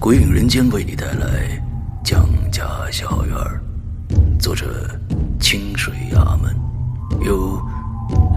[0.00, 1.60] 鬼影人间为你带来
[2.08, 3.36] 《江家小院》，
[4.40, 4.88] 作者
[5.38, 6.56] 清水衙门，
[7.20, 7.60] 由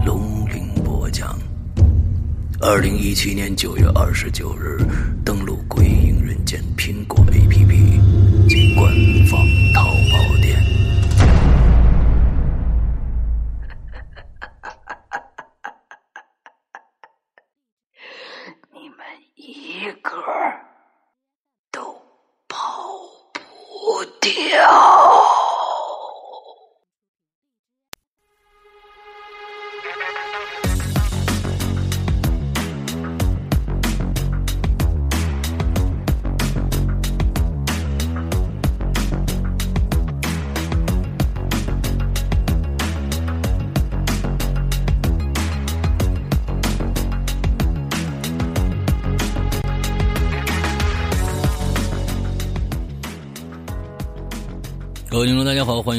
[0.04, 1.38] 龙鳞播讲。
[2.60, 4.78] 二零一七年九月二十九日，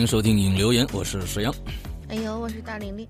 [0.03, 1.55] 迎收听影留言，我是石阳。
[2.09, 3.07] 哎呦，我是大玲玲。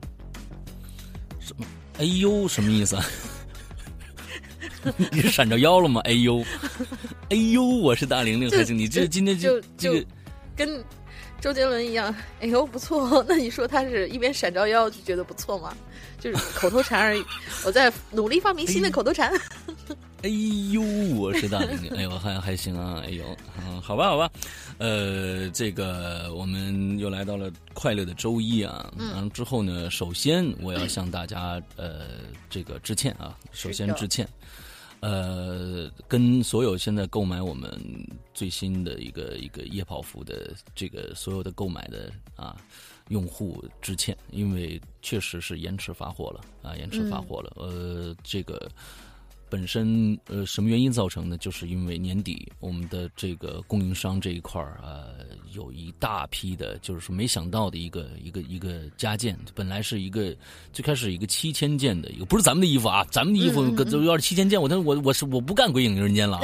[1.39, 1.65] 什么？
[1.97, 3.05] 哎呦，什么意思啊？
[5.11, 5.99] 你是闪着腰了吗？
[6.05, 6.45] 哎呦，
[7.31, 10.05] 哎呦，我是大玲玲，还行你这今天就这个
[10.55, 10.85] 跟
[11.41, 12.15] 周杰伦一样？
[12.41, 13.25] 哎呦，不错。
[13.27, 15.75] 那你说他是一边闪着腰就觉得不错吗？
[16.23, 17.25] 就是口头禅而已。
[17.65, 19.29] 我在努力发明新的口头禅。
[20.23, 20.29] 哎
[20.71, 20.81] 呦，
[21.17, 23.25] 我是大玲玲，哎呦，还还行啊，哎呦，
[23.59, 24.31] 嗯，好吧，好吧，
[24.77, 32.05] 呃，这个我们又来到了快乐的周一啊，嗯，之后呢，首先我要向大家呃
[32.49, 34.25] 这个致歉啊，首先致歉，
[35.01, 37.69] 呃，跟所有现在购买我们
[38.33, 42.55] 最新的一个一个夜跑服的这个所有的购买的啊
[43.09, 48.69] 用户致歉，因为确实是延迟发货了啊，延迟发货了，呃，这个。
[49.49, 51.37] 本身呃，什么原因造成的？
[51.37, 59.37] 就是因为年底我们的这个供应商这一块儿呃，有一大批的，就是说没想到的一个一个一个加件。
[59.53, 60.35] 本来是一个
[60.71, 63.63] 最开始一个七千件的一个，不是咱们的衣服啊，咱们的衣服
[64.05, 66.39] 要是七千件，我他我我是我不干鬼影人间了。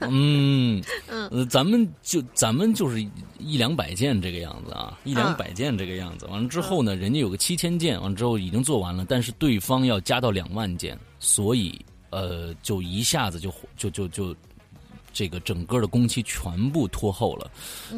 [0.00, 3.00] 嗯 嗯，咱们就咱们就是
[3.38, 6.26] 一两百件这个样子啊，一两百件这个样子。
[6.26, 11.78] 完了之后呢，人家有个七千件，完了之后已经做完了，但是对方要加到两万件，所以。
[12.10, 14.36] 呃，就一下子就就就就，
[15.12, 17.50] 这个整个的工期全部拖后了，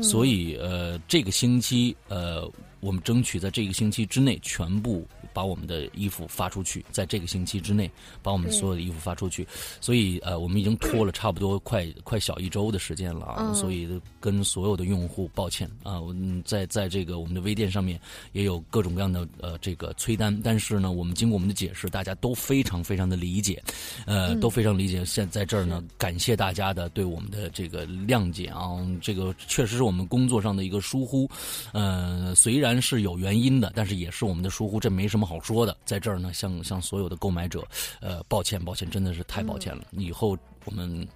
[0.03, 5.07] 所以呃，这个星期呃，我们争取在这个星期之内全部。
[5.35, 7.91] 把我们的衣服发出去，在这个星期之内
[8.23, 9.47] 把我们所有的衣服发出去，
[9.83, 13.87] 所以呃，我们已经拖了差不多快快小一周的时间了啊，所以
[14.19, 18.01] 跟所有的用户抱歉啊，我在在这个我们的微店上面
[18.33, 23.63] 也有各种各样的呃这个催单，但是呢，我们经过我们的解释，大家都非常非常的理解，
[24.07, 25.05] 呃，都非常理解。
[25.05, 31.29] 现在这儿呢，感谢大家的对我们的这个谅解啊，这个确实是我们工作上的一个疏忽，
[31.73, 35.27] 呃，虽然是有原因的，但是也是我们的疏忽，这没什么。
[35.27, 37.67] 好说的，在这儿呢，向向所有的购买者，
[38.01, 39.83] 呃，抱歉，抱歉，真的是太抱歉了。
[39.91, 41.07] 以后我们，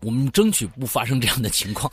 [0.00, 1.88] 我们争取不发生这样的情况。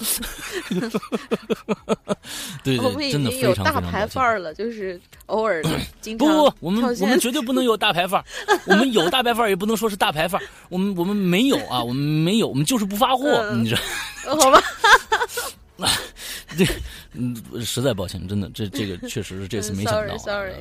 [2.64, 5.64] 对 对，真的非常非常大牌范儿了，就是偶尔
[6.02, 8.26] 经不 不，我们我们绝对不能有大牌范儿。
[8.66, 10.48] 我们有大牌范儿，也不能说是大牌范儿。
[10.70, 13.52] 我们我们没有啊，我们没有，我们就是不发货。
[13.54, 13.82] 你知道
[14.42, 14.60] 好吧？
[16.58, 16.66] 这
[17.14, 20.16] 嗯，实在抱歉，真的，这这个确实是这次没想到，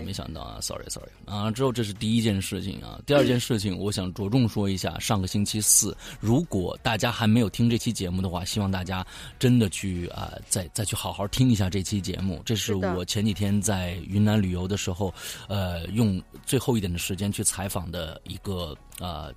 [0.05, 1.51] 没想到啊，sorry sorry 啊。
[1.51, 9.07] 之后这是第一件事情啊，第二件事情，我想着重说一下，上个星期四，如果大家还没有听这期节目的话，希望大家
[9.39, 12.43] 真的去啊，再再去好好听一下这期节目。
[12.45, 15.13] 这是我前几天在云南旅游的时候，
[15.49, 19.29] 呃，用最后一点的时间去采访的一个啊。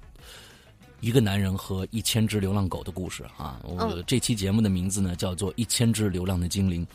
[1.02, 3.60] 一个男人和一千只流浪狗的故事啊！
[3.64, 6.86] 我这期节目的名字呢叫做《一千只流浪的精灵》。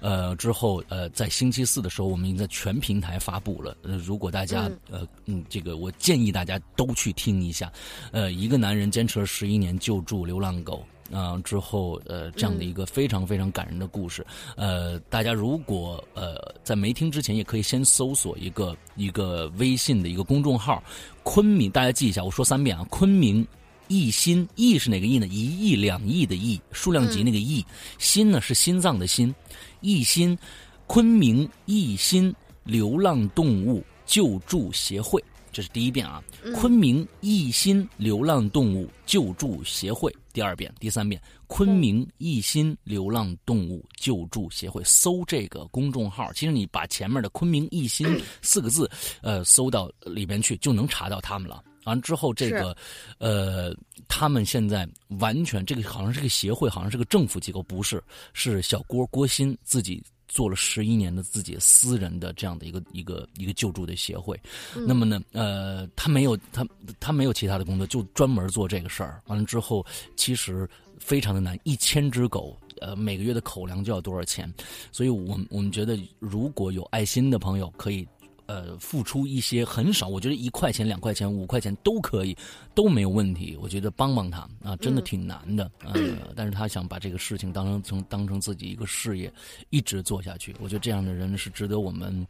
[0.00, 3.76] 呃，之后呃，在星期四的时候，我们已经在全平台发布了。
[3.82, 7.70] 呃，如果大家呃嗯，这个我建议大家都去听一下。
[8.12, 10.84] 呃，一个男人坚持了十一年救助流浪狗。
[11.12, 14.24] 啊、之后呃这样的一个非常非常感人的故事。
[14.56, 20.82] 呃，大家如果呃在没听之前，也可以先搜索一个一个微信的一个公众号
[21.22, 23.46] “昆明”，大家记一下，我说三遍啊，昆明。
[23.90, 25.26] 一心，亿是哪个亿呢？
[25.26, 27.64] 一亿两亿的亿，数量级那个亿。
[27.96, 29.34] 心呢是心脏的心，
[29.80, 30.38] 一心，
[30.86, 32.30] 昆明一心
[32.64, 36.22] 流浪动物救助协会，这是第一遍啊。
[36.54, 41.20] 昆明一心流浪动物救助协会，第二遍、第三遍。
[41.48, 48.06] 昆明一心流浪动物救助协会，搜这个公众号，其实你把前面的“昆明一心
[48.40, 48.88] ”四个字，
[49.20, 51.60] 呃，搜到里边去，就能查到他们了。
[51.86, 52.76] 完之后，这个，
[53.18, 53.74] 呃，
[54.06, 54.88] 他们现在
[55.18, 58.00] 完全这个好像是个协会，好像是个政府机构，不是，
[58.32, 64.38] 是小郭郭鑫自己做了十一年的自己私人的这样的一个一个一个救助的协会。
[64.86, 66.64] 那么呢，呃，他没有他
[67.00, 69.20] 他没有其他的工作，就专门做这个事儿。
[69.26, 69.84] 完了之后，
[70.14, 70.68] 其实
[71.00, 72.56] 非常的难，一千只狗。
[72.80, 74.48] 呃，每个月的口粮就要多少钱？
[74.92, 78.06] 所以我们我们觉得，如果有爱心的朋友，可以
[78.48, 82.36] 呃付出一些很少，我觉得一块钱、两块钱、五块钱都可以，
[82.74, 83.56] 都没有问题。
[83.60, 85.70] 我觉得帮帮他啊，真的挺难的。
[85.84, 85.94] 呃，
[86.34, 89.32] 但是他想把这个事情当成成当成自己一个事业，
[89.70, 90.56] 一直做下去。
[90.58, 92.26] 我觉得这样的人是值得我们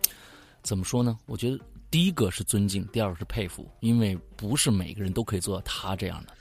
[0.63, 1.19] 怎么说呢？
[1.27, 1.59] 我觉得
[1.91, 6.35] 第一个是尊敬，第二个是佩服，因为不是每个人都可以做到他这样的。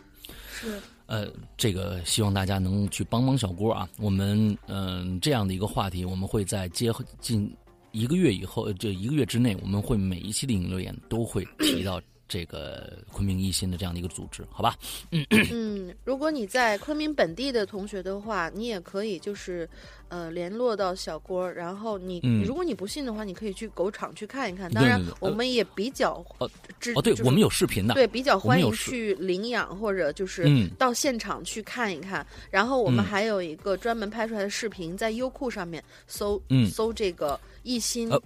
[0.52, 0.82] 是。
[1.06, 1.26] 呃，
[1.56, 3.88] 这个希望大家能去帮帮小郭啊。
[3.98, 6.92] 我们嗯、呃、这样的一个话题，我们会在接
[7.22, 7.50] 近
[7.92, 14.76] 一个月以后，就一个月之内，我们会每一期的影留言都会提到这个昆明一心的这样的一个组织，好吧？
[15.12, 19.68] 嗯嗯， 如果你在昆明本地的同学的话，你也可以就是
[20.10, 24.72] 呃联络到小郭，然后你、嗯如果你不信的话，你可以去狗场去看一看。
[24.72, 32.26] 当然我们也比较哦支哦，对就是我们有视频的，对，比较欢迎去领养或者就是嗯到现场去看一看。
[32.52, 38.10] 然后我们嗯还有一个专门拍出来的视频，在优酷上面搜、嗯搜这个一心。
[38.12, 38.22] 呃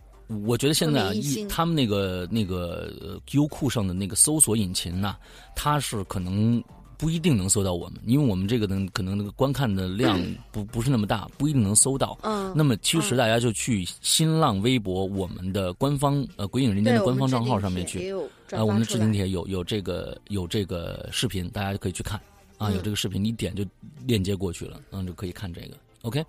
[0.46, 5.18] 我觉得现在啊一他们那个那个呃优酷上的那个搜索引擎呐、
[5.56, 6.64] 它是可能
[6.98, 10.20] 不一定能搜到我们，因为我们这个呢可能那个观看的量
[10.52, 12.18] 不不是那么大，不一定能搜到。
[12.22, 22.20] 嗯，那么其实大家就去新浪微博我们的官方呃鬼影人间的官方账号上面去，帖也有转呃，我们的置顶帖有有这个有这个视频，大家就可以去看
[22.60, 23.66] 啊，嗯有这个视频，你一点就
[24.06, 25.70] 链接过去了，嗯，就可以看这个。
[26.04, 26.24] OK，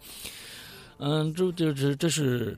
[0.98, 2.56] 嗯，这这这这是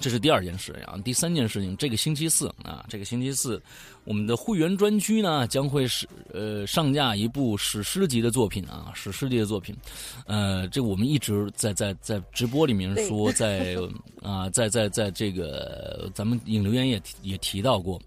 [0.00, 3.60] 这是第二件事啊，第三件事情，这个星期四啊，这个星期四，
[4.04, 9.74] 我们的会员专区呢将会是呃上架一部史诗级的作品啊，史诗级的作品，
[10.26, 13.76] 呃，这个我们一直在在在直播里面说， 在
[14.22, 18.00] 啊、在在在这个咱们引流员也也提到过，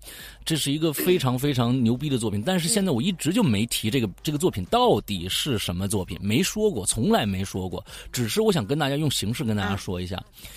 [0.45, 10.21] 这是一个非常非常牛逼的作品，但是现在我一直就没提这个这个作品到底是什么作品，没说过，从来没说过，只是我想跟大家用形式跟大家说一下。
[10.41, 10.47] 嗯，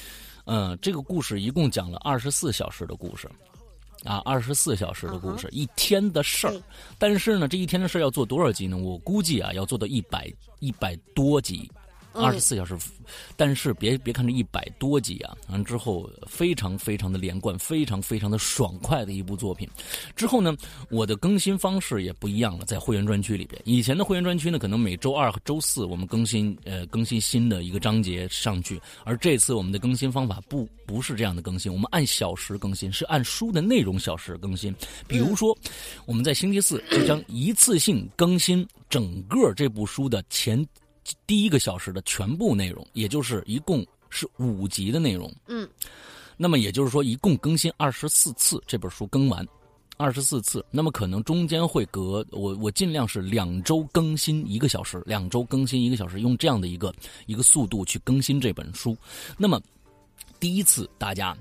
[0.80, 3.28] 这个故事一共讲了二十四小时的故事，
[4.04, 6.62] 啊，二十四小时的故事，一天的事儿。
[6.98, 8.76] 但是呢，这一天的事儿要做多少集呢？
[8.76, 10.30] 我估计啊，要做到一百
[10.60, 11.70] 一百多集，
[12.14, 12.76] 二十四小时。
[13.36, 19.68] 但是别别看这一百多集啊，完之后非常非常的连贯，非常非常的爽快的一部作品。
[20.16, 20.56] 之后呢，
[20.90, 23.60] 我的更新方式也不一样了，在会员专区里边。
[23.64, 34.74] 以前的会员专区呢，可能每周二和周四我们更新呃更新新的一个章节上去，而这次我们的更新方法不不是这样的更新，我们按小时更新，是按书的内容小时更新。
[35.06, 35.56] 比如说，
[36.06, 40.66] 我们在星期四就将一次性更新整个这部书的前
[41.26, 45.32] 第一个小时的全部内容，也就是一共是五集的内容。
[45.48, 45.68] 嗯，
[46.36, 49.46] 那么也就是说，一共更新二十四次，这本书更完。
[49.96, 56.92] 二十四次，那么可能中间会隔我我尽量是两周更新一个小时，两周更新一个小时，用这样的一个
[57.26, 58.96] 一个速度去更新这本书。
[59.38, 59.62] 那么
[60.40, 61.36] 第一次大家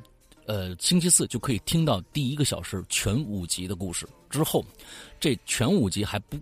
[0.46, 4.64] 呃星期四就可以听到第一个小时全五集的故事，之后
[5.20, 6.38] 这全五集还不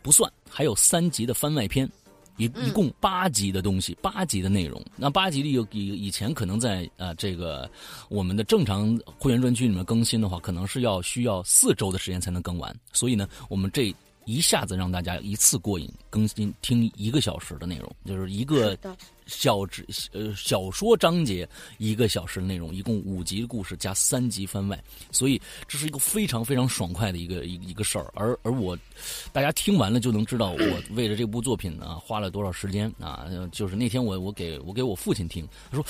[0.00, 1.90] 不算，还有三集的番外篇。
[2.36, 4.82] 一一共八集的东西，八集的内容。
[4.96, 7.70] 那八集里有以以前可能在呃这个
[8.08, 12.74] 我们的正常会员专区里面更新的话，可能是要需要四周的时间才能更完。
[12.92, 18.78] 所以呢，我们这一下子让大家一次过瘾，更新听一个小时的内容，就是一个
[19.26, 19.60] 小
[20.12, 21.48] 呃小说章节
[21.78, 28.12] 一个小时的内容，一共五集的故事加三集番外，所以这是一个非常非常爽快的一个一个一个事儿。
[28.14, 28.78] 而而我，
[29.32, 33.26] 大家听完了就能知道我为了这部作品呢花了多少时间啊！
[33.50, 35.84] 就是那天我我给我给我父亲听，他说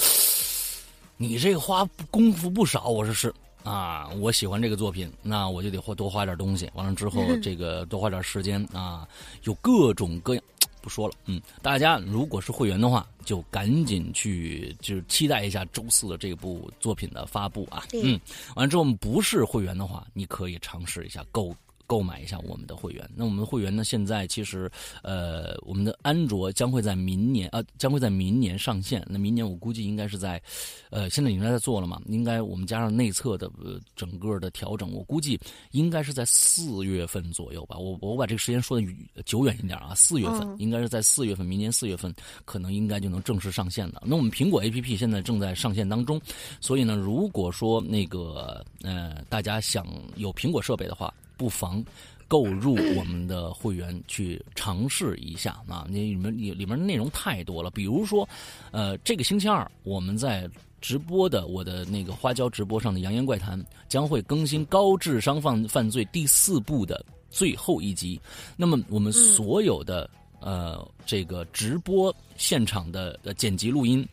[1.16, 3.32] 你这个花功夫不少，我说是。
[3.64, 6.70] 啊，我喜欢这个作品，那我就得花多花点东西。
[6.74, 9.06] 完了之后，这个多花点时间啊，
[9.44, 10.42] 有各种各样。
[10.80, 17.84] 不说了，嗯，大家如果是会员的话，就赶紧去，就是期待一下周四的这部作品的发布啊。
[17.92, 18.18] 嗯，
[18.56, 21.54] 完了之后，不是会员的话，你可以尝试一下购。
[21.92, 23.06] 购买一下我们的会员。
[23.14, 23.84] 那我们的会员呢？
[23.84, 24.70] 现在其实，
[25.02, 29.06] 呃，我们的安卓将会在明年啊，将会在明年上线。
[29.10, 30.40] 那明年我估计应该是在，
[30.88, 32.00] 呃，现在已经在做了嘛。
[32.06, 33.50] 应该我们加上内测的
[33.94, 35.38] 整个的调整，我估计
[35.72, 37.76] 应该是在四月份左右吧。
[37.76, 38.86] 我我把这个时间说的
[39.26, 42.10] 久远一点啊，四月份应该是在四月份，明年四月份
[42.46, 44.02] 可能应该就能正式上线的。
[44.06, 46.18] 那我们苹果 APP 现在正在上线当中，
[46.58, 51.12] 所以呢，如果说那个呃大家想有苹果设备的话。
[51.42, 51.84] 不妨
[52.28, 55.84] 购入我们的会员去尝试一下啊！
[55.90, 58.28] 你里面里里面内容太多了，比如说，
[58.70, 60.48] 呃，这个星期二我们在
[60.80, 68.20] 直播的我的那个花椒直播上的《扬言怪谈》将会更新《高智商犯犯罪》第四部的最后一集。
[68.56, 70.08] 那么我们所有的
[70.38, 74.06] 呃这个直播现场的剪辑录音，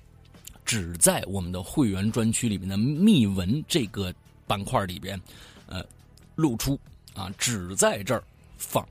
[0.66, 4.12] 只在我们的会员专区里面的密文这个
[4.48, 5.22] 板块里边
[5.68, 5.86] 呃
[6.36, 6.78] 露出。
[7.20, 8.24] 啊，只在这儿
[8.58, 8.88] 放，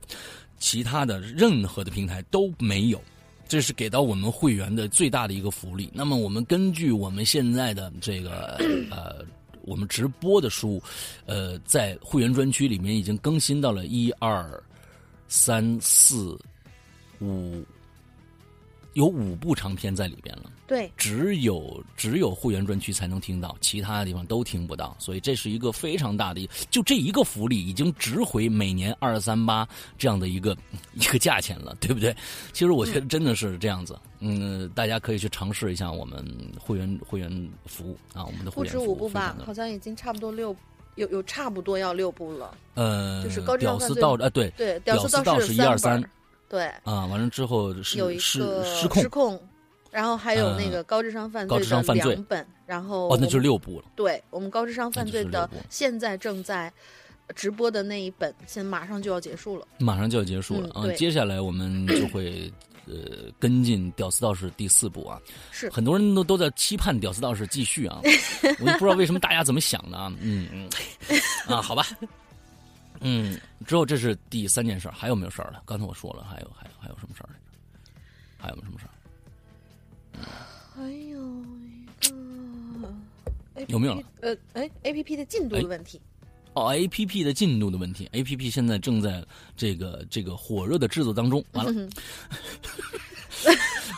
[0.59, 3.01] 其他的任何的平台都没有，
[3.47, 5.89] 这是给到我们会员的最大的一个福利。
[5.93, 8.59] 那么，我们根据我们现在的这个
[8.91, 9.25] 呃，
[9.63, 10.79] 我们直播的书，
[11.25, 14.63] 呃，在会员专区里面已经更新到了一二
[15.27, 16.39] 三四
[17.19, 17.65] 五。
[18.93, 30.55] 有五部长片在里边了，对，只有只有会员专区才能听到，其他的地方都听不到，所以这是一个非常大的，就这一个福利已经值回每年二三八这样的一个
[30.93, 32.15] 一个价钱了，对不对？
[32.53, 36.23] 其实我觉得真的是这样子，嗯，大家可以去尝试一下我们
[36.59, 38.83] 会员会员服务啊，我们的会员服务。
[38.83, 40.55] 不止五部吧，好像已经差不多六，
[40.95, 42.55] 有有差不多要六部了。
[42.75, 45.99] 呃，就是高屌丝道啊，对对，屌丝道是一二三。
[46.47, 49.39] 对啊，完了之后有一个失控，失控，
[49.91, 53.85] 然后还有那个高智商犯罪的两本，然后哦，那就六部了。
[53.95, 56.71] 对我们高智商犯罪的现在正在
[57.35, 60.87] 直播的那一本，现在马上就要结束了，马上就要结束了啊！
[60.95, 62.51] 接下来我们就会
[62.85, 65.19] 呃跟进《屌丝道士》第四部啊，
[65.51, 67.99] 是很多人都都在期盼《屌丝道士》继续啊，
[68.59, 70.69] 我也不知道为什么大家怎么想的啊，嗯嗯
[71.47, 71.85] 啊，好吧。
[73.01, 75.61] 嗯，之后这是第三件事，还有没有事儿了？
[75.65, 77.29] 刚才我说了，还有还有还有什么事儿？
[78.37, 78.88] 还有没有什么事儿？
[83.67, 84.03] 有没有？
[84.21, 85.99] 呃，哎，A P P 的进度的问题。
[86.53, 89.23] 哦，A P P 的进度的问题，A P P 现在正在
[89.55, 91.43] 这个这个火热的制作当中。
[91.51, 91.89] 完了，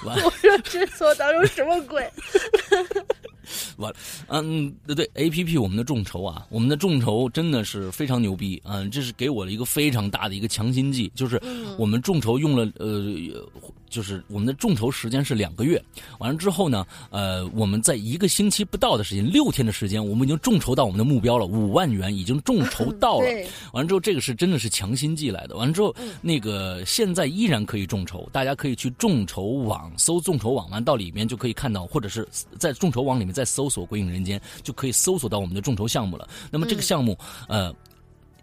[0.22, 2.04] 火热制作当中什么鬼？
[3.78, 11.42] 完了，嗯，对对，A P P 我们的众筹啊，我们的众筹真的是非常牛逼，嗯，这是给我了一个非常大的一个强心剂，就是
[11.78, 13.48] 我们众筹用了呃。
[13.92, 15.84] 就是我们的众筹时间是两个月，
[16.18, 23.28] 完了之后呢，呃，我们在一个星期不到的时间，六天的时间，我们已经众筹到我们的目标了，五万元已经众筹到了。
[23.74, 25.58] 完了之后，这个是真的是强心剂来的。
[25.58, 32.26] 完了之后，那个现在依然可以众筹，大家可以去众筹网搜众筹网，完到里面就可以看到，或者是
[32.58, 36.26] 在众筹网里面再搜索“鬼影人间”，就可以搜索到我们的众筹项目了。
[36.50, 37.18] 那么这个项目，
[37.50, 37.76] 呃，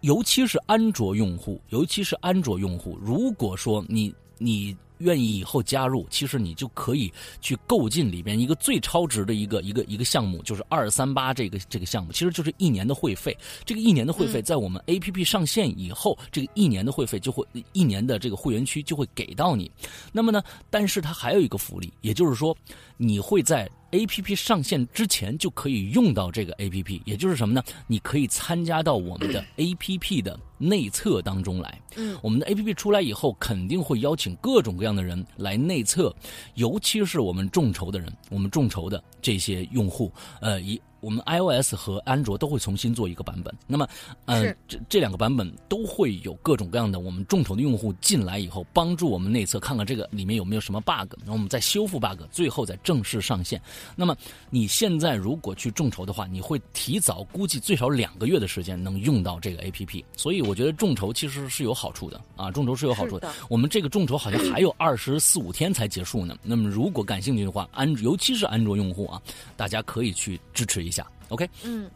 [0.01, 4.77] 尤其是安卓用户，尤其是安卓用户，如果说你你。
[4.99, 13.35] 愿意以后加入，其实你就可以去购进里边一个最超值的一个一个一个项目，就是二三八这个这个项目，其实就是一年的会费。
[13.65, 19.71] 这个一年的会费在我们 A P P 上线以后，这个一年的会费就会一年的这个会员区就会给到你。
[20.11, 22.55] 那么呢，但是它还有一个福利，也就是说，
[23.01, 23.67] 你会在。
[23.91, 27.63] A P P 上线之前就可以用到这个 A P P，也就是什么呢？
[27.87, 31.81] 你可以参加到我们的 A P P 的内测当中来。
[31.95, 36.15] 嗯，我们的 A P P 出来以后，肯定会邀请各种各样的人来内测，
[36.53, 40.79] 尤其是我们众筹的人，我们众筹的这些用户，呃，一。
[41.01, 43.53] 我们 iOS 和安卓都会重新做一个版本。
[43.67, 43.87] 那么，
[44.25, 53.61] 嗯，这这两个版本都会有各种各样的我们众筹的用户进来以后，帮助我们内测看看这个里面有没有什么 bug，然后我们再修复 bug，最后再正式上线。
[53.95, 54.15] 那么
[54.49, 60.03] 你现在如果去众筹的话，你会提早估计最少两个月的时间能用到这个 APP。
[60.15, 63.31] 所以我觉得众筹其实是有好处的啊，众筹是有好处的。
[63.49, 66.35] 我们这个众筹好像还有二十四五天才结束呢。
[66.43, 69.21] 那么如果感兴趣的话，安尤其是安卓用户啊，
[69.55, 70.88] 大家可以去支持一下。
[71.29, 71.89] OK，嗯，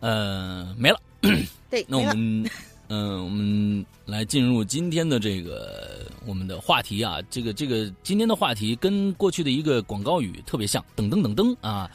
[0.00, 1.00] 呃，没了。
[1.70, 2.50] 对，那我们，
[2.88, 7.18] 嗯，我们来进入今天的这个我们的话题啊。
[7.30, 11.90] 这个这个今天的话题跟过去的一个广告语特别像，噔噔噔噔啊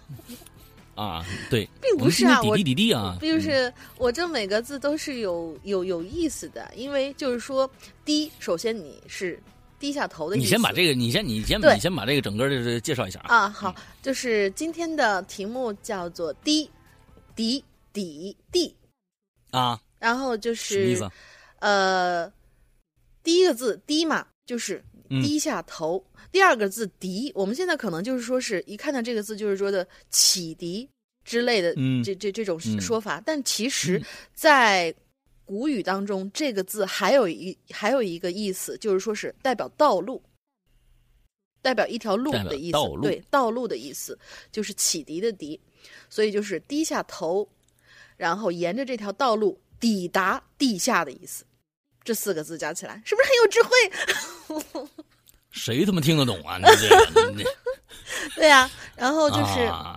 [0.96, 7.70] 啊，对，并不是啊滴滴滴滴啊，并不是我这每个字都是有有有意思的，因为就是说，
[8.04, 9.40] 第一，首先你是
[9.80, 10.44] 低下头的意思。
[10.44, 13.34] 你先把这个，你先你先你先把这个整个的介绍一下啊。
[13.34, 16.70] 啊，好，就是今天的题目叫做低，
[17.34, 18.72] 底底地，
[19.50, 21.12] 啊，然后就什么意是思啊？
[21.60, 22.32] 呃，
[23.22, 26.04] 第一个字低嘛，就是嗯低下头。
[26.30, 30.88] 第二个字敌，我们现在可能就是说是一看到这个字就是说的启迪
[31.24, 33.20] 之类的，嗯这这这种嗯说法。
[33.26, 34.00] 但其实，
[34.32, 34.94] 在
[35.50, 40.22] 古语当中，这个字还有一还有一个意思，就是说是代表道路。
[41.60, 44.16] 代表一条路的意思，道路对道路的意思
[44.52, 45.60] 就是启迪的迪，
[46.08, 47.48] 所以就是低下头，
[48.16, 51.44] 然后沿着这条道路抵达地下的意思。
[52.04, 54.88] 这四个字加起来，是不是很有智慧？
[55.50, 56.58] 谁他妈听得懂啊？
[56.58, 57.44] 你这
[58.36, 59.89] 对呀、然后就是，啊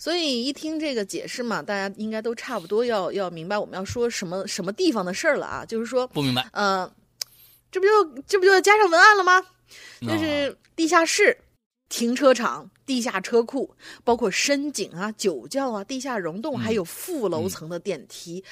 [0.00, 5.62] 所以一听这个解释嘛，大家应该都差不多要要明白我们要说什么什么地方的事儿了啊。
[5.62, 6.90] 就是说，不明白，呃，
[7.70, 9.42] 这不就这不就加上文案了吗？
[10.00, 11.36] 就啊是地下室、
[11.90, 18.42] 停车场、地下车库，包括深井啊、酒窖啊、地下溶洞，嗯还有负楼层的电梯，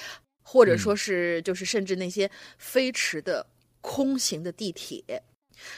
[0.43, 3.47] 或者说是就是甚至那些飞驰的
[3.81, 5.03] 空行的地铁。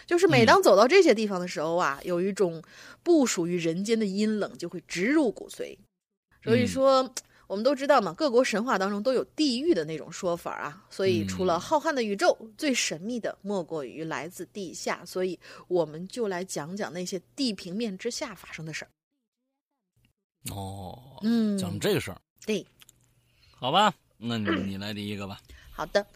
[0.06, 2.62] 就是每当走到这些地方的时候啊，有一种
[3.02, 5.76] 不属于人间的阴冷就会直入骨髓。
[6.42, 7.12] 所以说，
[7.46, 10.86] 我们都知道嘛，各国神话当中都有地狱的那种说法啊。
[10.88, 15.04] 所以，除了浩瀚的宇宙，最神秘的莫过于来自地下。
[15.04, 18.90] 所以，我们就来讲讲那些地平面之下发生的事儿。
[20.50, 22.64] 哦，嗯，讲这个事儿，对，
[23.50, 23.92] 好吧？
[24.16, 25.40] 那你你来第一个吧。
[25.80, 26.06] 好的，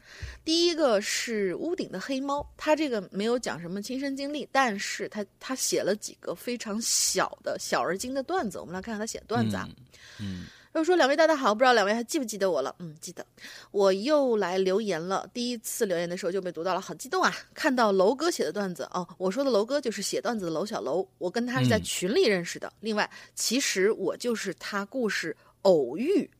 [0.45, 9.67] 第一个是屋顶的黑猫，他这个没有讲什么亲身经历，但是他他写了几个非常小的小而精的段子，我们来看看他写的段子啊。
[10.21, 10.45] 嗯，
[10.75, 12.77] 又说两位大家好，不知道两位还记不记得我了？
[12.79, 13.25] 嗯，记得。
[13.71, 17.35] 我又来留言了，第一次留言的时候就被读到了，好激动啊！
[17.55, 22.71] 看到楼哥写的段子哦，我说的楼哥就是写段子的楼小楼，我跟他是在嗯群里认识的。
[22.81, 26.31] 另外，其实我就是他故事偶遇。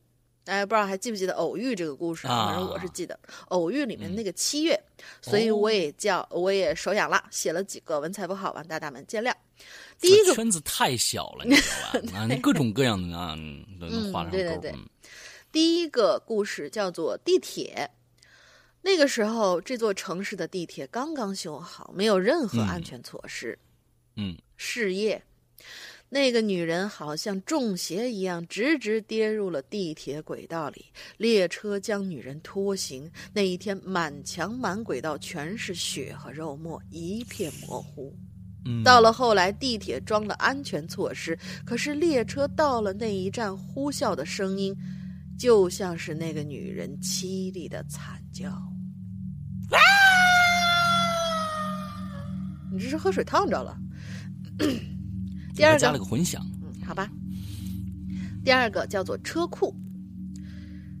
[0.45, 2.27] 大家不知道还记不记得偶遇这个故事？
[2.27, 4.79] 啊反正我是记得偶遇里面那个七月，
[5.21, 9.33] 所以我也叫我也手痒了，写了几个文采不好，望大大们见谅。
[9.99, 12.19] 第一个圈子太小了，你知道吧？
[12.21, 14.87] 啊，你各种各样的啊，嗯都能画上对对对嗯
[15.51, 17.89] 第一个故事叫做地铁。
[18.81, 23.57] 那个时候，这座城市的地铁刚刚修好，没有任何安全措施。
[24.15, 25.23] 嗯，事业，
[26.15, 30.85] 那个女人好像中邪一样，直直跌入了地铁轨道里。
[31.17, 33.11] 列车将女人拖行。
[33.33, 38.15] 那一天，满墙满轨道全是血和肉沫，一片模糊。
[38.65, 44.73] 嗯，到了后来，地铁装了安全措施，可是列车到了那一站，呼啸的声音，
[45.37, 48.49] 就像是那个女人凄厉的惨叫。
[52.71, 53.77] 你这是喝水烫着了。
[55.55, 57.09] 第二个加了个混响，嗯，好吧。
[58.43, 59.73] 第二个叫做车库。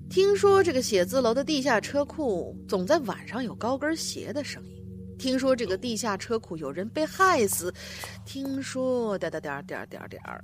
[0.09, 4.71] 听说这个写字楼的地下车库总在晚上有高跟鞋的声音。
[5.17, 7.73] 听说这个地下车库有人被害死。
[8.23, 10.41] 听说点点点点点点儿。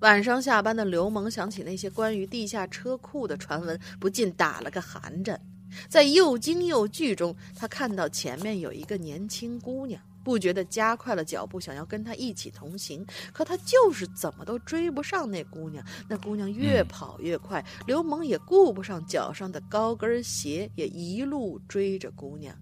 [0.00, 5.40] 晚上下班的刘萌想起那些关于地下车库的传闻，不禁打了个寒颤。
[5.88, 13.04] 在又惊又惧中，他看到前面有一个年轻姑娘，不觉地加快了脚步，想要跟他一起同行。
[13.32, 22.56] 可他就是怎么都追不上那姑娘，那姑娘越跑越快，刘萌也顾不上脚上的高跟鞋，也一路追着姑娘。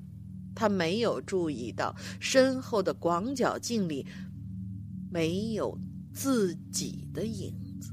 [0.54, 4.06] 他没有注意到身后的广角镜里
[5.10, 5.78] 没有
[6.12, 7.92] 自己的影子。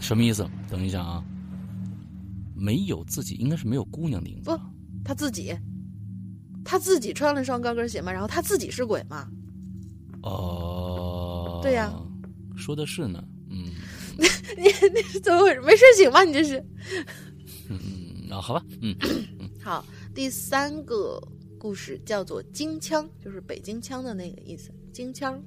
[0.00, 0.48] 什么意思？
[0.70, 1.24] 等一下啊，
[2.54, 4.58] 没有自己，应该是没有姑娘的影子不。
[5.04, 5.54] 他自己，
[6.64, 9.28] 他自己穿了双高跟鞋嘛，然后他自己是鬼嘛？
[10.22, 11.92] 哦，对呀
[12.56, 13.72] 说的是呢，嗯
[14.56, 15.60] 你 你怎么回事？
[15.60, 16.24] 没睡醒吗？
[16.24, 16.64] 你这是？
[17.68, 18.96] 嗯啊，好吧，嗯
[19.62, 21.20] 好，第三个
[21.58, 24.70] 故事叫做“京腔”，就是北京腔的那个意思。
[24.92, 25.42] 京腔，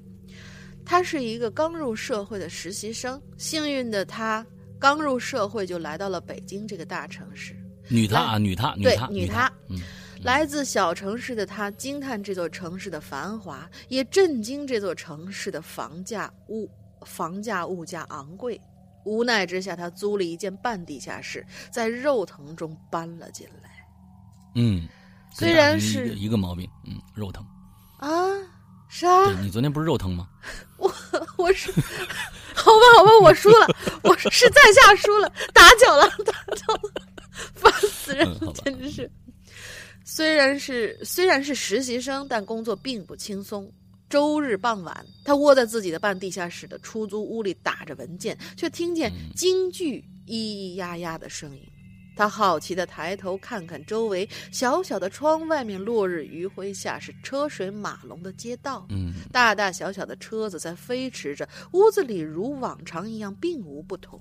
[0.84, 4.46] 他是一个刚入社会的实习生，幸运的他
[4.78, 7.56] 刚入社会就来到了北京这个大城市。
[7.88, 9.50] 女他啊，女他，女对他，女他
[10.22, 16.68] 来自小城市的他惊叹这座城市的繁华，也震惊这座城市的房价物
[17.06, 18.60] 房价物价昂贵。
[19.04, 23.70] 无奈之下，他租了一间半地下室，在肉疼中搬了进来。
[24.56, 24.86] 嗯，
[25.32, 27.46] 虽然是个一个毛病，嗯，肉疼。
[27.98, 28.08] 啊，
[28.88, 29.26] 啥？
[29.26, 30.28] 对你昨天不是肉疼吗？
[30.76, 30.92] 我
[31.38, 31.70] 我是
[32.54, 33.66] 好吧，好吧，我输了，
[34.02, 36.80] 我是在下输了，打搅了，打搅了，
[37.54, 39.10] 烦死人了，简直是。
[40.18, 43.72] 虽然是虽然是实习生，但工作并不轻松。
[44.10, 51.62] 周日傍晚，他窝在自己的半地下室的出租屋里打着文件，却听见京剧咿咿呀呀的声音。
[52.16, 64.20] 他好奇的抬头看看周围，小小的窗外面，落日余晖下是车水马龙的街道，嗯，大大小小的车子在飞驰着，屋子里如往常一样，并无不同。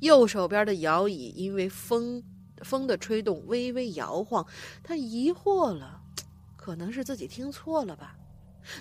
[0.00, 2.20] 右手边的摇椅因为风
[2.64, 4.44] 风的吹动微微摇晃，
[4.82, 6.00] 他疑惑了，
[6.56, 8.16] 可能是自己听错了吧。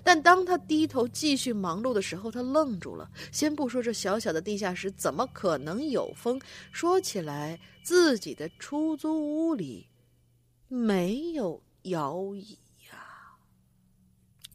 [0.02, 3.12] 但当他低头继续忙碌的时候，他愣住了。
[3.34, 6.40] 先不说这小小的地下室怎么可能有风，
[6.72, 9.86] 说起来，自己的出租屋里
[10.70, 12.58] 没有摇椅
[12.90, 13.04] 呀。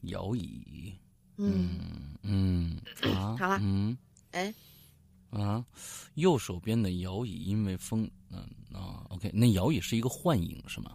[0.04, 0.94] 摇椅，
[1.36, 1.68] 嗯
[2.22, 3.98] 嗯啊，好了嗯
[4.30, 4.54] 哎，
[5.28, 5.62] 啊，
[6.14, 10.92] 右手边的摇椅因为风，嗯啊，OK，那摇椅是一个幻影是吗？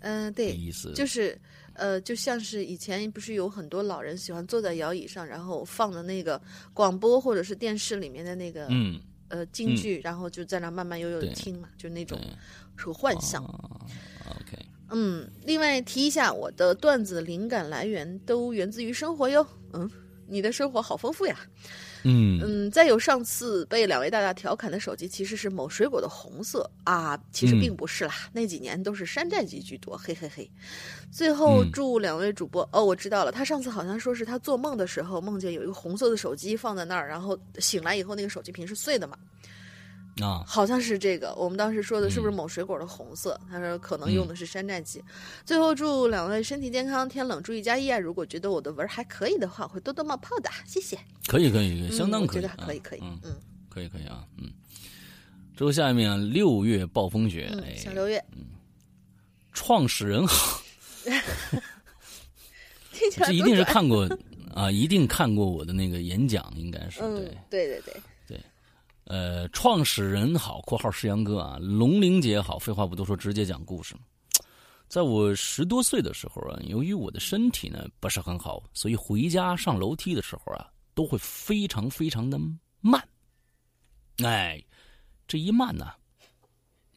[0.00, 1.36] 嗯，这对，意思就是
[1.74, 6.40] 呃，就像是以前不是有很多老人喜欢坐在摇椅上，然后放的那个
[6.72, 12.16] 广播或者是电视里面的那个、嗯，呃京剧，然后就在那慢慢悠悠的听嘛，就那种
[12.76, 13.44] 是个幻象。
[13.44, 13.80] 啊
[14.40, 14.58] OK，
[14.90, 19.44] 嗯，另外提一下，我的段子灵感来源都源自于生活哟。
[19.72, 19.90] 嗯，
[20.28, 21.36] 你的生活好丰富呀。
[22.02, 22.40] 嗯。
[22.42, 26.68] 嗯，再有上次被两位大大调侃的手机其实是某水果的红色。
[26.84, 27.60] 啊，其实嗯。
[27.60, 30.50] 并不是啦，那几年都是山寨机居多，嘿嘿嘿。
[31.10, 39.16] 最后嗯祝两位主播、哦，我知道了，他上次好像说是他做梦的时候梦见有一个红色的手机放在那儿，然后醒来以后那个手机屏是碎的嘛，
[40.20, 41.34] 啊，好像是这个。
[41.34, 43.38] 我们当时说的是不是嗯某水果的红色？
[43.50, 45.02] 他说可能用的是山寨机。
[45.44, 47.98] 最后祝两位身体健康，天冷注意加衣啊！
[47.98, 50.98] 如果觉得我的文儿还可以的话，我会多多冒泡的，谢谢。
[51.26, 53.36] 可以可以，相当嗯、可以，我觉得可以，啊可以，嗯，嗯
[53.68, 54.50] 可以可以啊，嗯。
[55.56, 58.44] 之后下面啊，六月暴风雪，嗯，哎，小六月，嗯
[59.52, 60.24] 创始人
[62.92, 64.08] 这一定是看过
[64.54, 67.00] 啊，一定看过我的那个演讲，应该是
[67.50, 67.96] 对对对，
[69.08, 73.94] 呃，创始人好（括号世阳哥啊），龙玲姐好，废话不多说，直接讲故事。
[74.86, 82.38] 在我十多岁的时候啊，由于我的身体呢不是很好，所以回家上楼梯的时候啊，都会非常非常的
[82.82, 83.02] 慢。
[84.18, 84.62] 哎，
[85.26, 85.90] 这一慢呢，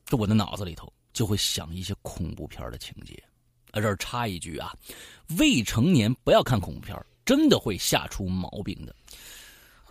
[0.03, 3.13] 这我的脑子里头就会想一些恐怖片的情节。
[3.71, 4.75] 啊，这儿插一句啊，
[5.39, 8.93] 未成年不要看恐怖片，真的会吓出毛病的。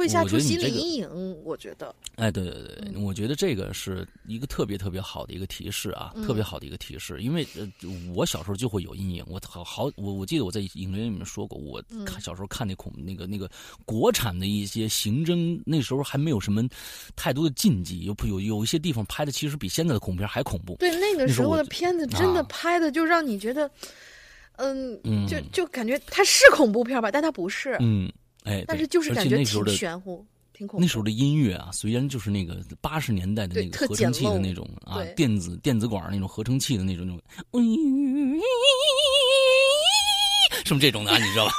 [0.00, 1.94] 会吓出心理阴影，我觉得。
[2.16, 7.20] 哎，对对对，我觉得这个是一个特别特别好的一个提示啊，特别好的一个提示。
[7.20, 7.70] 因为呃，
[8.14, 13.50] 我小时候就会有阴影，我好好，我我记得我在影评里面说过，我看小时候看那恐那个那个
[13.84, 16.66] 国产的一些刑侦，那时候还没有什么
[17.14, 20.76] 太多的禁忌，有有有一些地方拍的其实比现在的恐怖片还恐怖。
[20.76, 23.70] 对，那个时候的片子真的啊拍的就让你觉得，
[24.56, 28.10] 嗯，嗯就就感觉它是恐怖片吧，但它不是，嗯，
[28.44, 30.82] 哎，但是就是感觉挺玄乎，挺恐怖。
[30.82, 37.20] 那时候的音乐啊，虽然就是那个八十年代的那个合成器的那种啊，电子电子管那种合成器的那种那种，
[40.64, 41.52] 什么这种的啊，你知道吧？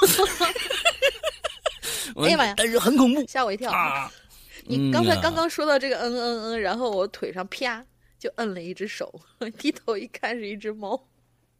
[2.24, 3.70] 哎呀妈呀但是很恐怖吓我一跳！
[3.72, 4.10] 啊！
[4.66, 7.84] 你刚才刚刚说到这个嗯嗯嗯，然后我腿上啪
[8.18, 9.12] 就摁了一只手，
[9.58, 10.90] 低头一看是一只猫。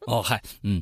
[0.01, 0.79] 哦嗨，嗯。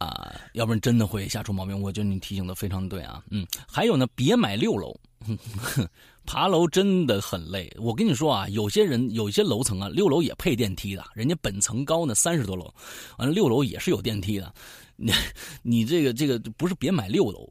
[0.00, 1.78] 啊，要不然真的会吓出毛病。
[1.78, 4.98] 我觉得你提醒的非常对啊，嗯，还有呢，别买六楼，
[6.24, 7.70] 爬楼真的很累。
[7.78, 12.72] 我跟你说啊，有些人有些楼层啊，六楼也配电梯的，人家本层高呢三十多楼，
[13.18, 14.52] 完了六楼也是有电梯的。
[14.96, 15.12] 你
[15.62, 17.46] 你这个这个不是别买六楼，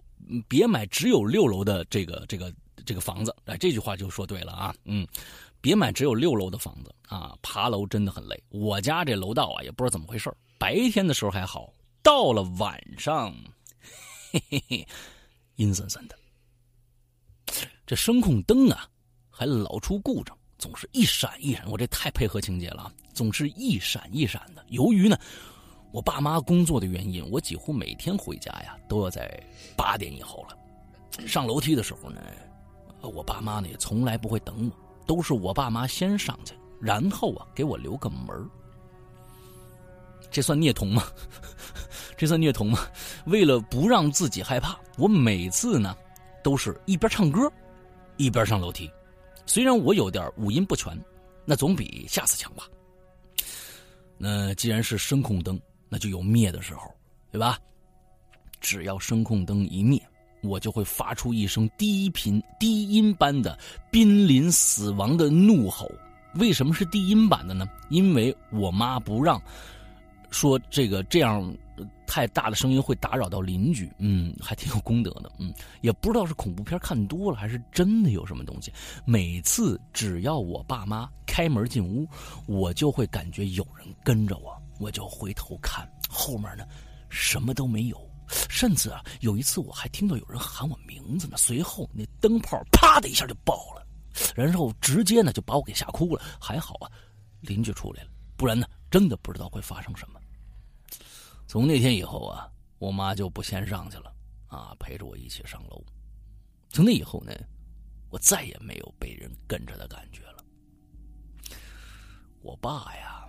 [0.48, 2.52] 别买只有六楼的这个这个
[2.84, 3.36] 这个房子。
[3.46, 5.08] 哎，这句话就说对了啊，嗯。
[5.62, 8.42] 别买只有六楼的房子啊，爬楼真的很累。
[8.48, 11.70] 我家这楼道啊，也不知道怎么回事白天的时候还好，
[12.10, 13.32] 到了晚上，
[14.32, 14.88] 嘿嘿嘿，
[15.58, 16.18] 阴森森的。
[17.86, 18.90] 这声控灯啊，
[19.30, 21.70] 还老出故障，总是一闪一闪。
[21.70, 24.66] 我这太配合情节了啊，总是一闪一闪的。
[24.70, 25.16] 由于呢，
[25.92, 29.40] 我爸妈工作的原因，我几乎每天回家呀都要在
[29.78, 31.28] 八点以后了。
[31.28, 32.20] 上楼梯的时候呢，
[33.02, 35.06] 我爸妈呢也从来不会等我。
[35.06, 38.50] 都是我爸妈先上去，然后啊给我留个门
[40.32, 41.04] 这算孽童吗？
[42.18, 42.80] 这算孽童吗？
[43.26, 45.96] 为了不让自己害怕，我每次呢
[46.44, 47.52] 都是一边唱歌，
[48.18, 48.90] 一边上楼梯。
[49.46, 50.98] 虽然我有点五音不全，
[51.46, 52.66] 那总比下次强吧。
[54.18, 56.94] 那既然是声控灯，那就有灭的时候，
[57.32, 57.58] 对吧？
[58.60, 60.02] 只要声控灯一灭，
[60.44, 63.58] 我就会发出一声低频、低音般的
[63.90, 65.90] 濒临死亡的怒吼。
[66.36, 67.66] 为什么是低音版的呢？
[67.90, 69.42] 因为我妈不让
[70.32, 71.56] 说这个这样
[72.06, 73.92] 太大的声音会打扰到邻居。
[73.98, 75.32] 嗯，还挺有功德的。
[75.38, 78.72] 嗯，也不知道是恐怖片看多了，还是真的有什么东西。
[79.06, 82.08] 每次只要我爸妈开门进屋，
[82.46, 86.66] 我就会感觉有人跟着我，我就回头看后面呢，
[87.10, 88.00] 什么都没有。
[88.48, 91.36] 甚至啊，有一次我还听到有人喊我名字呢。
[91.38, 93.86] 随后那灯泡啪的一下就爆了。
[94.36, 96.92] 然后直接呢就把我给吓哭了，还好啊，
[97.42, 100.19] 邻居出来了，不然呢真的不知道会发生什么。
[101.50, 104.14] 从那天以后啊，我妈就不先上去了，
[104.50, 105.84] 啊，陪着我一起上楼。
[106.70, 107.34] 从那以后呢，
[108.12, 110.46] 我再也没有被人跟着的感觉了。
[112.44, 113.26] 我爸呀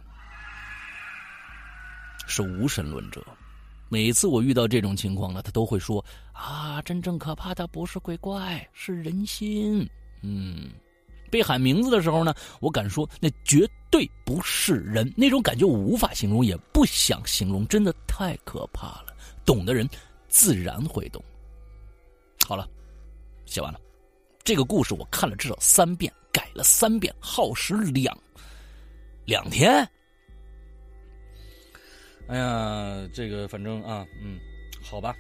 [2.27, 3.25] 是无神论者，
[3.89, 6.05] 每次我遇到这种情况呢，他都会说
[6.35, 9.89] 啊，真正可怕的不是鬼怪，是人心。
[10.21, 10.71] 嗯，
[11.31, 19.15] 被喊名字的时候呢，我敢说那绝对不是人，那种感觉我无法形容，也不想形容，真的太可怕了。
[19.45, 19.89] 懂的人
[20.29, 21.23] 自然会懂。
[22.47, 22.69] 好了，
[23.47, 23.81] 写完了。
[24.43, 28.17] 这个故事我看了至少三遍，改了三遍，耗时两
[29.25, 29.89] 两天。
[32.27, 34.39] 哎呀，这个反正啊，嗯，
[34.83, 35.15] 好吧，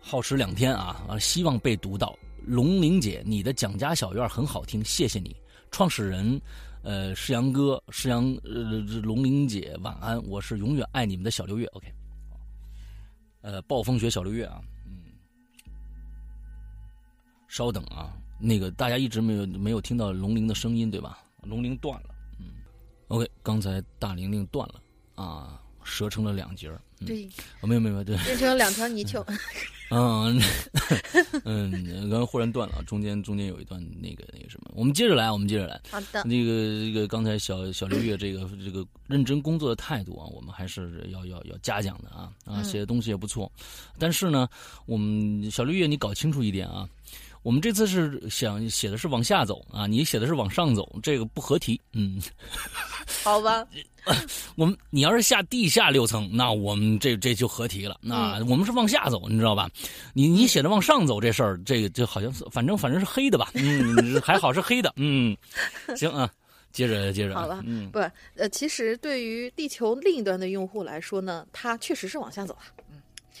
[0.00, 2.18] 耗时两天啊啊，希望被读到。
[2.46, 5.34] 龙玲姐，你的蒋家小院很好听，谢谢你。
[5.70, 6.40] 创始人，
[6.82, 11.66] 呃，世阳哥，世阳，呃，龙玲姐，晚安，我是永远爱你们的小六月。
[11.68, 11.92] OK，
[13.42, 15.12] 呃，暴风雪小六月啊，嗯，
[17.48, 21.18] 稍等啊，那个大家一直没有没有听到龙玲的声音对吧？
[21.42, 22.46] 龙玲断了，嗯
[23.08, 24.80] ，OK，刚才大玲玲断了。
[25.14, 26.80] 啊，折成了两截儿。
[27.06, 27.28] 对，
[27.62, 29.24] 没有没有对，变成了两条泥鳅。
[29.88, 30.42] 嗯
[31.44, 31.70] 嗯，
[32.00, 35.80] 刚刚忽然断了，中间中间有一段那个那个什么，我们接着来，我们接着来。
[35.90, 36.24] 好的。
[36.24, 43.50] 那个这个刚才小小六月这个这个认真工作的态度啊，我们还是要要要嘉奖的啊啊，写的东西也不错。
[43.96, 44.48] 但是呢，
[44.86, 46.88] 我们小六月你搞清楚一点啊，
[47.46, 51.80] 我们这次是想写的是往下走啊，你写的是往上走，这个不合题。
[51.92, 52.20] 嗯，
[53.22, 53.64] 好吧。
[54.56, 57.96] 我们你要是下地下六层，那我们这这就合题了。
[58.00, 59.70] 那我们是往下走，你知道吧？
[60.12, 63.52] 你你写的往上走这事儿，这个就好像是反正反正是黑的吧？
[63.54, 64.92] 嗯， 还好是黑的。
[64.96, 65.36] 嗯，
[65.96, 66.28] 行啊，
[66.72, 67.34] 接着接着。
[67.36, 68.00] 好了，嗯，不，
[68.34, 72.66] 呃，其实对于地球另一端的用户来说呢，它确实是往下走啊。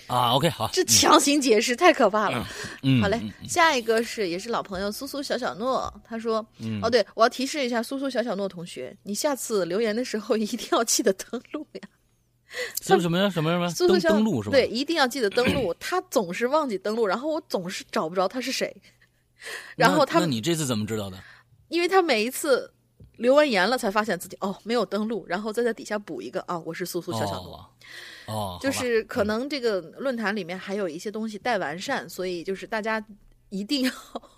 [0.06, 2.46] 啊，OK，好，这强行解释太可怕了。
[2.82, 6.46] 嗯，好嘞，下一个是也是老朋友苏苏小小诺，他说，
[6.82, 11.80] 哦，对我要提示一下苏苏小小诺同学，你下次留言的时候一定要记得登录呀。
[12.80, 13.28] 什么什么呀？
[13.28, 13.68] 什么什么？
[13.68, 14.52] 苏苏登录是吧？
[14.52, 15.74] 对，一定要记得登录。
[15.80, 18.74] 他总是忘记登录，然后我总是找不着他是谁。
[19.76, 21.18] 然后他，那你这次怎么知道的？
[21.68, 22.72] 因为他每一次
[23.16, 27.56] 留完言了，才发现自己哦没有登录，然后再在底下补一个啊，我是苏苏小小诺。
[27.56, 27.66] 哦，
[28.60, 33.04] 就是可能这个论坛里面还有一些东西待完善，所以就是大家
[33.50, 33.92] 一定要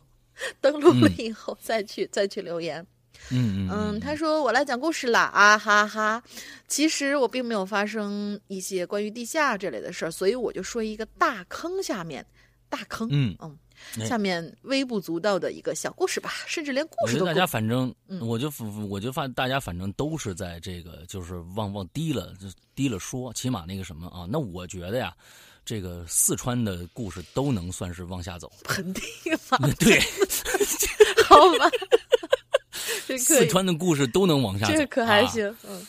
[0.61, 2.87] 登录了以后再去再去留言。
[3.31, 6.23] 嗯嗯嗯，他说我来讲故事啦啊哈哈，
[6.69, 12.25] 其实我并没有发生一些关于地下这类的事儿，所以我就说一个大坑下面
[12.69, 13.37] 大坑，嗯。
[13.43, 13.59] 嗯。
[14.07, 17.25] 下面微不足道的一个小故事吧，甚至连故事都。
[17.27, 18.53] 大家反正，我就
[18.89, 24.27] 我就发，大家反正都是在这个，就是往往低了，就低了说，起码那个什么啊？
[24.31, 25.15] 那我觉得呀，
[25.65, 28.53] 这个四川的故事都能算是往下走。
[28.65, 29.03] 盆地
[29.51, 29.59] 嘛？
[29.81, 30.01] 对，
[31.25, 31.71] 好吧。
[33.19, 35.57] 四川的故事都能往下走，这可还行。
[35.67, 35.87] 嗯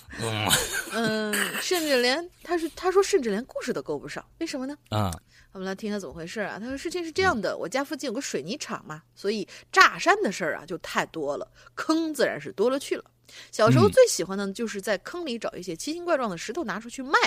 [0.93, 4.75] 嗯，甚至连他是他说，甚至连故事都够不上，为什么呢？
[4.89, 5.11] 啊。
[5.51, 6.59] 我们来听他怎么回事啊？
[6.59, 13.03] 他说事情是这样的，我家附近有个水泥厂嘛，所以炸山的事儿啊就太多了，坑自然是多了去了。
[13.51, 17.17] 小时候最喜欢的就是在坑里找一些奇形怪状的石头拿出去卖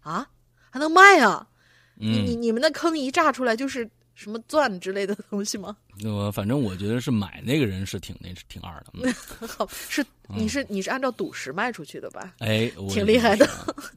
[0.00, 0.28] 啊，
[0.70, 1.46] 还能卖啊？
[1.94, 3.90] 你你你们的坑一炸出来就是
[4.20, 5.74] 什么钻之类的东西吗？
[6.04, 9.12] 我 反正我觉得是买那个人是挺那是挺二的。
[9.48, 12.34] 好，是你是你是按照赌石卖出去的吧？
[12.40, 13.48] 哎，挺厉害的。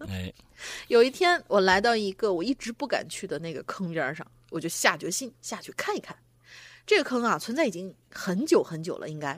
[0.07, 0.33] 哎。
[0.87, 6.15] 有一天，我来到一个我一直不敢去的那个坑边上，我就下决心下去看一看。
[6.87, 9.37] 这个坑啊，存在已经很久很久了，应该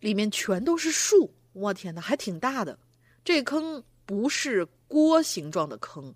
[0.00, 1.30] 里面全都是树。
[1.52, 2.78] 我天哪，还挺大的。
[3.22, 6.14] 这个坑不是锅形状的坑，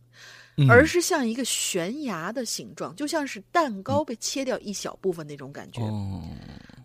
[0.68, 5.80] 而是像一个悬崖的形状，就像是蛋糕被切掉一小部分那种感觉。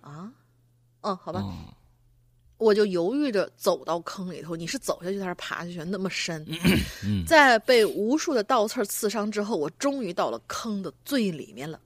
[0.02, 0.30] 啊，
[1.02, 1.42] 嗯，好吧。
[2.58, 5.84] 我就犹豫着走到坑里头，你是走下去还是爬下去？
[5.84, 6.46] 那么深，
[7.28, 11.78] 在被无数的倒刺刺伤之后，我终于到了坑的最里面了。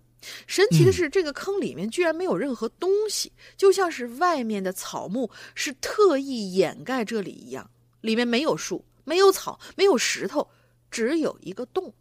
[0.46, 7.68] 神奇的是，这个坑里面居然没有任何东西，就像是外面的草木是特意掩盖这里一样。
[8.02, 10.48] 里面没有树，没有草，没有石头，
[10.92, 11.94] 只有一个洞。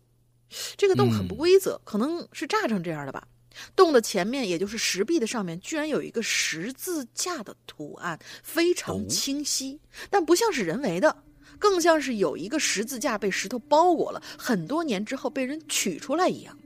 [0.77, 3.27] 这个洞很不规则，可能是炸成这样的吧。
[3.75, 11.17] 洞的前面，也就是石壁的上面，居然有一个十字架的图案，非常清晰，但不像是人为的，
[11.59, 16.57] 更像是有一个十字架被石头包裹了，很多年之后被人取出来一样。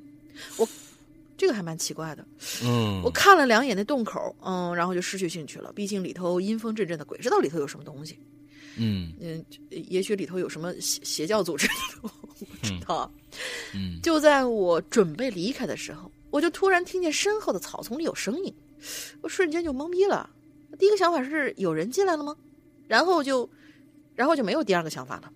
[0.57, 0.69] 我
[1.39, 2.27] 这个还蛮奇怪的。
[2.65, 5.73] 嗯，我看了两眼那洞口，嗯，然后就失去兴趣了。
[5.73, 8.19] 毕竟里头阴风阵阵的，鬼知道里头有什么东西。
[8.77, 11.69] 嗯嗯，也许里头有什么邪邪教组织，
[12.03, 13.11] 我不知道。
[13.75, 16.11] 嗯，就在我准备离开的时候。
[16.31, 18.55] 我就突然听见身后的草丛里有声音，
[19.21, 20.31] 我瞬间就懵逼了。
[20.79, 22.37] 第一个想法是有人进来了吗？
[22.87, 23.51] 然后就，
[24.15, 25.33] 然后就没有第二个想法了，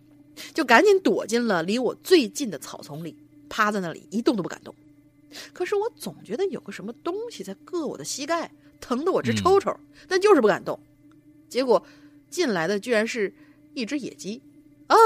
[0.55, 3.16] 就赶紧躲进了离我最近的草丛里，
[3.49, 4.73] 趴在那里一动都不敢动。
[5.53, 8.49] 可是我总觉得有个什么东西在硌我的膝盖，
[8.81, 10.79] 疼得我直抽抽，但就是不敢动。
[11.49, 11.85] 结果
[12.35, 13.33] 进来的居然是
[13.75, 14.42] 一只野鸡
[14.88, 14.97] 啊！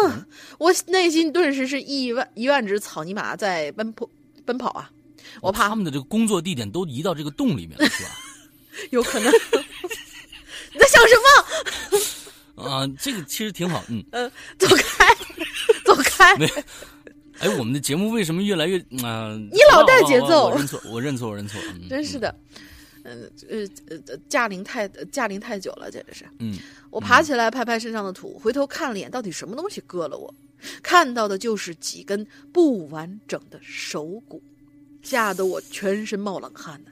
[0.58, 4.08] 我内心顿时是一万一万只草泥马在奔跑
[4.46, 4.90] 奔跑啊！
[5.42, 8.10] 我怕他们的这个工作地点都移到这个洞里面了，是吧？
[8.90, 9.30] 有可能。
[10.72, 11.14] 你在想什
[12.56, 12.64] 么？
[12.64, 14.02] 啊，这个其实挺好，嗯。
[14.12, 15.14] 嗯，走开，
[15.84, 16.34] 走开。
[16.38, 16.50] 没。
[17.40, 19.36] 哎，我们的节目为什么越来越啊？
[19.52, 20.48] 你老带节奏。
[20.48, 21.60] 我认错，我认错，我认错。
[21.88, 22.67] 真是的，嗯
[23.08, 23.68] 呃
[24.06, 26.24] 呃，驾龄太驾龄太久了，简直是。
[26.38, 26.58] 嗯。
[26.90, 30.34] 我爬起来，拍拍身上的土，回头看了眼，到底什么东西割了我？
[30.82, 34.42] 看到的就是几根不完整的手骨。
[35.02, 36.90] 吓得我全身冒冷汗呢。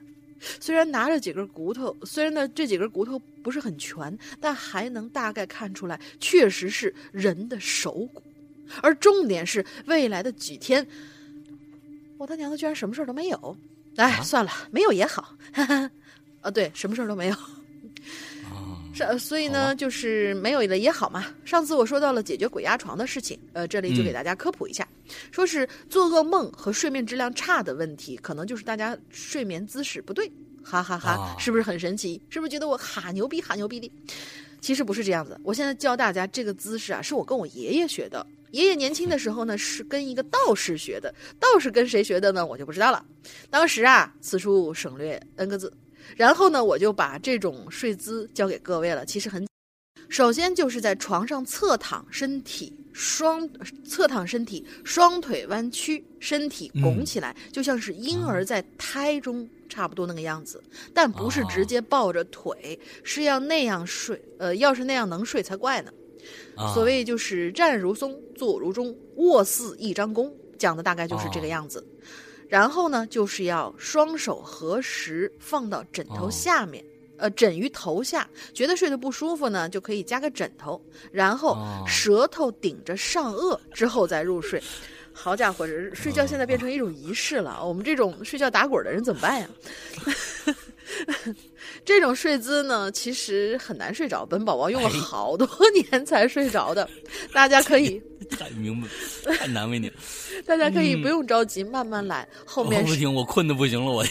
[0.60, 8.22] 虽然拿着几根骨头，虽然呢这几根骨头不是很全，但还能大概看出来，确实是人的手骨。
[8.82, 10.86] 而重点是，未来的几天，
[12.18, 13.56] 我他娘的居然什么事儿都没有。
[13.96, 15.36] 哎，算了，没有也好。
[16.46, 17.34] 啊，对，什么事儿都没有。
[18.94, 21.26] 是，所以呢，就是没有了也好嘛。
[21.44, 24.86] 上次我说到了解决鬼压床的事情，呃，这里就给大家科普一下，
[25.32, 30.30] 说是做噩梦和睡眠质量差的问题，可能就是大家睡眠姿势不对，
[30.62, 32.22] 哈哈哈，是不是很神奇？
[32.30, 33.90] 是不是觉得我哈牛逼哈牛逼的？
[34.60, 35.38] 其实不是这样子。
[35.42, 38.24] 我现在教大家这个姿势啊，是我跟我爷爷学的。
[38.52, 41.12] 爷爷年轻的时候呢，是跟一个道士学的。
[41.40, 42.46] 道士跟谁学的呢？
[42.46, 43.04] 我就不知道了。
[43.50, 45.70] 当时啊，此处省略 n 个字。
[46.14, 49.04] 然后呢，我就把这种睡姿教给各位了。
[49.04, 49.46] 其实很，
[50.08, 53.48] 首先就是在床上侧躺，身体双
[53.84, 60.62] 侧躺，身体双腿弯曲，身体拱起来，就像是婴儿在胎中差不多那个样子。
[60.94, 64.20] 但不是直接抱着腿，是要那样睡。
[64.38, 65.90] 呃，要是那样能睡才怪呢。
[66.74, 71.86] 所谓就是站如松，坐如钟，卧似一张弓，讲的大概就是这个样子。
[72.48, 76.84] 然后呢，就是要双手合十放到枕头下面，
[77.16, 78.28] 呃，枕于头下。
[78.54, 80.80] 觉得睡得不舒服呢，就可以加个枕头，
[81.10, 81.56] 然后
[81.86, 84.62] 舌头顶着上颚，之后再入睡。
[85.12, 87.66] 好家伙，这睡觉现在变成一种仪式了。
[87.66, 89.48] 我们这种睡觉打滚的人怎么办呀？
[91.86, 94.26] 这种睡姿呢，其实很难睡着。
[94.26, 95.48] 本宝宝用了好多
[95.90, 96.86] 年才睡着的，
[97.32, 98.88] 大家可以太明白，
[99.36, 99.94] 太难为你了。
[100.44, 102.28] 大家可以不用着急，慢慢来。
[102.44, 104.04] 后面不行，我困的不行了，我。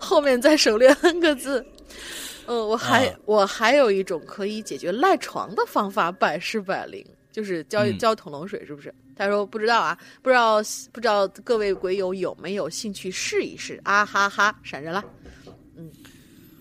[0.00, 1.64] 后面再省略 n 个字。
[2.48, 8.92] 嗯，我还我还有一种可以解决赖床的方法，百试百灵，就是浇浇桶冷水，是不是？
[9.16, 10.58] 他说不知道啊，不知道
[10.92, 13.80] 不知道各位鬼友有没有兴趣试一试？
[13.82, 15.02] 啊哈哈，闪人了。
[15.76, 15.90] 嗯，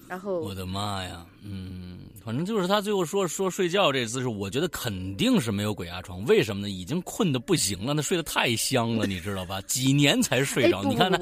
[0.07, 6.23] 然后我的妈呀，嗯，反正就是他最后说说睡觉这姿势，我觉得肯定是没有鬼压床。
[6.25, 6.69] 为什么呢？
[6.69, 9.61] 已经困得不行了，他睡得太香了，你知道吧？
[9.61, 11.19] 几年才睡着，你看他。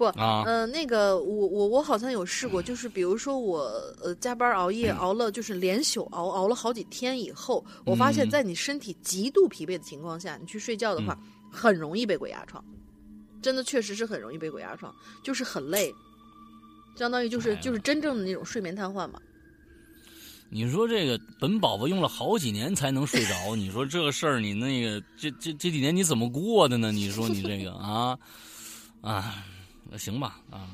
[0.00, 3.60] 不啊，嗯，那个我我我好像有试过，就是比如说我
[4.02, 11.18] 呃加班熬夜熬了，就是连宿熬熬了好几天以后，我发现在你身体极度疲惫的情况下，你去睡觉的话，
[11.52, 12.64] 很容易被鬼压床，
[13.42, 14.90] 真的确实是很容易被鬼压床，
[15.22, 15.94] 就是很累，
[16.96, 19.20] 相当于就是就是真正的那种睡眠瘫痪嘛。
[20.48, 26.90] 你说这个本宝宝用了好几年才能睡着，你说这个事儿你那个这这这几年你怎么过的呢？
[26.90, 28.18] 你说你这个啊
[29.02, 29.44] 啊。
[29.90, 30.68] 那行吧，啊，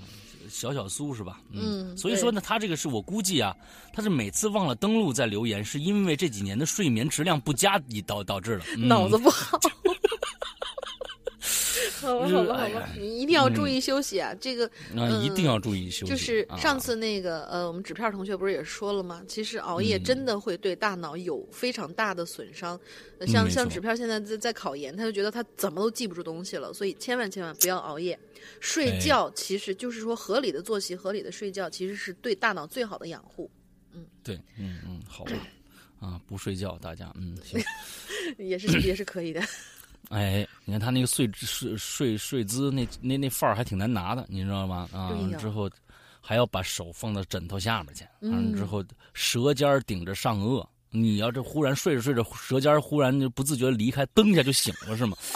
[0.51, 1.41] 小小苏是吧？
[1.51, 3.57] 嗯，所以说呢，他这个是我估计啊，
[3.93, 9.59] 他是每次忘了登录再留言，是因为这几年的睡眠质量不佳以导导致的，脑子不好。
[12.07, 14.35] 好了，好了，好吧哎呀，你一定要注意休息啊！
[14.41, 16.13] 这个那一定要注意休息。
[16.13, 19.23] 就是啊上次那个呃，我们纸片同学不是也说了吗？
[19.27, 22.79] 其实熬夜嗯真的会对大脑有非常大的损伤。
[23.19, 28.19] 呃像像纸片现在在在考研，他就觉得他怎么都记不住东西了，所以千万千万不要熬夜。
[28.61, 33.51] 睡哎觉其实就是说合理的作息、合理的睡觉，其实是对大脑最好的养护，
[33.93, 35.33] 嗯对，嗯嗯，好吧，
[35.99, 37.61] 啊，不睡觉，大家，嗯，行。
[38.39, 39.41] 也是也是可以的。
[40.09, 44.89] 哎，你看他那个睡睡睡睡姿，那那那范儿还挺难拿的，你知道吗？
[44.93, 45.69] 啊，之后
[46.21, 48.85] 还要把手放到枕头下面去，完了嗯之后
[49.15, 50.67] 舌尖顶着上颚。
[50.91, 55.17] 你要这忽然睡着睡着，舌尖忽然就不自觉地离开，蹬一下就醒了，是吗？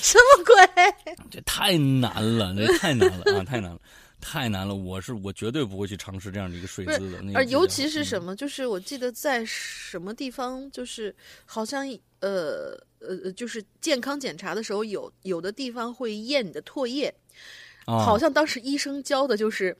[0.00, 1.14] 什么鬼？
[1.30, 3.78] 这太难了，这太难了啊，太难了，
[4.24, 4.74] 太难了！
[4.74, 7.20] 我是我绝对不会去尝试这样的一个睡姿的。
[7.20, 11.14] 那个而尤其是什么，就是我记得在什么地方，就是
[11.44, 11.86] 好像
[12.20, 17.14] 呃呃，就是健康检查的时候，有有的地方会验你的唾液，
[17.84, 19.76] 啊好像当时医生教的就是。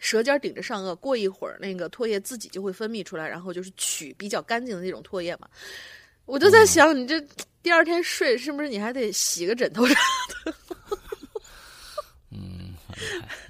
[0.00, 5.48] 舌尖顶着上颚，过一会儿那个唾液自己就会分泌出来，然后就是取比较干净的那种唾液嘛。
[6.24, 7.20] 我就在想，你这
[7.64, 9.96] 第二天睡是不是你还得洗个枕头啥
[10.44, 10.54] 的？
[12.30, 12.72] 嗯，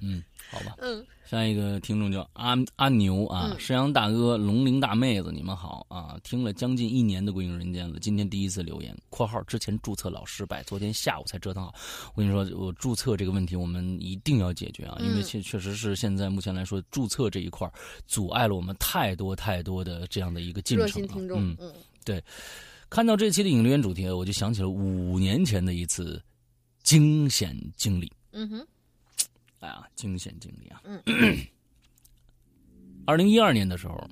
[0.01, 0.75] 嗯，好吧。
[0.79, 6.19] 嗯，下一个听众叫阿阿牛啊，嗯山羊大哥、龙鳞大妹子，你们好啊！
[6.25, 11.75] 听了将近一年的《归隐人间》了，今天第一次留言（括号之前注册老失败，昨天下午才折腾好）。
[12.15, 17.73] 我跟你说，我注册这个问题我们一定要解决啊，因为嗯确确实是现在目前来说，注册这一块儿
[18.07, 21.57] 阻碍了我们太多太多的这样的一个进程热啊。
[21.59, 21.73] 嗯，
[22.05, 22.23] 对
[22.89, 26.23] 看到这期的影留言主题，我就想起了五年前的一次
[26.83, 28.11] 惊险经历。
[28.33, 28.67] 嗯哼，
[29.61, 30.81] 哎呀，惊险经历啊！
[30.85, 31.03] 嗯，
[33.07, 34.09] 二零一二年的时候，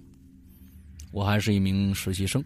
[1.12, 2.44] 我还是一名实习生。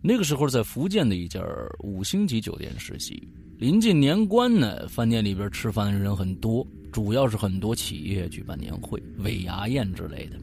[0.00, 1.40] 那个时候在福建的一家
[1.80, 3.28] 五星级酒店实习，
[3.58, 10.36] 临近年关呢，饭店里边吃饭的人很多，主要是很多企业举办年会、尾牙宴之类的。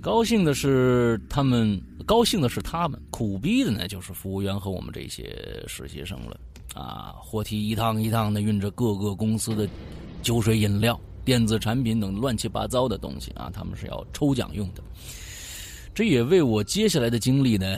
[0.00, 6.40] 高兴的是他们，高兴的是他们，苦逼的呢就是服务员和我们这些实习生了。
[6.74, 9.68] 啊，货梯一趟一趟的运着各个公司的
[10.22, 14.82] 酒水饮料、电子产品等乱七八糟的东西啊，他们是要抽奖用的。
[15.94, 17.76] 这也为我接下来的经历呢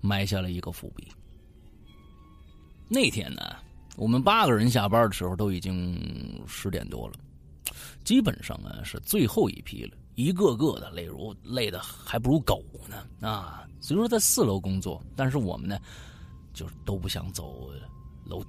[0.00, 1.08] 埋下了一个伏笔。
[2.88, 3.40] 那天呢，
[3.96, 5.96] 我们八个人下班的时候都已经
[6.46, 7.14] 十点多了，
[8.04, 13.64] 基本上啊是最后一批了，一个个的累如累的还不如狗呢啊！
[13.80, 15.78] 虽说在四楼工作，但是我们呢，
[16.52, 17.70] 就是都不想走
[18.24, 18.42] 楼，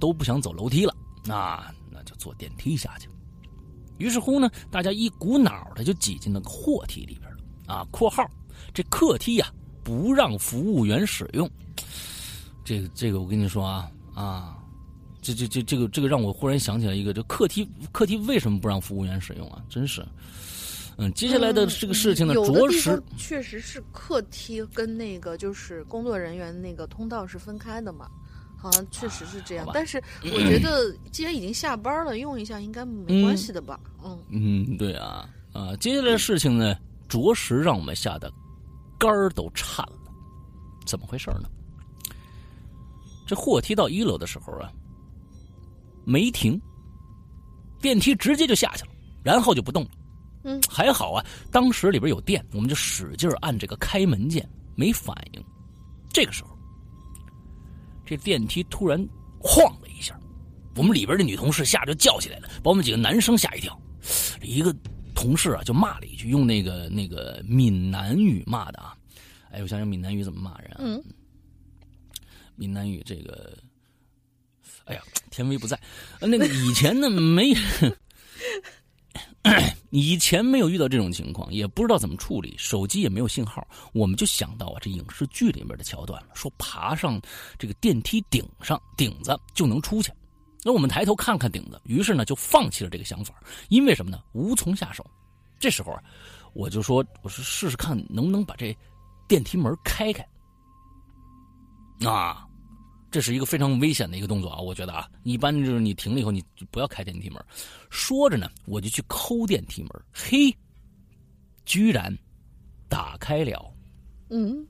[0.00, 0.94] 都不想走楼梯了，
[1.24, 3.08] 那那就坐电梯下去。
[3.98, 8.28] 于是乎呢，大家一股脑的就挤进那个货梯里边了啊！（括号
[8.74, 9.52] 这客梯呀、
[9.84, 11.48] 不让服务员使用。）
[12.64, 14.56] 这个这个，我跟你说啊啊，
[15.20, 19.62] 这这这这个这个让我忽然想起来一个，这客梯客梯为什么不让服务员使用啊？
[19.68, 20.04] 真是，
[20.96, 28.08] 嗯，接下来的这个事情呢，着实确实是客梯跟那个就是工作人员那个通道是分开的嘛，
[28.62, 29.66] 好像确实是这样。
[29.74, 33.80] 但是 我觉得既然已经下班了，用一下应该没关系的吧？
[34.04, 36.76] 嗯嗯，对啊啊，接下来的事情呢，
[37.08, 38.32] 着实让我们吓得
[38.98, 39.98] 肝儿都颤了。
[40.86, 41.48] 怎么回事呢？
[43.26, 44.70] 这货梯到一楼的时候啊，
[46.04, 46.60] 没停，
[47.80, 48.90] 电梯直接就下去了，
[49.22, 49.90] 然后就不动了。
[50.44, 55.44] 嗯，还好啊，当时里边有电，我们就使劲按这个开门键，没反应。
[56.12, 56.51] 这个时候，
[58.04, 58.98] 这电梯突然
[59.38, 60.18] 晃了一下，
[60.76, 63.78] 我们里边的女同事吓就叫起来了，把我们几个男生吓一跳。
[64.42, 64.74] 一个
[65.14, 68.96] 同事啊就骂了一句，用那个那个闽南语骂的啊。
[69.50, 70.76] 哎，我想想闽南语怎么骂人啊？
[70.80, 71.02] 嗯，
[72.56, 73.56] 闽南语这个，
[74.86, 75.78] 哎呀，天威不在。
[76.20, 77.54] 呃那个以前呢没，
[79.90, 87.20] 以前没有遇到这种情况，也不知道怎么处理，手机也没有信号，我们就想到啊，这影视剧里面的桥段了，说爬上
[87.58, 90.12] 这个电梯顶上顶子就能出去。
[90.64, 93.34] 那我们抬头看看顶子，于是呢就放弃了这个想法，
[93.68, 94.22] 因为什么呢？
[94.32, 95.04] 无从下手。
[95.58, 96.02] 这时候啊，
[96.54, 98.76] 我就说，我说试试看能不能把这
[99.28, 100.24] 电梯门开开。
[102.06, 102.46] 啊，
[103.12, 104.58] 这是一个非常危险的一个动作啊！
[104.58, 107.38] 我觉得啊，一般就是你停了以后，你就不要开电梯门。
[107.90, 110.50] 说着呢，我就去抠电梯门，嘿，
[111.66, 112.16] 居然
[112.88, 113.70] 打开了。
[114.30, 114.66] 嗯，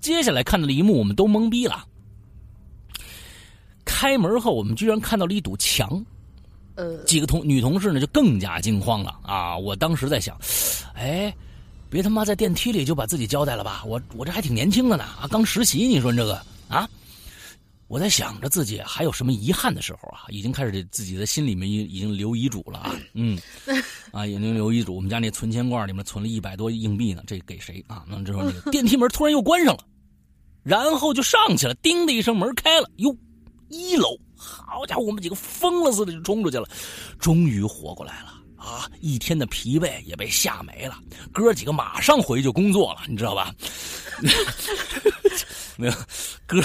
[0.00, 1.86] 接下来看到的一幕，我们都懵逼了。
[3.84, 6.04] 开门后，我们居然看到了一堵墙。
[6.74, 9.56] 呃，几个同女同事呢，就更加惊慌了啊！
[9.56, 10.36] 我当时在想，
[10.94, 11.32] 哎，
[11.88, 13.84] 别他妈在电梯里就把自己交代了吧？
[13.84, 16.88] 我我这还挺年轻的呢啊，刚实习，你说这个啊？
[17.88, 23.38] 我在想着自己还有什么遗憾的时候啊，已经开始自己的心里面已已经留遗嘱了啊，嗯，
[24.12, 24.94] 啊，已经留遗嘱。
[24.94, 28.04] 我们家那存钱罐里面存了一百多硬币呢，这给谁啊？
[28.06, 29.84] 那之后那个 电梯门突然又关上了，
[30.62, 33.16] 然后就上去了，叮的一声门开了，哟，
[33.70, 36.68] 一楼，好家伙，我们几个疯了似的就冲出去了，
[37.18, 38.34] 终于活过来了。
[38.58, 40.98] 啊，一天的疲惫也被吓没了，
[41.32, 43.54] 哥几个马上回去工作了，你知道吧？
[45.80, 45.92] 没有，
[46.44, 46.60] 哥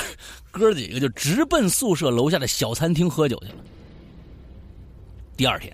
[0.49, 3.63] 哥几个就直奔宿舍楼下的小餐厅喝酒去了。
[5.37, 5.71] 第二天，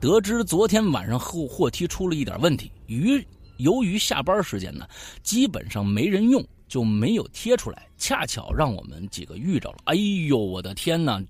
[0.00, 3.22] 得知昨天晚上后货梯出了一点问题，于
[3.58, 4.88] 由于下班时间呢，
[5.22, 7.86] 基本上没人用，就没有贴出来。
[7.98, 11.22] 恰巧让我们几个遇着了，哎呦，我的天哪！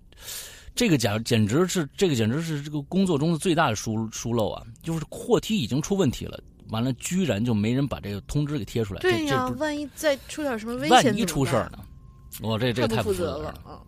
[0.76, 4.64] 这个简简直是这个简直是这个工作中的最大的疏疏漏啊！
[4.80, 6.40] 就是货梯已经出问题了，
[6.70, 9.00] 完了居然就没人把这个通知给贴出来。
[9.00, 11.78] 对呀，万一再出点什么危险，万一出事儿呢？
[12.40, 13.80] 我这这太不负责了啊！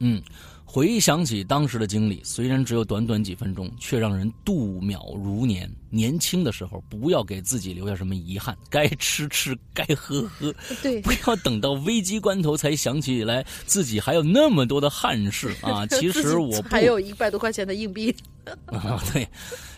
[0.00, 0.22] 嗯。
[0.70, 5.66] 回想起当时的经历，虽然只有短短几分钟，却让人度秒如年。
[5.88, 15.86] 年轻的时候，不要给自己留下什么遗憾，该吃吃，该喝喝， 对，不要等到危机关头才想起来自己还有那么多的憾事啊！
[15.96, 18.14] 其实我还有一百多块钱的硬币
[18.66, 19.26] 啊，对，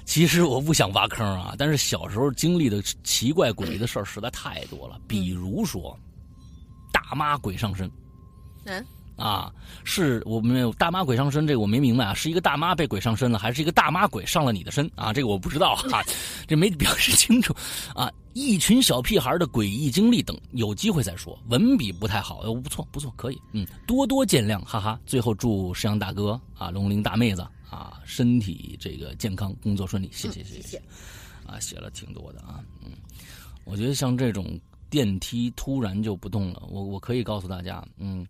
[0.04, 5.98] 其实我不想挖坑啊，但是小时候经历的奇怪诡异的事儿实在太多了，比如说
[6.92, 7.90] 大妈鬼上身，
[8.64, 8.84] 嗯。
[9.16, 9.52] 啊，
[9.84, 15.12] 是我没有大妈鬼上身，这个我没明白啊，是一个大妈被鬼上身了，还是一个大妈鬼上了你的身啊？
[15.12, 16.02] 这个我不知道哈，
[16.48, 17.54] 这没表示清楚
[17.94, 18.10] 啊。
[18.32, 21.38] 一群小屁孩的诡异经历等，有机会再说。
[21.48, 24.98] 文笔不太好，呃，不错不错，可以，嗯，多多见谅，哈哈。
[25.04, 30.82] 最后祝石阳大哥啊，龙鳞大妹子啊，身体这个健康，工作顺利，谢谢谢谢。
[31.46, 32.92] 啊，写了挺多的啊，嗯，
[33.64, 38.26] 我觉得像这种电梯突然就不动了，我我可以告诉大家，嗯。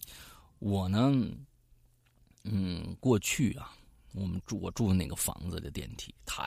[0.62, 1.10] 我呢，
[2.44, 3.72] 嗯，过去啊，
[4.12, 6.46] 我们住我住的那个房子的电梯太，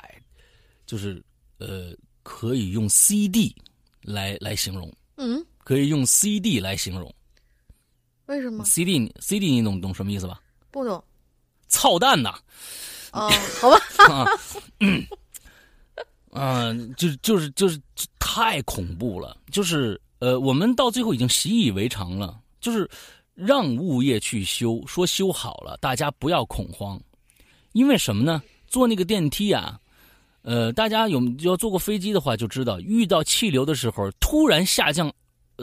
[0.86, 1.20] 就是
[1.58, 3.56] 呃，可以用 CD
[4.04, 7.12] 来来形容，嗯，可以用 CD 来形容。
[8.28, 10.40] 为什么？CD CD 你懂懂什么意思吧？
[10.70, 11.04] 不懂。
[11.74, 12.34] 操蛋呐！
[13.12, 13.78] 哦，好吧。
[14.08, 14.26] 啊，
[14.80, 15.04] 嗯，
[16.32, 17.80] 嗯，就就是就是
[18.20, 22.90] 太恐怖了，就是呃，我们到最后已经习以为常了，就是。
[23.36, 27.02] 让物业去修，说修好了，大家不要恐慌，
[27.72, 28.44] 因为什么呢？
[28.68, 29.76] 坐那个电梯啊，
[30.44, 35.12] 呃，大家有要坐过飞机的话就知道，遇到气流的时候，突然下降，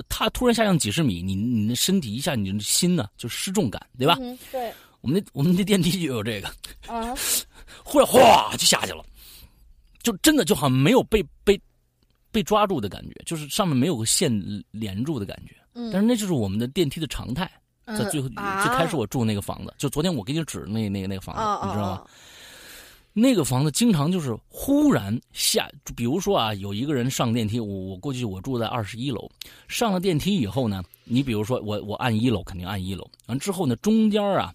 [0.08, 4.16] 它突然下降几十米，你你的身体一下，你的心呢就失重感，对吧？
[4.50, 6.48] 对，我们那我们那电梯就有这个
[6.86, 7.14] 啊，
[7.84, 9.04] 忽然哗就下去了，
[10.02, 11.60] 就真的就好像没有被被
[12.30, 14.30] 被抓住的感觉，就是上面没有个线
[14.70, 17.50] 连住的感觉，嗯，但是那就是我们的电梯的常态。
[17.86, 22.04] 在最后最开始我住那个房子，就昨天我给你指那那个那个房子，你知道吗？
[23.12, 29.28] 那个房子经常就是忽然下，比如说啊，有一个人上电梯，我我过去我住在二十一楼，
[29.66, 34.54] 上了电梯以后呢，你比如说我我按一楼肯定按一楼，完之后呢中间啊，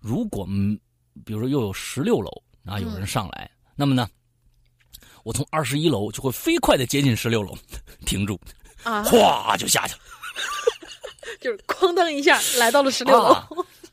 [0.00, 0.78] 如果嗯，
[1.24, 2.30] 比如说又有十六楼
[2.64, 4.08] 啊有人上来，那么呢，
[5.24, 7.56] 我从二十一楼就会飞快的接近十六楼，
[8.06, 8.40] 停住，
[8.82, 10.00] 啊，哗就下去了。
[11.40, 13.32] 就是哐当一下来到了十六楼，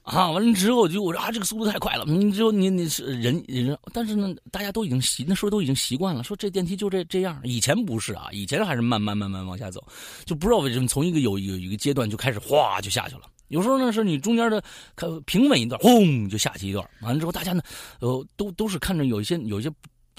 [0.03, 2.06] 啊，完了之后就我说啊，这个速度太快了。
[2.08, 7.39] 你之后你你是人人，但是呢，大家都已经习那时候都已经习惯了，说这电梯就这这样。
[7.43, 9.86] 以前不是啊，以前还是慢慢慢慢往下走，
[10.26, 13.24] 就不知道为什么从一个有有一个阶段就开始哗就下去了。
[13.47, 14.63] 有时候呢是你中间的
[14.95, 16.87] 看平稳一段，轰就下去一段。
[17.01, 17.61] 完了之后大家呢，
[17.99, 19.71] 呃，都都是看着有一些有一些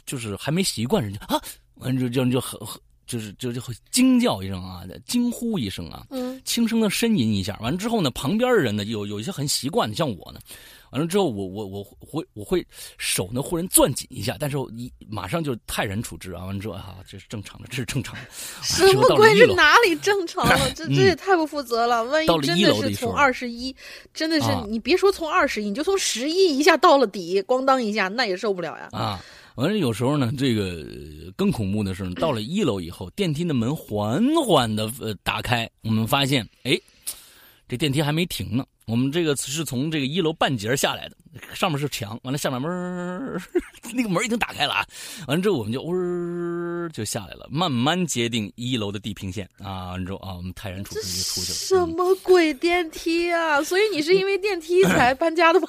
[0.04, 1.40] 就是还没习惯人家啊，
[1.76, 2.80] 完了就就就很很。
[3.06, 7.56] 就是就就会惊叫一声啊，惊呼一声啊，嗯，轻声的呻吟一下。
[7.62, 10.40] 完了之后呢，旁边的人呢有有一些很习惯的，像我呢，
[10.96, 12.66] 完了之后我我我会我会
[12.96, 16.46] 手呢忽然攥紧一下，但是一马上就泰然处之啊。
[16.46, 18.20] 完了之后啊，这是正常的，这是正常的。
[18.62, 19.36] 什么鬼？
[19.36, 20.58] 这哪里正常了？
[20.74, 22.02] 这这也太不负责了！
[22.04, 23.76] 万一真的是从二十一，
[24.14, 28.88] 真的是你别说从二十一，你就从十一一下到了底，咣当一下，那也受不了呀！
[28.92, 29.22] 啊。
[29.56, 30.82] 完了，有时候呢，这个
[31.36, 36.78] 更恐怖的是，到了一楼以后，电梯的门缓缓的呃打开，我们发现，哎，
[37.68, 38.64] 这电梯还没停呢。
[38.86, 41.16] 我们这个是从这个一楼半截下来的，
[41.54, 43.42] 上面是墙，完了下面门
[43.92, 44.86] 那个门已经打开了啊。
[45.26, 49.90] 完了之后，我们就呜就下来了，慢慢接近一楼的地平线啊。
[49.90, 51.54] 完之后啊，我们泰然处之就出去了。
[51.58, 53.60] 什么鬼电梯啊？
[53.64, 55.68] 所以你是因为电梯才搬家的吗？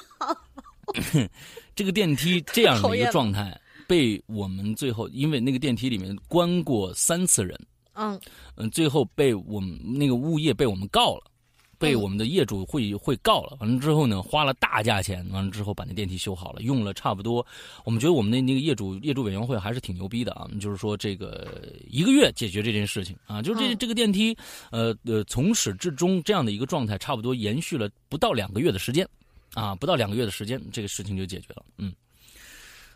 [1.74, 3.60] 这个电梯这样的一个状态。
[3.88, 7.58] 被我们最后，因为那个电梯里面关过三次人，
[7.94, 8.20] 嗯
[8.54, 11.22] 嗯，最后被我们那个物业被我们告了，
[11.78, 13.56] 被我们的业主会会告了。
[13.60, 17.46] 完了之后呢，花了大价钱，完了之后把那电梯修好了，用了差不多，
[17.84, 24.36] 我们觉得我们的那个业主业主委员会还是挺牛逼的啊，就是说这个一个月解决这件事情啊，就是这嗯这个电梯，
[24.70, 29.08] 呃呃，从始至终这样的一个状态，差不多延续了不到两个月的时间，
[29.54, 31.64] 啊，不到两个月的时间，这个事情就解决了。
[31.76, 31.92] 嗯，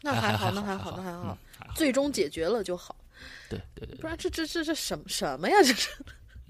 [0.02, 2.96] 那还好，那还好，那还好嗯，还好，最终解决了就好。
[3.48, 5.54] 对对对，不然这这这这什么什么呀？
[5.62, 5.90] 这是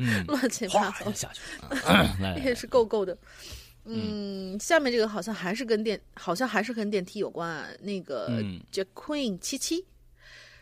[0.05, 1.40] 嗯，乱七八糟下，去
[2.44, 3.16] 也是够够的。
[3.84, 7.66] 嗯，下面这个好像还是跟电，好像还是跟电梯有关啊。
[7.80, 9.84] 那个嗯 Jack Queen 七七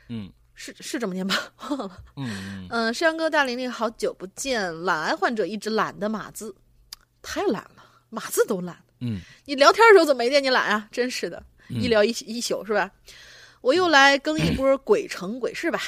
[0.08, 1.52] 嗯是是这么念吧？
[1.68, 1.98] 忘了。
[2.16, 4.84] 嗯嗯，嗯，山哥大玲玲，好久不见。
[4.84, 6.54] 懒癌患者一直懒的码字，
[7.22, 8.76] 太懒了，码字都懒。
[9.00, 10.88] 嗯，你聊天的时候怎么没见你懒啊？
[10.92, 12.90] 真是的，嗯一聊一一宿是吧？
[13.60, 15.80] 我又来更一波 鬼城鬼市吧。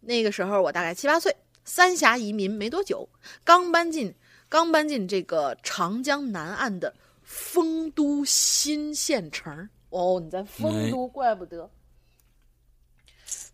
[0.00, 1.34] 那个时候我大概七八岁，
[1.66, 3.06] 三峡移民没多久，
[3.44, 4.14] 刚搬进
[4.48, 9.68] 刚搬进这个长江南岸的丰都新县城。
[9.90, 11.70] 哦，你在丰都，怪不得。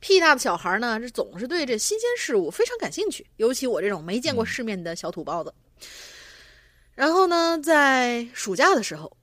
[0.00, 5.54] 屁大的小孩呢，这总是对这新鲜事物非常感兴趣，尤其我这种没见过世面的小土包子。
[6.94, 9.16] 然后呢，在暑假的时候，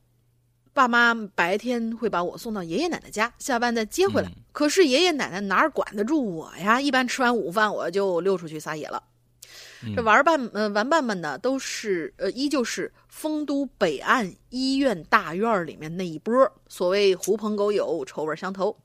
[0.80, 4.30] 爸妈白天会把我送到爷爷奶奶家，下班再接回来。
[4.30, 6.80] 嗯可是爷爷奶奶哪儿管得住我呀？
[6.82, 9.04] 一般吃完午饭我就溜出去撒野了。
[9.84, 18.76] 嗯这玩伴呃玩伴们呢，都是呃依旧是丰都北岸医院大院里面那一波，所谓狐朋狗友，臭味相投。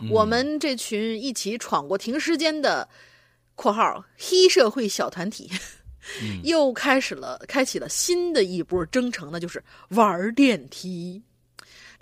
[0.00, 2.88] 嗯我们这群一起闯过停尸间的
[3.54, 5.50] （括号黑社会小团体）
[6.20, 11.22] 嗯又开始了，开启了新的一波征程，那就是玩电梯。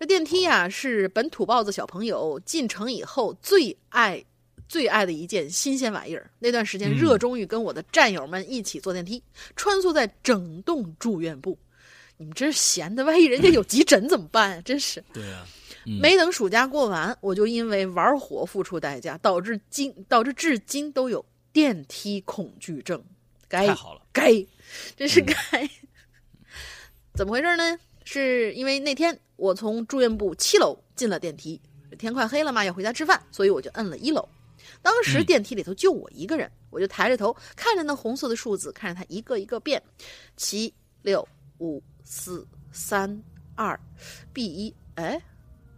[0.01, 4.24] 这电梯呀、是本土豹子小朋友进城以后最爱、
[4.66, 6.30] 最爱的一件新鲜玩意儿。
[6.38, 9.22] 那段时间嗯热衷于跟我的战友们一起坐电梯，
[9.55, 11.59] 穿梭在整栋住院部。
[12.16, 14.62] 你们真是闲的，万一人家有急诊怎么办呀？
[14.64, 15.05] 真是。
[15.12, 15.46] 对啊，
[15.84, 21.22] 嗯没等暑假过完，我就因为玩火付出代价，导致今导致至今都有
[21.53, 23.05] 电梯恐惧症。
[23.48, 24.32] 该太好了，该，
[24.96, 25.70] 真是嗯该。
[27.12, 27.78] 怎么回事呢？
[28.03, 31.59] 是因为那天我从住院部七楼进了电梯，
[31.99, 34.28] 天快黑了嘛，要回家吃饭，所以我就摁了一楼。
[34.82, 39.82] 当时嗯电梯里头就我一个人，我就抬着头看着那红色的数字，看着它一个一个变，
[40.36, 41.26] 七六
[41.59, 43.18] 五四三
[43.55, 43.80] 二
[44.34, 45.18] ，B 一，哎，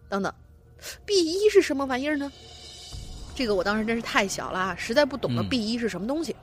[0.09, 0.35] 等等
[1.07, 2.31] ，B 一是什么玩意儿呢？
[3.37, 6.35] 这个我当时真是太小了啊，实在不懂得嗯 B 一是什么东西，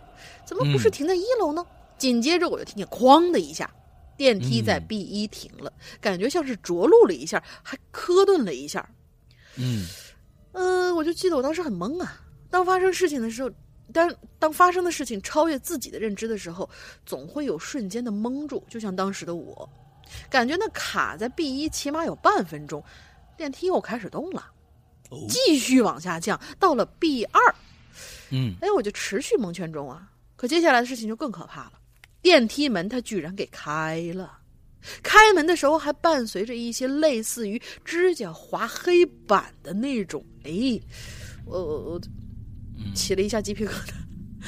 [0.45, 1.65] 怎么不是嗯停在一楼呢？
[1.97, 3.69] 紧接着我就听见哐的一下，
[4.19, 8.85] 电梯在嗯 B 一停了，感觉像是着陆了一下，还磕顿了一下。
[9.55, 9.87] 嗯
[10.51, 12.21] 嗯、我就记得我当时很懵啊。
[12.49, 13.49] 当发生事情的时候，
[13.93, 16.69] 当当发生的事情超越自己的认知的时候，
[17.05, 19.69] 总会有瞬间的懵住，就像当时的我，
[20.29, 22.83] 感觉那卡在 B 一起码有半分钟，
[23.37, 24.51] 电梯又开始动了，
[25.11, 27.55] 哦继续往下降，到了 B 二，
[28.31, 30.11] 嗯哎，我就持续蒙圈中啊。
[30.35, 31.73] 可接下来的事情就更可怕了，
[32.21, 34.39] 电梯门它居然给开了，
[35.03, 40.79] 开门的时候还伴随着一些类似于指甲划黑板的那种，哎，
[41.45, 42.01] 我我我
[42.77, 42.93] 嗯。
[42.93, 43.93] 起了一下鸡皮疙瘩，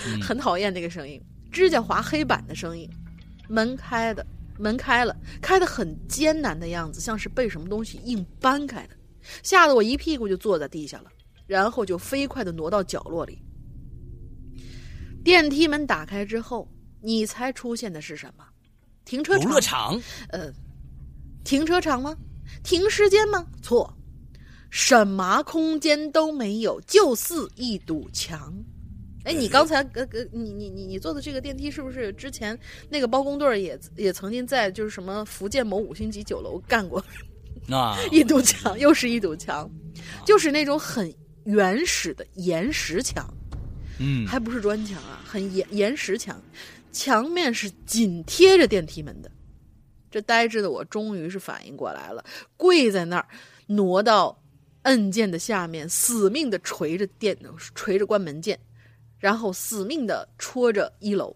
[0.06, 0.22] 嗯。
[0.22, 2.90] 很讨厌那个声音，指甲划黑板的声音。
[3.50, 4.26] 门开的，
[4.58, 8.96] 门开了，开的很艰难的样子，像是被什么东西硬搬开的，
[9.44, 11.12] 吓得我一屁股就坐在地下了，
[11.48, 13.40] 然后就飞快的挪到角落里。
[15.24, 16.68] 电梯门打开之后，
[17.02, 18.46] 你猜出现的是什么？
[19.04, 19.52] 停车游场？
[19.52, 20.52] 乐场，呃，
[21.44, 22.16] 停车场吗？
[22.64, 23.46] 停尸间吗？
[23.62, 23.92] 错，
[24.70, 28.54] 什么空间都没有，就似一堵墙。
[29.24, 32.58] 哎，你刚才呃呃，你你你你坐的这个电梯是不是之前
[32.90, 37.04] 那个包工队也也曾经在就是什么福建某五星级酒楼干过
[37.70, 39.70] 啊， 一堵墙，又是一堵墙，
[40.26, 43.32] 就是那种很原始的岩石墙。
[44.04, 46.42] 嗯还不是砖墙啊，很岩岩石墙，
[46.92, 49.32] 墙面是紧贴着电梯门的。
[50.10, 52.24] 这呆滞的我终于是反应过来了，
[52.58, 53.28] 跪在那儿，
[53.68, 54.38] 挪到
[54.82, 57.38] 按键的下面，死命的捶着电，
[57.74, 58.60] 捶着关门键，
[59.20, 61.36] 然后死命的戳着一楼。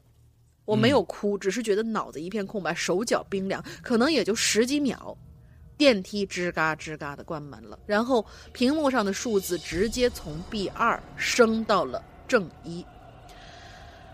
[0.66, 5.18] 我没有哭，只是觉得脑子一片空白，手脚冰凉，可能也就十几秒。
[5.78, 12.86] 电梯吱嘎吱嘎的关门了，然后屏幕上的数字直接从 B 二升到了正一。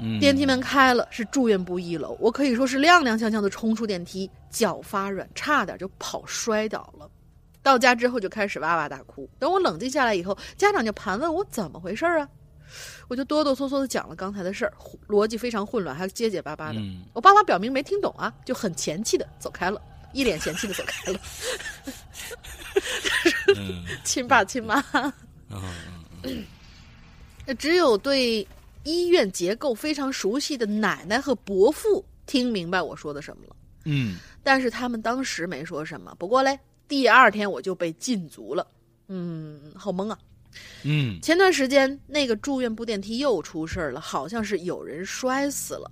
[0.02, 7.10] 嗯电梯门开了，是住院部一楼，我可以说是踉踉跄跄的冲出电梯，脚发软，差点就跑摔倒了。
[7.64, 9.30] 到家之后就开始哇哇大哭。
[9.38, 12.28] 等我冷静下来以后，家长就盘问我怎么回事啊？
[13.08, 14.74] 我就哆哆嗦嗦的讲了刚才的事儿，
[15.08, 16.80] 逻辑非常混乱，还结结巴巴的。
[16.80, 19.80] 嗯我爸妈表明没听懂啊，就很嫌弃的走开了，
[20.14, 21.20] 一脸嫌弃的走开了。
[23.58, 24.84] 嗯亲爸亲妈，
[26.24, 26.45] 嗯
[27.60, 28.47] 只有对
[28.84, 33.55] 医院结构非常熟悉的奶奶和伯父听明白我说的什么了，
[33.86, 36.15] 嗯但是他们当时没说什么。
[36.17, 38.65] 不过嘞，第二天我就被禁足了，
[39.07, 40.17] 嗯，好懵啊。
[40.84, 45.89] 嗯前段时间那个住院部电梯又出事儿了，好像是有人摔死了。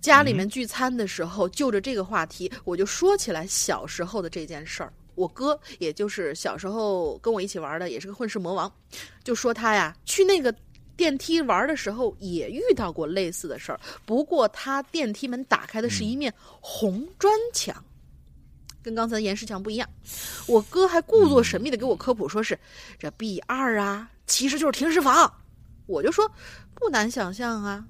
[0.00, 4.92] 家里面聚餐的时候，就着这个话题，我就说起来小时候的这件事儿。
[5.16, 8.70] 我哥，也就是小时候跟我一起玩的，也是个混世魔王，
[9.24, 10.54] 就说他呀去那个
[10.96, 17.74] 电梯玩的时候也遇到过类似的事儿，不过他电梯门打开的是一面红砖墙。
[18.82, 19.88] 跟刚才的岩石墙不一样，
[20.46, 22.56] 我哥还故作神秘的给我科普，说是
[22.98, 25.32] 这 B 二啊，其实就是停尸房。
[25.86, 26.30] 我就说
[26.74, 27.84] 不难想象啊，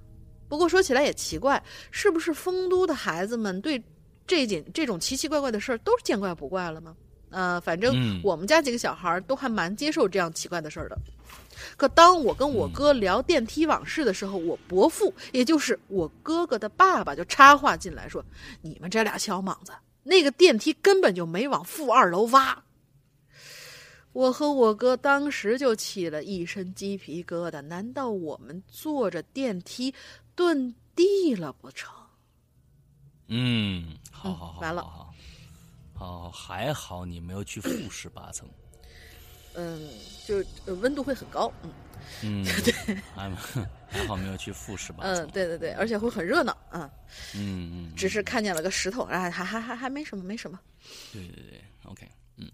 [0.48, 3.82] 不过说起来也奇怪，是不是丰都的孩子们对
[4.26, 6.96] 这件这种奇奇怪怪的事儿都是见怪不怪了吗？
[7.28, 10.98] 呃，反正嗯我们家几个小孩儿都还蛮接受这样奇怪的事儿的。
[11.76, 18.24] 可当我跟我哥聊电梯往事的时候，我伯父，也就是我哥哥的爸爸，就插话进来说
[18.62, 22.62] ：“你们这俩小莽子，那个电梯根本就没往负二楼挖。”
[24.12, 27.60] 我和我哥当时就起了一身鸡皮疙瘩。
[27.60, 29.94] 难道我们坐着电梯
[30.34, 31.92] 遁地了不成？
[33.28, 34.82] 嗯，好好好，完了
[35.92, 38.48] 好还好你没有去负十八层。
[39.56, 39.88] 嗯，
[40.26, 40.36] 就、
[40.66, 41.52] 呃温度会很高。
[41.62, 41.70] 嗯
[42.22, 42.44] 嗯，
[43.16, 43.28] 还
[43.88, 46.88] 还好没有去复试吧嗯，对对对，而且会很热闹啊。
[47.34, 50.58] 嗯嗯，只是看见了个石头，哎，还还还还没什么，没什么。
[51.12, 52.48] 对对对，OK，嗯，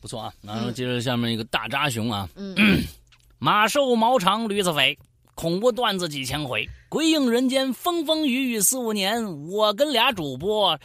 [0.00, 0.32] 不错啊。
[0.40, 2.54] 然后接着下面一个大扎熊啊，嗯，
[3.38, 4.96] 马瘦毛长驴子肥，
[5.34, 10.78] 恐怖段子几千回，鬼影人间风风雨雨四五年，我跟俩主播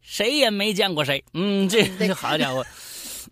[0.00, 1.24] 谁也没见过谁。
[1.34, 2.64] 嗯，这对这好家伙。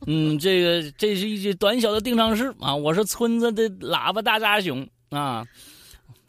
[0.08, 2.74] 嗯，这个这是一句短小的定场诗啊！
[2.74, 5.46] 我是村子的喇叭大扎熊啊，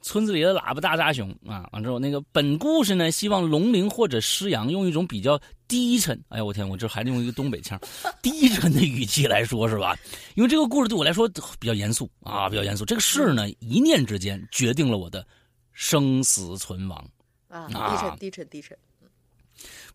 [0.02, 1.68] 村子里的喇叭大扎熊啊。
[1.72, 7.80] 完之后，那个本故事呢，希望龙陵或者师阳用一种比较低沉，哎呀，我天，我这还得用一个东北腔，
[8.22, 9.98] 低沉的语气来说，是吧？
[10.36, 11.28] 因为这个故事对我来说
[11.60, 12.86] 比较严肃啊，比较严肃。
[12.86, 15.26] 这个事呢，一念之间决定了我的
[15.74, 17.06] 生死存亡。
[17.48, 18.78] 啊，啊低沉低沉低沉。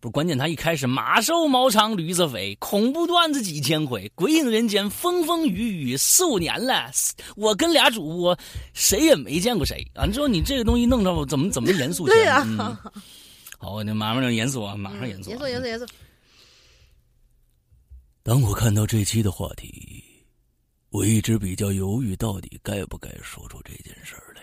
[0.01, 6.91] 不是关键，他一开始马瘦毛长驴子肥，恐怖段子几千回，鬼影人间风风雨雨四五年了，
[7.35, 8.37] 我跟俩主播
[8.73, 9.87] 谁也没见过谁。
[9.93, 12.17] 完之后你这个东西弄着我怎么怎么严肃起来？
[12.17, 12.57] 对呀嗯
[13.59, 15.85] 好，那马上就严肃啊，马上严肃、啊严肃严肃严肃。
[18.23, 20.03] 当我看到这期的话题，
[20.89, 24.41] 我一直比较犹豫，到底该不该说出这件事儿来，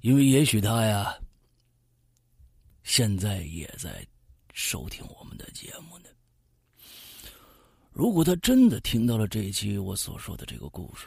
[0.00, 1.14] 因为也许他呀，
[2.92, 4.04] 现在也在
[4.52, 6.06] 收听我们的节目呢。
[7.92, 11.06] 如果他真的听到了这一期我所说的这个故事，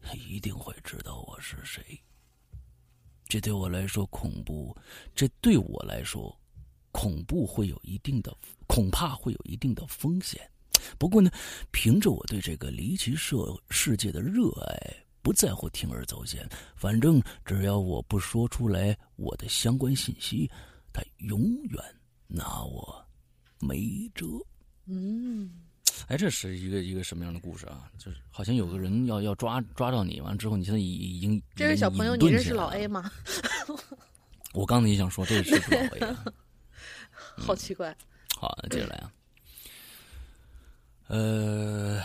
[0.00, 1.84] 他一定会知道我是谁。
[3.26, 4.74] 这对我来说恐怖，
[5.14, 6.34] 这对我来说
[6.90, 8.34] 恐怖会有一定的，
[8.66, 10.40] 恐怕会有一定的风险。
[10.98, 11.30] 不过呢，
[11.70, 16.48] 凭着我对这个离奇社世界的热爱，不在乎铤而走险。
[16.76, 20.50] 反正只要我不说出来我的相关信息，
[20.92, 21.82] 他永远
[22.26, 23.04] 拿我
[23.58, 24.26] 没辙。
[24.86, 25.50] 嗯，
[26.08, 27.88] 哎，这是一个一个什么样的故事啊？
[27.96, 33.10] 就是好像有个人要要抓抓到你，完之后你现在已已经这位小朋友，你认识老 A 吗？
[34.52, 36.24] 我刚才也想说，这是老 A 啊？
[37.38, 37.96] 好奇怪。
[38.36, 39.12] 好，接着来啊。
[41.06, 42.02] 呃，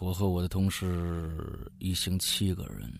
[0.00, 2.90] 我和我的同事一行七个人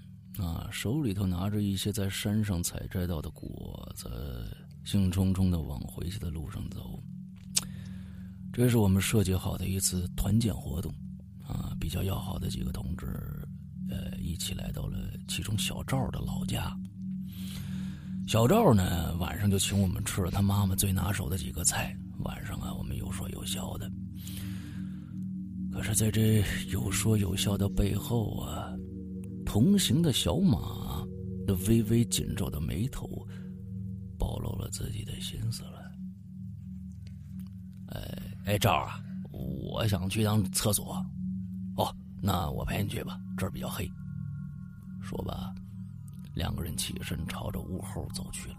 [0.47, 7.03] 啊，手里头拿着一些在山上采摘到的果子，兴冲冲的往回去的路上走。
[8.53, 10.93] 这是我们设计好的一次团建活动
[11.43, 13.07] 啊，比较要好的几个同志，
[13.89, 16.77] 呃，一起来到了其中小赵的老家。
[18.29, 21.97] 小赵呢，晚上就请我们吃了他妈妈最拿手的几个菜。
[22.19, 23.91] 晚上啊，我们有说有笑的。
[25.81, 28.71] 可是，在这有说有笑的背后啊，
[29.47, 31.03] 同行的小马
[31.47, 33.27] 那微微紧皱的眉头，
[34.19, 35.91] 暴露了自己的心思了。
[37.93, 39.03] 哎哎，赵啊，
[39.33, 41.03] 我想去趟厕所。
[41.79, 43.91] 哦，那我陪你去吧，这儿比较黑。
[45.03, 45.55] 说吧。
[46.35, 48.57] 两个人起身朝着屋后走去了。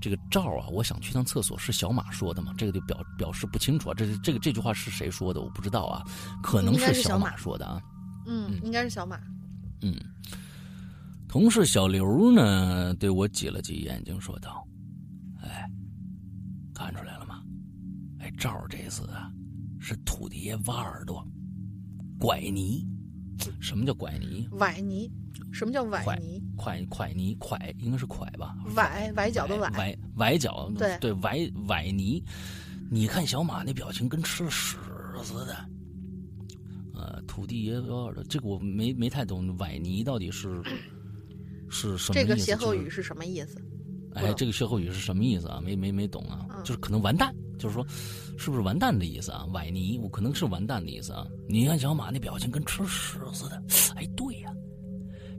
[0.00, 2.52] 这个赵啊，我想去趟厕所，是小马说的吗？
[2.56, 3.94] 这个就表表示不清楚啊。
[3.96, 5.40] 这是这个这句话是谁说的？
[5.40, 6.02] 我不知道啊，
[6.42, 7.80] 可能是小马说的啊。
[8.26, 9.18] 嗯，应该是小马。
[9.80, 9.94] 嗯，
[11.28, 14.66] 同事小刘呢，对我挤了挤眼睛，说道
[15.42, 15.68] ：“哎，
[16.74, 17.42] 看出来了吗？
[18.20, 19.30] 哎，赵这次啊，
[19.80, 21.26] 是土地爷挖耳朵，
[22.18, 22.86] 拐泥。
[23.60, 24.48] 什么叫拐泥？
[24.52, 25.10] 崴泥，
[25.52, 26.42] 什么叫崴拐泥？
[26.56, 28.56] 拐拐泥，拐应该是拐吧？
[28.74, 32.22] 崴崴脚的崴，崴崴脚，对对，崴崴泥。
[32.90, 34.76] 你看小马那表情跟吃了屎
[35.24, 35.56] 似的。
[36.94, 40.62] 呃，土地爷挖耳朵，这个我没没太懂，崴泥到底是
[41.68, 42.22] 是什么意思？
[42.22, 43.60] 这个歇后语是什么意思？
[44.14, 45.60] 哎，这个歇后语是什么意思啊？
[45.64, 47.86] 没没没懂啊，嗯就是可能完蛋，就是说，
[48.36, 49.46] 是不是完蛋的意思啊？
[49.52, 51.24] 崴泥，我可能是完蛋的意思啊。
[51.48, 53.62] 你看小马那表情跟吃屎似的，
[53.94, 54.50] 哎，对呀、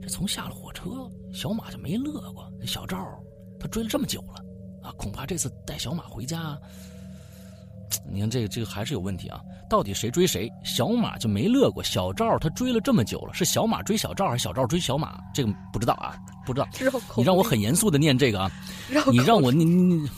[0.00, 0.90] 这从下了火车，
[1.34, 2.50] 小马就没乐过。
[2.64, 2.96] 小赵
[3.60, 4.42] 他追了这么久了
[4.82, 6.58] 啊，恐怕这次带小马回家，
[8.10, 9.42] 你看这个这个还是有问题啊。
[9.68, 10.50] 到底谁追谁？
[10.64, 15.20] 小马就没乐过，小赵他追了这么久了，是小马追小赵还是小赵追小马？
[15.34, 16.16] 这个不知道啊，
[16.46, 16.68] 不知道。
[17.16, 18.50] 你让我很严肃的念这个啊。
[19.10, 20.10] 你让我你你你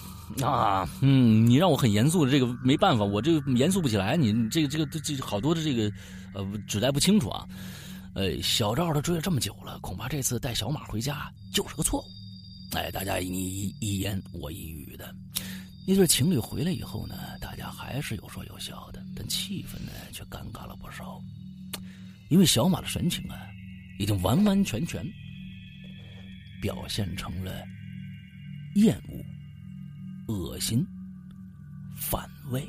[0.43, 4.17] 啊，嗯，你让我很严肃的这个没办法，我这个严肃不起来。
[4.17, 5.91] 你这个这个这这好多的这个
[6.35, 7.47] 呃指代不清楚啊。
[8.15, 12.77] 呃，小赵他追了这么久了，恐怕这次带小马回家就是个错误。
[12.77, 15.15] 哎，大家你一一言我一语的，
[15.87, 21.23] 那对情侣回来以后呢，大家还是有说有笑的，但气氛呢却尴尬了不少，
[22.29, 23.37] 因为小马的神情啊，
[23.99, 25.07] 已经完完全全
[26.61, 27.63] 表现成了
[28.77, 29.23] 厌恶、
[30.29, 30.87] 恶心、
[31.97, 32.67] 反胃。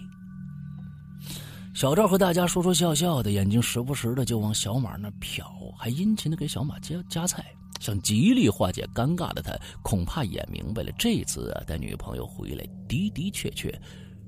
[1.74, 7.46] 小赵和大家说说笑笑的，眼睛时不时的就往小马那瞟，还殷勤的给小马夹夹菜，
[7.80, 13.70] 想极力化解尴尬的他，恐怕也明白了，这次啊带女朋友回来的的确确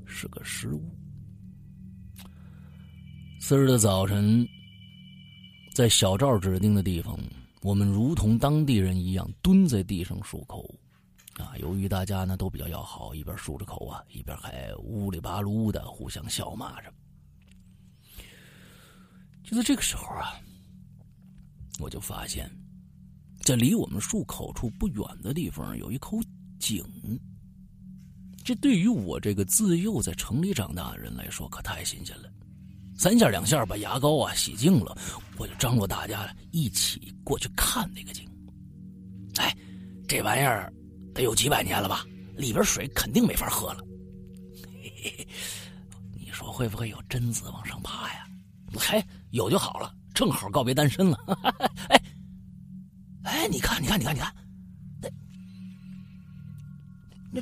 [0.06, 0.82] 是个失误。
[3.40, 4.48] 次日的早晨，
[5.74, 7.18] 在小赵指定的地方，
[7.64, 10.79] 我们如同当地人一样蹲在地上漱口。
[11.40, 16.94] 啊，由于大家呢都比较要好，一边漱着口啊，一边还呜里吧噜的互相笑骂着。
[19.44, 20.40] 就在这个时候啊，
[21.80, 22.50] 我就发现，
[23.42, 26.20] 在离我们漱口处不远的地方有一口
[26.60, 26.84] 井。
[28.44, 32.30] 这对于我这个自幼在城里长大的人来说，可太新鲜了。
[32.98, 34.98] 三下两下把牙膏啊洗净了，
[35.38, 38.28] 我就张罗大家一起过去看那个井。
[39.38, 39.56] 哎，
[40.08, 40.72] 这玩意儿
[41.20, 42.06] 得有几百年了吧？
[42.38, 43.84] 里边水肯定没法喝了。
[44.82, 45.28] 嘿嘿，
[46.18, 48.26] 你说会不会有贞子往上爬呀？
[48.80, 51.20] 嘿，有就好了，正好告别单身了。
[51.90, 52.02] 哎，
[53.24, 54.34] 哎，你看，你看，你看，你看，
[55.02, 55.10] 那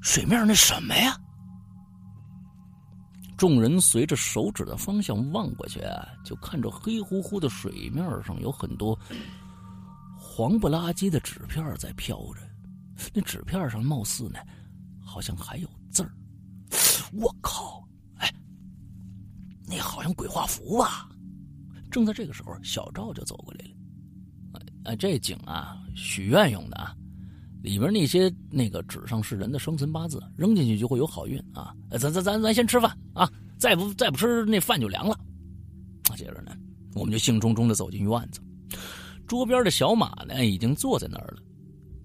[0.00, 1.18] 水面那什么呀？
[3.36, 8.96] 众人随着手指的方向望过去啊，就看着黑乎乎的水面上有很多
[10.16, 12.49] 黄不拉几的纸片在飘着。
[13.12, 14.38] 那纸片上貌似呢，
[15.00, 16.12] 好像还有字儿。
[17.12, 17.82] 我靠！
[18.16, 18.32] 哎，
[19.66, 21.08] 那好像鬼画符吧？
[21.90, 23.70] 正在这个时候，小赵就走过来了。
[24.84, 26.94] 哎，这井啊，许愿用的啊，
[27.62, 31.74] 里边那些那个纸上是人的生辰八字，扔进去就会有好运啊。
[31.90, 35.18] 咱咱咱咱先吃饭啊，再不再不吃那饭就凉了。
[36.16, 36.52] 接着呢，
[36.94, 38.40] 我们就兴冲冲的走进院子，
[39.26, 41.42] 桌边的小马呢已经坐在那儿了。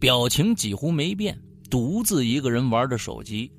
[0.05, 1.35] 表情几乎没变，
[1.67, 3.51] 独自一个人玩着手机，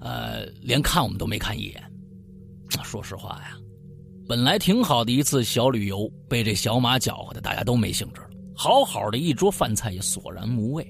[0.00, 1.82] 呃，连看我们都没看一眼。
[2.84, 3.56] 说实话呀，
[4.28, 8.28] 本来挺好的一次小旅游，被这小马搅和的，大家都没兴致了。
[8.54, 10.86] 好好的一桌饭菜也索然无味。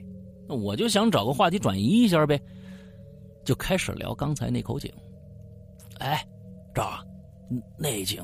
[0.48, 2.42] 那我就想找个话题转移一下呗，
[3.44, 4.92] 就开始聊刚才那口井。
[6.00, 6.26] 哎，
[6.74, 6.98] 赵，
[7.78, 8.20] 那井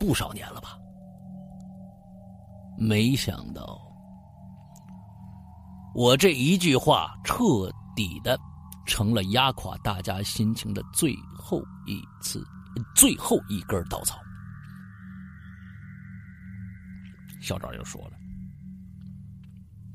[0.00, 0.78] 不少年了吧？
[2.82, 3.80] 没想到，
[5.94, 8.36] 我这一句话彻底的
[8.84, 12.44] 成了压垮大家心情的最后一次、
[12.96, 14.18] 最后一根稻草。
[17.40, 18.16] 校长又说了：“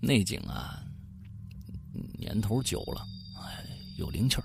[0.02, 0.80] 内景啊，
[2.18, 3.02] 年头久了，
[3.36, 3.66] 哎，
[3.98, 4.44] 有灵气儿。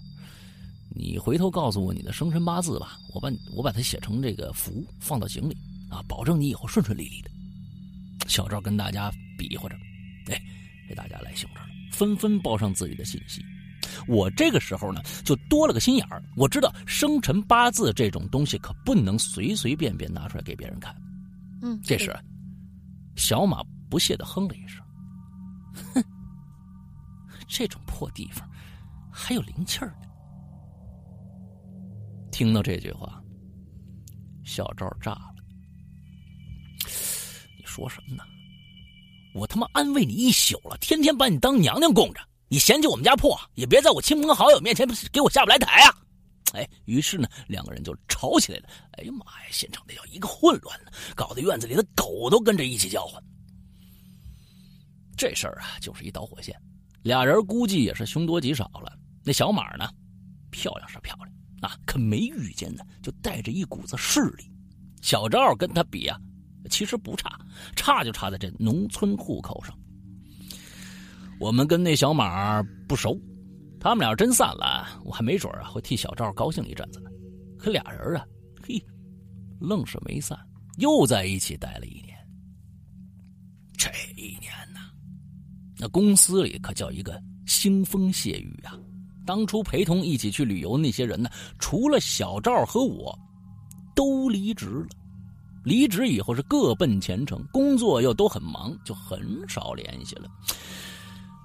[0.90, 5.56] 你回头告诉我你的生辰八字吧，我把我把它写成这个符，放到井里
[5.90, 7.30] 啊，保证你以后顺顺利利的。”
[8.26, 9.76] 小赵跟大家比划着，
[10.30, 10.42] 哎，
[10.88, 13.44] 给大家来兴致了，纷纷报上自己的信息。
[14.06, 16.22] 我这个时候呢，就多了个心眼儿。
[16.36, 20.94] 我知道生辰八字这种东西可不能随随便便拿出来给别人看。
[21.60, 22.16] 嗯，这时，
[23.16, 24.82] 小马不屑的哼了一声
[25.94, 26.02] ：“哼，
[27.46, 28.48] 这种破地方
[29.10, 30.08] 还有灵气儿呢。”
[32.32, 33.22] 听到这句话，
[34.42, 35.31] 小赵炸了。
[37.72, 38.22] 说什么呢？
[39.34, 45.88] 我他妈安慰你一宿了，天天把你当娘娘供着，你嫌弃我们家破，也别在我亲朋好友面前给我下不来台啊！
[46.52, 48.68] 哎，于是呢，两个人就吵起来了。
[48.98, 53.22] 哎呀妈呀，现场那叫一个混乱呢，搞得院子里的狗都跟着一起叫唤。
[55.16, 56.54] 这事儿啊，就是一导火线。
[57.02, 58.92] 俩人估计也是凶多吉少了。
[59.24, 59.88] 那小马呢，
[60.50, 61.28] 漂亮是漂亮
[61.62, 64.44] 啊，可没遇见呢，就带着一股子势力。
[65.00, 66.20] 小赵跟他比啊，
[66.72, 67.38] 其实不差，
[67.76, 69.78] 差就差在这农村户口上。
[71.38, 73.14] 我们跟那小马不熟，
[73.78, 77.10] 他们俩真散了，我还没准啊会替小赵高兴一阵子呢。
[77.58, 78.24] 可俩人啊，
[78.62, 78.82] 嘿，
[79.60, 80.38] 愣是没散，
[80.78, 82.16] 又在一起待了一年。
[83.76, 84.80] 这一年呢，
[85.78, 88.78] 那公司里可叫一个腥风血雨啊！
[89.26, 93.16] 当初陪同一起去旅游那些人呢，除了小赵和我。
[93.94, 94.88] 都离职了，
[95.64, 100.28] 离职以后是各奔前程，工作又都很忙，就很少联系了。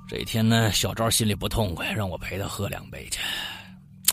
[0.08, 3.20] 这一天呢，小赵心里不痛快，让我陪他喝两杯去。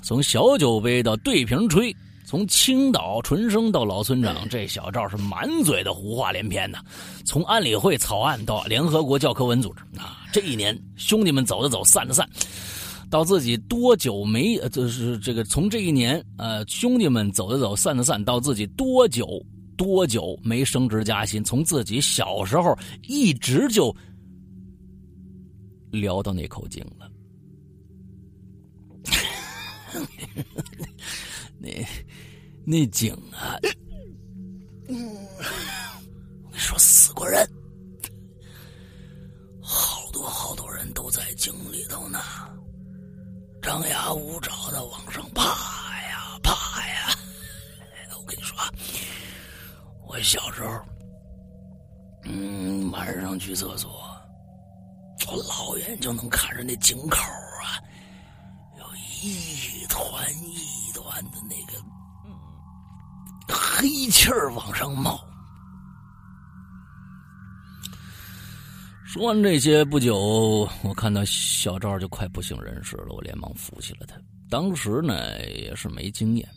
[0.03, 1.95] 从小酒杯到对瓶吹，
[2.27, 6.79] 从青岛纯生到老村长，这小赵是满嘴的胡话连篇呐。
[7.25, 12.29] 从安理会草案到联合国教科文组织啊，这一年兄弟们走的走，散的散。
[13.11, 19.41] 到自己多久没，就是这个从这一年，呃，兄弟们走的走，散的散，到自己多久
[19.77, 23.95] 多久没升职加薪，从自己小时候一直就
[25.91, 27.11] 聊到那口井了。
[31.59, 31.70] 那
[32.64, 33.59] 那井啊，
[34.89, 37.47] 我跟你说死过人，
[39.61, 42.18] 好多好多人都在井里头呢。
[43.62, 45.43] 张牙舞爪的往上爬
[46.03, 47.16] 呀爬呀！
[48.18, 48.57] 我跟你说，
[50.07, 50.81] 我小时候，
[52.25, 53.91] 嗯，晚上去厕所，
[55.27, 57.19] 我老远就能看着那井口
[57.63, 57.81] 啊，
[58.79, 58.85] 有
[59.23, 65.19] 一团一团的那个黑气儿往上冒。
[69.07, 74.17] 说完这些，不久我看到小赵就快不省人事了，我连忙扶起了他。
[74.51, 76.49] 当时呢也是没经验，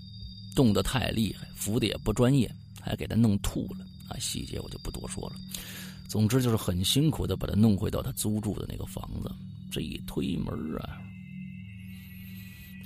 [0.55, 2.51] 冻得太厉害，扶的也不专业，
[2.87, 4.17] 还给他弄吐了啊！
[4.19, 5.35] 细节我就不多说了。
[6.07, 9.29] 总之就是很辛苦的把他弄回到他租住的那个房子。
[9.69, 10.97] 这一推门啊，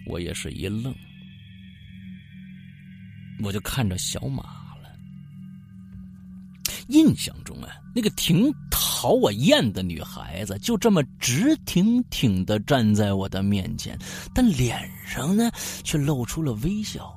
[0.07, 0.93] 我也是一愣，
[3.43, 4.43] 我就看着小马
[4.81, 4.89] 了。
[6.87, 13.95] 印象中啊，那个挺讨我厌的女孩子就这么直挺挺的站在我的面前，
[14.33, 15.51] 但脸上呢
[15.83, 17.15] 却露出了微笑。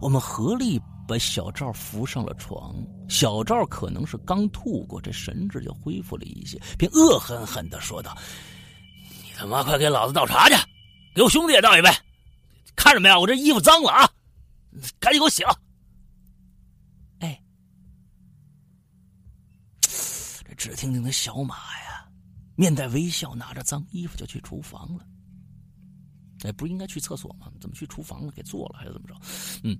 [0.00, 0.78] 我们合力
[1.08, 2.76] 把小赵扶上了床。
[3.08, 8.16] 小赵可能是刚吐过，这神志就恢复了一些，便恶狠狠的说道
[9.24, 10.54] ：“你他妈快给老子倒茶去，
[11.14, 11.88] 给我兄弟也倒一杯！
[12.76, 14.08] 看着没有，我这衣服脏了啊，
[15.00, 15.58] 赶紧给我洗了。”
[20.58, 22.04] 直挺挺的小马呀，
[22.56, 25.06] 面带微笑，拿着脏衣服就去厨房了。
[26.44, 27.48] 哎，不是应该去厕所吗？
[27.60, 28.32] 怎么去厨房了？
[28.32, 29.14] 给做了还是怎么着？
[29.64, 29.76] 嗯，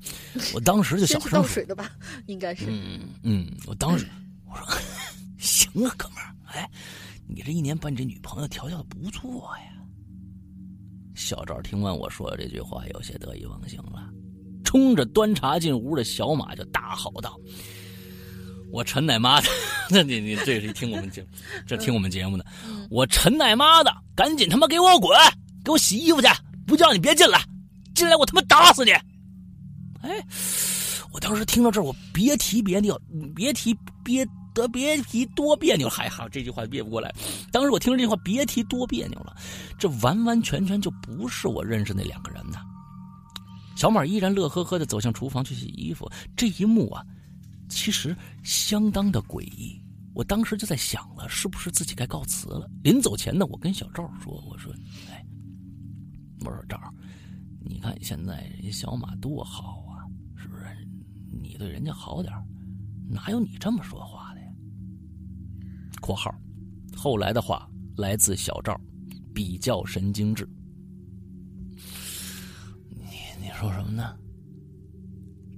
[0.54, 1.90] 我当时就小声倒水的吧，
[2.26, 2.66] 应该是。
[2.68, 4.06] 嗯嗯，我当时
[4.46, 4.66] 我说
[5.38, 6.68] 行啊，哥们儿，哎，
[7.28, 9.74] 你这一年把你这女朋友调教的不错呀。
[11.14, 14.08] 小赵听完我说这句话，有些得意忘形了，
[14.64, 17.38] 冲着端茶进屋的小马就大吼道。
[18.70, 19.48] 我陈奶妈的，
[19.90, 21.26] 那你你这是听我们节，
[21.66, 22.44] 这听我们节目的，
[22.90, 25.10] 我陈奶妈的，赶紧他妈给我滚，
[25.64, 26.28] 给我洗衣服去，
[26.68, 27.42] 不叫你别进来，
[27.94, 28.92] 进来我他妈打死你！
[30.02, 30.24] 哎，
[31.10, 33.00] 我当时听到这儿，我别提别扭，
[33.34, 37.12] 别提别得别提多别扭，还好这句话别不过来。
[37.50, 39.34] 当时我听着这句话，别提多别扭了，
[39.78, 42.60] 这完完全全就不是我认识那两个人呐。
[43.74, 47.02] 小马依然乐呵呵的走向厨房去洗衣服，这一幕啊。
[47.68, 49.78] 其实相当的诡异，
[50.14, 52.68] 我当时就在想了，是不是自己该告辞了？
[52.82, 54.72] 临走前呢，我跟小赵说：“我说，
[55.10, 55.17] 哎，
[56.40, 56.80] 我说赵，
[57.60, 60.64] 你看现在人小马多好啊，是不是？
[61.30, 62.32] 你对人家好点
[63.10, 64.46] 哪有你这么说话的呀
[66.00, 66.34] ？”（括号）
[66.96, 68.78] 后来的话来自小赵，
[69.34, 70.48] 比较神经质。
[72.88, 73.06] 你
[73.40, 74.16] 你说什么呢？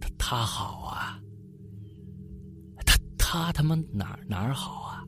[0.01, 1.21] 他他好啊。
[2.87, 5.05] 他他他妈哪哪好啊？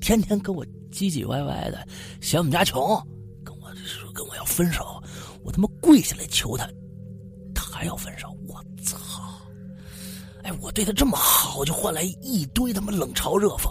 [0.00, 1.86] 天天跟我唧唧歪歪的，
[2.20, 2.80] 嫌我们家穷，
[3.44, 5.02] 跟我说跟我要分手，
[5.86, 6.68] 跪下来求他，
[7.54, 8.98] 他还要分手，我操！
[10.42, 13.70] 哎，我对他这么好，就换来一堆他妈冷嘲热讽，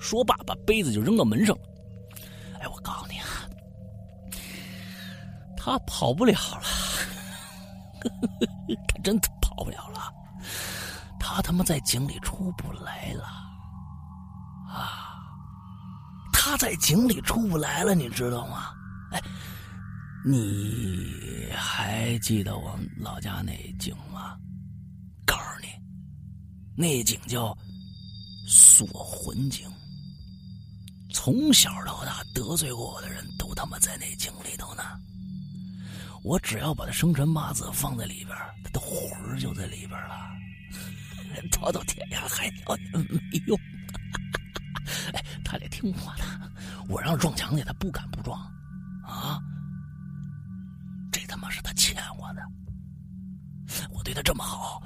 [0.00, 1.62] 说罢，把杯子就扔到门上了。
[2.60, 3.46] 哎，我告诉你啊，
[5.56, 6.62] 他跑不了了，
[8.88, 10.12] 他真的跑不了了，
[11.20, 13.22] 他他妈在井里出不来了，
[14.68, 15.22] 啊，
[16.32, 18.72] 他在井里出不来了，你知道吗？
[19.12, 19.22] 哎，
[20.24, 24.36] 你还记得我们老家那井吗？
[25.24, 25.68] 告诉你，
[26.76, 27.56] 那井叫
[28.46, 29.70] 锁魂井。
[31.10, 34.82] 从小到大得罪过我的人都他妈在那井里头呢。
[36.22, 40.28] 我只要把他生辰八字放在里边，他的魂就在里边了。
[41.52, 43.58] 逃到天涯海角也没用。
[45.14, 46.24] 哎，他得听我的，
[46.88, 48.38] 我让撞墙去，他不敢不撞。
[49.04, 49.40] 啊，
[51.38, 52.42] 妈是他欠我的。
[53.90, 54.82] 我对他这么好，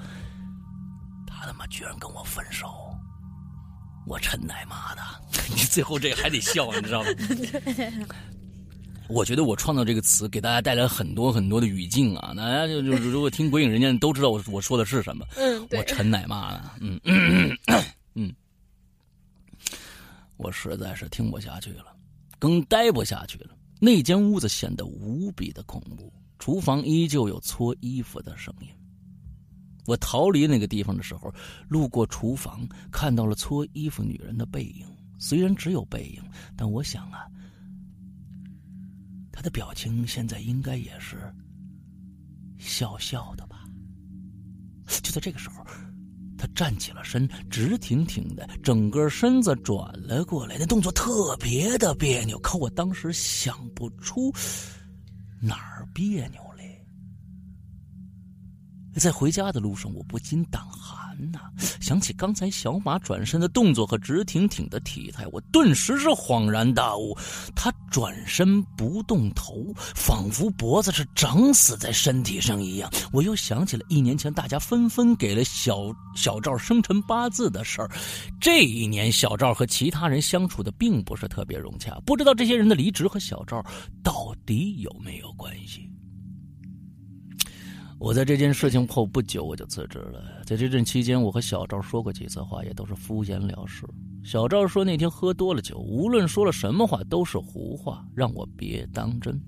[1.27, 2.69] 他他妈居然跟我分手。
[4.07, 5.03] 我陈奶妈的，
[5.55, 7.09] 你最后这个还得笑，你知道吗？
[9.09, 15.25] 我觉得我创造这个词给大家带来很多很多的语境啊，大家就就如果听鬼影人家都知道我我说的是什么。
[15.37, 17.57] 嗯，我陈奶妈的，嗯嗯
[18.15, 18.35] 嗯，
[20.37, 21.95] 我实在是听不下去了，
[22.39, 23.51] 更待不下去了。
[23.79, 26.13] 那间屋子显得无比的恐怖，
[26.43, 28.67] 厨房依旧有搓衣服的声音。
[29.87, 31.33] 我逃离那个地方的时候，
[31.69, 34.85] 路过厨房，看到了搓衣服女人的背影。
[35.21, 36.21] 虽然只有背影，
[36.57, 37.29] 但我想啊，
[39.31, 41.33] 她的表情现在应该也是
[42.59, 43.63] 笑笑的吧。
[45.01, 45.65] 就在这个时候，
[46.37, 52.37] 她站起了身，直挺挺的，整个身子转了过来，那动作特别的别扭。
[52.41, 54.33] 可我当时想不出
[55.45, 56.87] 哪儿别扭嘞。
[58.95, 61.41] 在回家的路上，我不禁胆寒呐。
[61.81, 67.17] 想起刚才小马转身的动作和直挺挺的体态，我顿时是恍然大悟。
[67.55, 72.91] 他转身不动头，仿佛脖子是长死在身体上一样。
[73.13, 77.91] 我又想起了一年前大家纷纷给了小小赵生辰八字的事儿。
[78.41, 83.65] 这一年，小赵和其他人相处的并不是特别融洽，不知道这些人的离职和小赵
[84.03, 85.89] 到底有没有关系。
[88.03, 90.43] 我在这件事情后不久我就辞职了。
[90.45, 93.87] 在这阵期间，我和小赵说过几次话，也都是敷衍了事。
[94.25, 99.41] 小赵说那天喝多了酒，无论说了什么话都是胡话，让我别当真。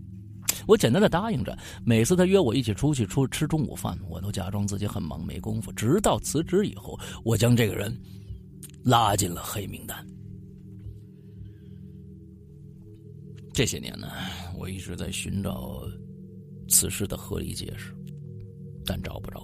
[0.68, 1.58] 我简单的答应着。
[1.84, 5.72] 每次他约我一起出去出吃中午饭，我都假装自己很忙没工夫。
[5.72, 7.92] 直到辞职以后，我将这个人
[8.84, 10.06] 拉进了黑名单。
[13.52, 14.06] 这些年呢，
[14.56, 15.82] 我一直在寻找
[16.68, 17.92] 此事的合理解释。
[18.86, 19.42] 但找不着。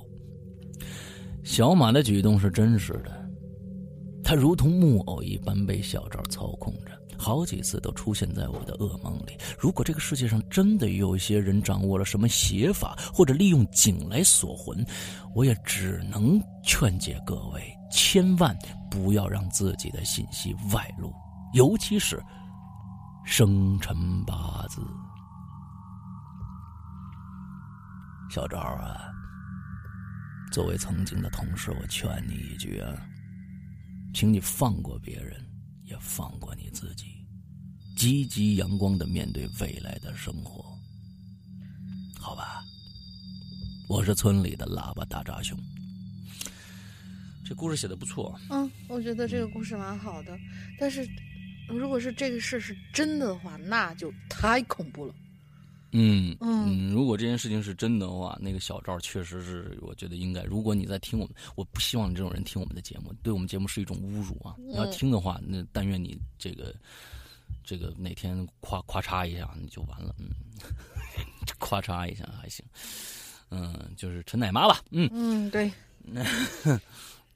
[1.42, 3.30] 小马的举动是真实的，
[4.22, 9.36] 他如同木偶一般被小赵操控着，好几次都出现在我的噩梦里。
[9.58, 14.84] 如果这个世界上真的有些人掌握了什么邪法，或者利用井来锁魂，
[15.34, 18.56] 我也只能劝诫各位，千万
[18.90, 21.12] 不要让自己的信息外露，
[21.54, 22.22] 尤其是
[23.24, 24.82] 生辰八字。
[28.30, 29.09] 小赵啊！
[30.50, 33.08] 作为曾经的同事，我劝你一句啊，
[34.12, 35.40] 请你放过别人，
[35.84, 37.06] 也放过你自己，
[37.96, 40.76] 积极阳光的面对未来的生活，
[42.18, 42.64] 好吧？
[43.88, 45.56] 我是村里的喇叭大扎兄，
[47.44, 48.36] 这故事写的不错。
[48.50, 50.36] 嗯，我觉得这个故事蛮好的，
[50.80, 51.08] 但是
[51.68, 55.14] 如果是这个事是真的的话，那就太恐怖了。
[55.92, 60.42] 嗯嗯，如果这件事情是真的话，那个小赵确实是，我觉得应该。
[60.44, 64.54] 如果你在听我们，我不希望你这种人听我们的节目，对我们节目是一种侮辱啊！
[64.58, 66.72] 你要听的话，那但愿你这个
[67.64, 70.14] 这个哪天夸夸嚓一下，你就完了。
[70.18, 70.28] 嗯，
[71.58, 72.64] 夸嚓一下还行。
[73.50, 74.80] 嗯，就是陈奶妈吧。
[74.90, 75.72] 嗯嗯，对，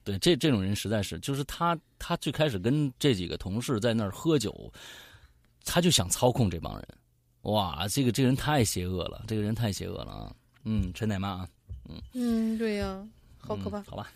[0.05, 4.71] 对，这这种人实在是，就是他他最开始跟这几个同事在那儿喝酒，
[5.65, 6.87] 他就想操控这帮人。
[7.45, 10.35] 哇，这个这个人太邪恶了，这个人太邪恶了啊！
[10.63, 11.49] 嗯，陈奶妈啊，
[11.87, 13.07] 嗯嗯，对呀，
[13.37, 13.83] 好可怕。
[13.83, 14.11] 好吧，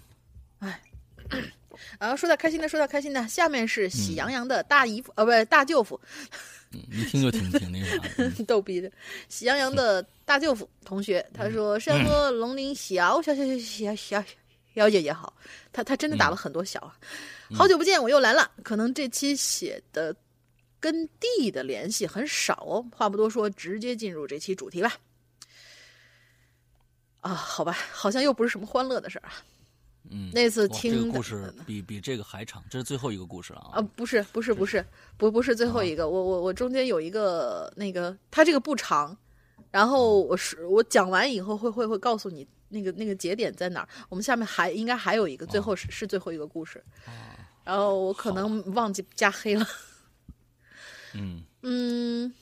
[0.58, 0.82] 哎，
[2.00, 3.28] 然后说到开心的，说到开心的。
[3.28, 6.00] 下面是喜羊羊的大姨夫，呃，不是大舅父。
[6.74, 8.92] 嗯，一听就挺挺那啥，逗逼的。
[9.28, 14.24] 喜羊羊的大舅父同学，他说：“山河龙鳞小小小小小小
[14.74, 15.32] 小姐姐好。”
[15.72, 16.98] 他他真的打了很多小啊！
[17.54, 18.50] 好久不见，我又来了。
[18.64, 20.16] 可能这期写的。
[20.80, 22.86] 跟地的联系很少哦。
[22.96, 24.94] 话不多说，直接进入这期主题吧。
[27.22, 29.34] 啊，好吧，好像又不是什么欢乐的事儿啊。
[30.10, 34.84] 嗯，那次听故事比比这个还长，这是最后一个故事了啊，不是不是不是
[35.18, 39.16] 不不是最后一个，我我我中间有一个那个，它这个不长，
[39.70, 43.90] 然后我是我讲完以后会会会告诉你那个那个节点在哪儿。
[44.08, 46.82] 我们下面还应该还有一个，最后是是最后一个故事，
[47.66, 49.68] 然后我可能忘记加黑了。
[51.14, 52.34] 嗯嗯，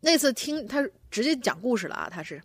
[0.00, 2.42] 那次听他直接讲故事了啊，他是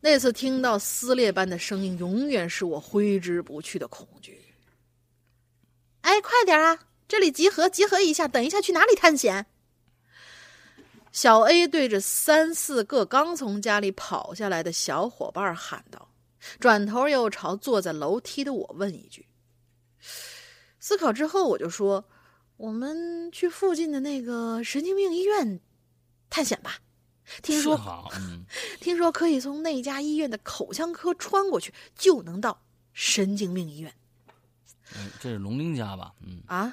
[0.00, 4.40] 那次听到撕裂般的声音，永远是我挥之不去的恐惧。
[6.00, 6.78] 哎，快点啊！
[7.06, 9.46] 这里集合，集合一下，等一下去哪里探险？
[11.12, 16.08] 小 A 对着三四个刚从家里跑下来的小伙伴喊道，
[16.58, 19.26] 转头又朝坐在楼梯的我问一句。
[20.80, 22.04] 思考之后，我就说。
[22.62, 25.58] 我们去附近的那个神经病医院
[26.30, 26.78] 探险吧。
[27.42, 27.74] 听说，
[28.14, 28.44] 嗯、
[28.78, 32.56] 听说可以从那家医院的口腔科穿过去，就能到
[32.92, 33.92] 神经病医院。
[34.96, 36.12] 嗯，这是龙玲家吧？
[36.24, 36.72] 嗯啊，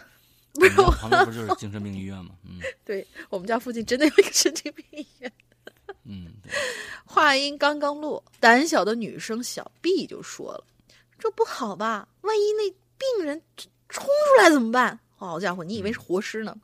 [0.53, 2.35] 不是旁边不就是精神病医院吗？
[2.45, 5.33] 嗯， 对我们家附近真的有一个神经病医院。
[6.05, 6.33] 嗯，
[7.03, 10.63] 话音刚刚落，胆小的女生小 B 就说了
[11.17, 12.07] ：“这不好吧？
[12.21, 13.41] 万一那病人
[13.87, 16.55] 冲出来怎么办？”好家伙，你以为是活尸呢？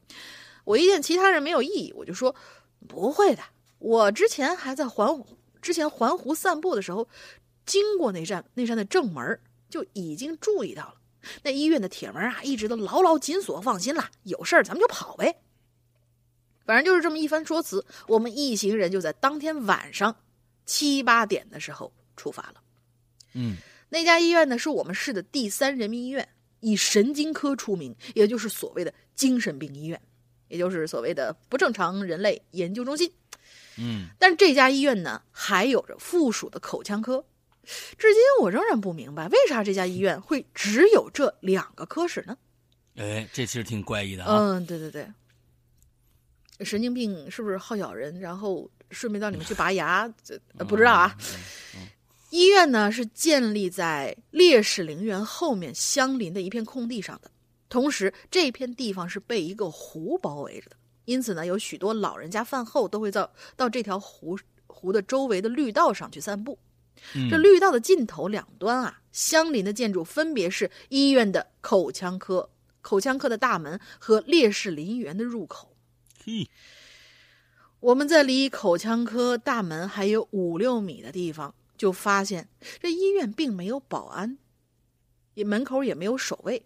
[0.64, 2.36] 我一见其他人没有异议，我就说
[2.88, 3.44] 不会的。
[3.80, 5.24] 我之前还在环
[5.62, 7.08] 之前环湖散步的时候，
[7.66, 10.96] 经过那扇那扇的正门，就已经注意到了
[11.44, 13.60] 那医院的铁门啊，一直都牢牢紧锁。
[13.62, 15.42] 放心啦，有事儿咱们就跑呗。
[16.66, 20.16] 反正就是这么一番说辞，我们一行人就在当天晚上
[20.66, 22.56] 七八点的时候出发了。
[23.34, 23.58] 嗯，
[23.90, 26.28] 那家医院呢是我们市的第三人民医院。
[26.66, 30.02] 以神经科出名，也就是所谓的精神病医院，
[30.48, 33.12] 也就是所谓的不正常人类研究中心。
[33.78, 37.24] 嗯，但是这家医院呢，还有着附属的口腔科。
[37.98, 42.36] 至今我仍然不明白，为啥这家医院会只有这两个科室呢？
[42.96, 44.36] 哎，这其实挺怪异的啊。
[44.36, 45.08] 嗯，对对对，
[46.66, 48.20] 神经病是不是好咬人？
[48.20, 50.12] 然后顺便到里面去拔牙？
[50.24, 51.16] 这、呃、不知道啊。
[51.20, 51.38] 嗯
[51.76, 51.88] 嗯
[52.36, 57.32] 医院呢是建立在烈士陵园后面相邻的一片空地上的，
[57.70, 60.76] 同时这片地方是被一个湖包围着的，
[61.06, 64.38] 因此呢，有许多老人家饭后都会到到这条湖
[64.68, 66.60] 湖的周围的绿道上去散步。
[67.14, 72.50] 嗯、这绿道的尽头两端啊，相邻的建筑分别是医院的口腔科、
[72.82, 75.74] 口腔科的大门和烈士陵园的入口。
[76.26, 76.50] 嘿，
[77.80, 81.56] 我们在离口腔科大门还有五六米的地方。
[81.78, 82.48] 就发现
[82.80, 84.38] 这医院并没有保安，
[85.34, 86.64] 也门口也没有守卫，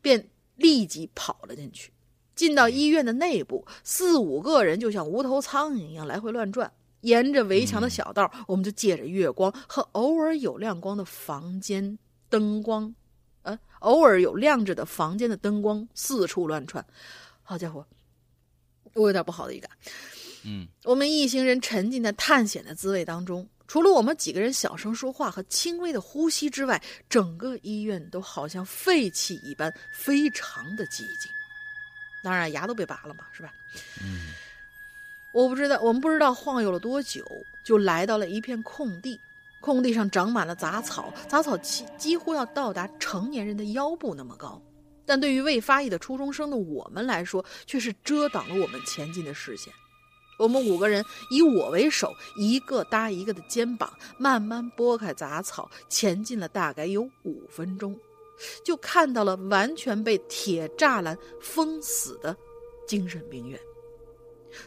[0.00, 1.92] 便立即跑了进去。
[2.34, 6.72] 进到医院的内部，四五个人就像无头苍蝇一样来回乱转。
[7.02, 11.98] 沿着围墙的小道，我们就借着月光和偶尔有亮光的房间
[12.28, 12.94] 灯光，
[13.42, 16.84] 呃，偶尔有亮着的房间的灯光四处乱窜。
[17.42, 17.86] 好家伙，
[18.94, 19.70] 我有点不好的预感。
[20.44, 23.48] 嗯，我们一行人沉浸在探险的滋味当中。
[23.70, 31.30] 除了我们几个人小声说话和轻微的呼吸之外，整个医院都好像废弃一般，非常的寂静。
[32.24, 33.52] 当然，牙都被拔了嘛，是吧？
[34.02, 34.34] 嗯，
[35.32, 37.24] 我不知道，我们不知道晃悠了多久，
[37.64, 39.16] 就来到了一片空地。
[39.60, 44.60] 空地上长满了杂草，杂草几几乎要到达成年人的腰部那么高，
[45.06, 49.72] 但对于未发育的初中生的我们来说，却是遮挡了我们前进的视线。
[50.40, 57.94] 我们五个人以我为首，一个搭一个的肩膀，慢慢拨开杂草，前进了大概有五分钟，
[58.64, 62.34] 就看到了完全被铁栅栏封死的
[62.88, 63.60] 精神病院。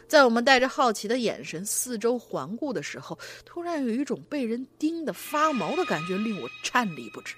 [0.06, 7.34] 在我们带着好奇的眼神四周环顾的时候，突然有一种被人盯得发毛的感觉，令我颤栗不止。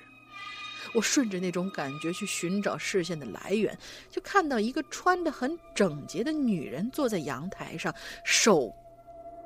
[0.94, 3.76] 我顺着那种感觉去寻找视线的来源，
[4.10, 7.94] 就看到一个穿得很整洁的女人坐在阳台上，
[8.24, 8.72] 手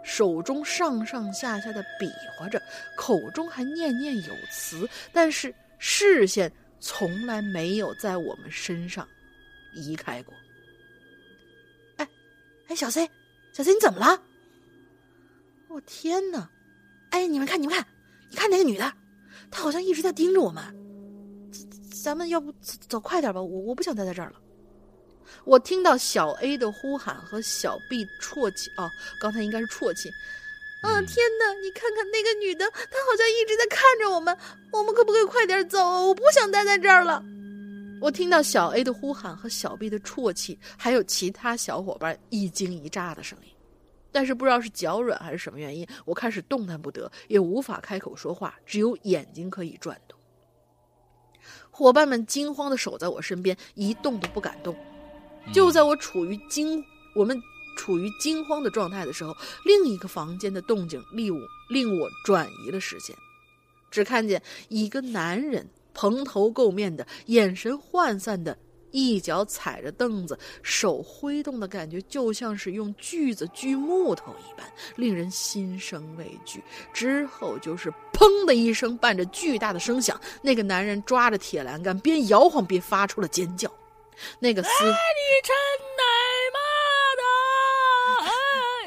[0.02, 2.60] 手中上上下下的比划着，
[2.96, 9.06] 口中还念念有词，但是视线从来没有在我们身上
[9.74, 10.34] 移开过。
[11.96, 12.08] 哎，
[12.68, 13.08] 哎，小 C，
[13.52, 14.22] 小 C，你怎么了？
[15.68, 16.50] 我天哪！
[17.10, 17.86] 哎，你们看，你们看，
[18.30, 18.92] 你看那个女的，
[19.50, 20.79] 她好像一直在盯着我们。
[21.90, 24.40] 咱们要不走走快点吧，我我不想待在这儿了。
[25.44, 28.90] 我听到小 A 的呼喊和小 B 啜泣，哦，
[29.20, 30.10] 刚才应该是啜泣。
[30.82, 31.52] 啊，天哪！
[31.62, 34.34] 你看看那个女的，她好像一直在看着我们。
[34.72, 35.78] 我们可不可以快点走？
[35.78, 37.22] 我不想待在这儿了。
[38.00, 43.52] 我听到小 A 的呼喊和小 B 的啜泣，还有其他小伙伴一惊一乍的声音。
[44.10, 50.18] 但是不知道是脚软还是什么原因，我开始动弹不得，也无法开口说话，只有眼睛可以转动。
[51.80, 54.76] 伙伴们惊慌的守在我身边，一动都不敢动。
[55.50, 56.84] 就在我处于惊，
[57.14, 57.40] 我们
[57.74, 59.34] 处于惊慌的状态的时候，
[59.64, 61.40] 另一个房间的动静令我
[61.70, 63.16] 令我转移了视线，
[63.90, 68.58] 只看见一个男人蓬头垢面的，眼神涣散的。
[68.90, 76.62] 一脚踩着凳子，手挥动的感觉就像是用锯子锯木头一般，令人心生畏惧。
[76.92, 83.70] 之后就是“砰”的一声，伴着巨大的声响，那个男人抓着铁栏杆，边摇晃边发出了尖叫。
[84.38, 85.56] 那个撕，哎，你真
[85.96, 86.02] 奶
[86.52, 86.58] 妈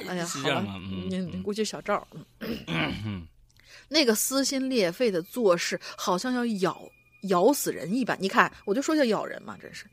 [0.05, 0.11] 的！
[0.11, 0.63] 哎呀，好了，
[1.09, 2.07] 你估计小赵，
[3.89, 6.81] 那个撕心裂肺的做事，好像要咬。
[7.23, 9.85] 咬死人一般，你看，我就说叫咬人嘛，真是，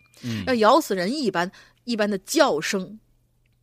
[0.46, 1.50] 要咬死人一般
[1.84, 2.98] 一般的叫声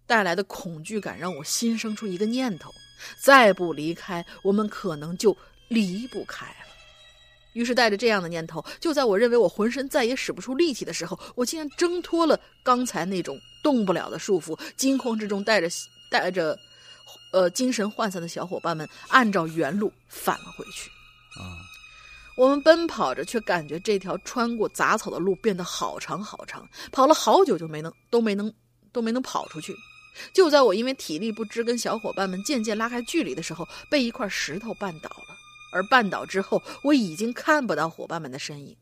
[0.06, 2.72] 带来的恐惧感，让我心生出一个念头：
[3.22, 5.36] 再不离开，我们可能就
[5.68, 6.68] 离不开了。
[7.54, 15.68] 于是带着这样的念头，就在我认为我浑身再也使不出力气的时候，我竟然挣脱了刚才那种动不了的束缚，惊慌之中带着
[16.10, 16.58] 带着
[17.34, 20.90] 呃精神涣散的小伙伴们，按照原路返了回去。
[21.42, 21.67] 啊。
[22.38, 28.54] 我们奔跑着，却感觉这条穿过杂草的路变得好长好长，跑了好久就没能都没能
[28.94, 29.76] 都没能跑出去。
[30.34, 35.36] 就在我因为体力不支跟小伙伴们渐渐拉开距离的时候，被一块石头绊倒了。
[35.74, 38.78] 而绊倒之后，我已经看不到伙伴们的身影。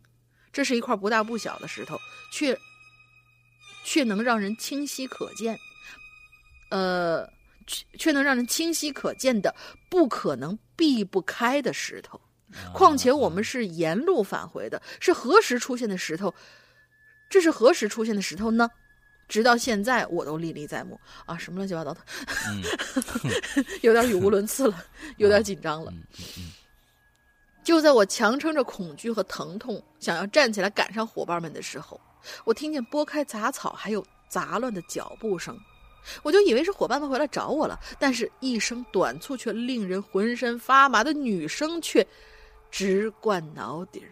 [0.52, 1.98] 这是一块不大不小的石头，
[2.32, 2.57] 却
[3.86, 5.57] 却能让人清晰可见，
[6.69, 7.26] 呃，
[7.98, 9.56] 却能让人清晰可见的
[9.90, 12.19] 不可能避不开的石头。
[12.73, 16.34] 况且我们是沿路返回的，是何时出现的石头？
[17.30, 18.69] 这是何时出现的石头呢？
[19.27, 21.35] 直到现在我都历历在目啊！
[21.35, 22.01] 什么乱七八糟的，
[23.81, 24.85] 有点语无伦次了，
[25.17, 25.91] 有点紧张了。
[27.63, 31.99] 就在我强撑着恐惧和疼痛，想要站起来赶上伙伴们的时候，
[32.43, 35.59] 我听见拨开杂草还有杂乱的脚步声，
[36.22, 37.80] 我就以为是伙伴们回来找我了。
[37.97, 42.05] 但是，一声短促却令人浑身发麻的女声却。
[42.76, 44.11] 直灌脑底儿，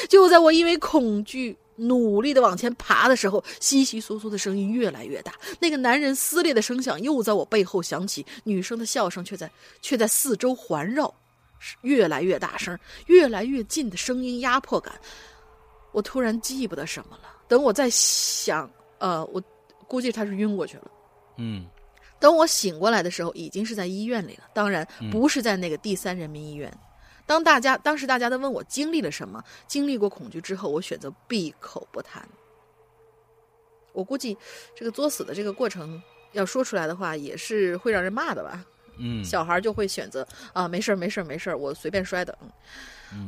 [0.08, 9.50] 就在我因为恐惧努力的往前爬的时候，窸窸窣窣的声音越来越大，那个男人撕裂的声响又在我背后响起，女生的笑声却在
[9.82, 11.14] 却在四周环绕，
[11.82, 14.98] 越来越大声，越来越近的声音压迫感，
[15.92, 17.24] 我突然记不得什么了。
[17.48, 19.42] 等我再想，呃，我
[19.86, 20.90] 估计他是晕过去了，
[21.36, 21.66] 嗯。
[22.24, 24.44] 等我醒过来的时候，已经是在医院里了。
[24.54, 26.72] 当然，不是在那个第三人民医院。
[27.26, 32.26] 当大家当时大家都问我经历了什么，经历过恐惧之后，我选择闭口不谈。
[33.92, 34.38] 我估计，
[34.74, 36.02] 这个作死的这个过程
[36.32, 38.64] 要说出来的话，也是会让人骂的吧。
[38.98, 42.36] 嗯，小孩就会选择啊，没事儿，没事儿，没事儿，我随便摔的。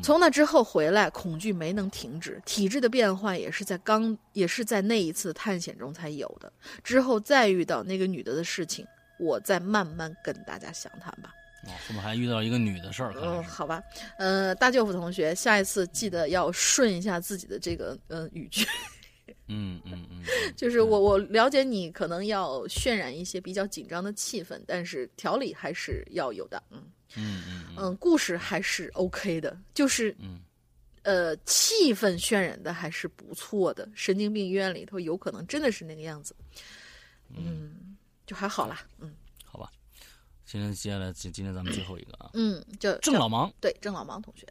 [0.02, 6.52] 从那之后回来，恐惧没能停止，体质的变化也是在刚，也是在那一次探险中才有的。
[6.82, 8.84] 之后再遇到那个女的的事情，
[9.16, 11.32] 我再慢慢跟大家详谈吧。
[11.66, 13.14] 哦，后面还遇到一个女的事儿。
[13.22, 13.80] 嗯，好吧，
[14.18, 18.66] 呃，大舅父同学，下一次记得要顺一下自己的这个呃语句。
[19.48, 20.22] 嗯嗯嗯，
[20.56, 26.62] 就是我我了解你可能要渲染一些比较紧张的气氛，但是条理还是要有的。
[26.70, 26.82] 嗯。
[27.18, 30.40] 嗯嗯嗯，故事还是 OK 的，就是嗯，
[31.02, 33.88] 呃，气氛渲染的还是不错的。
[33.94, 36.34] 神经病医院里头有可能真的是那个样子，
[37.30, 37.96] 嗯，
[38.26, 39.14] 就还好啦，嗯，
[39.44, 39.70] 好吧。
[40.44, 44.44] 现在接下来今今天咱们最后一个啊，嗯，叫郑老芒，对，郑老芒同学，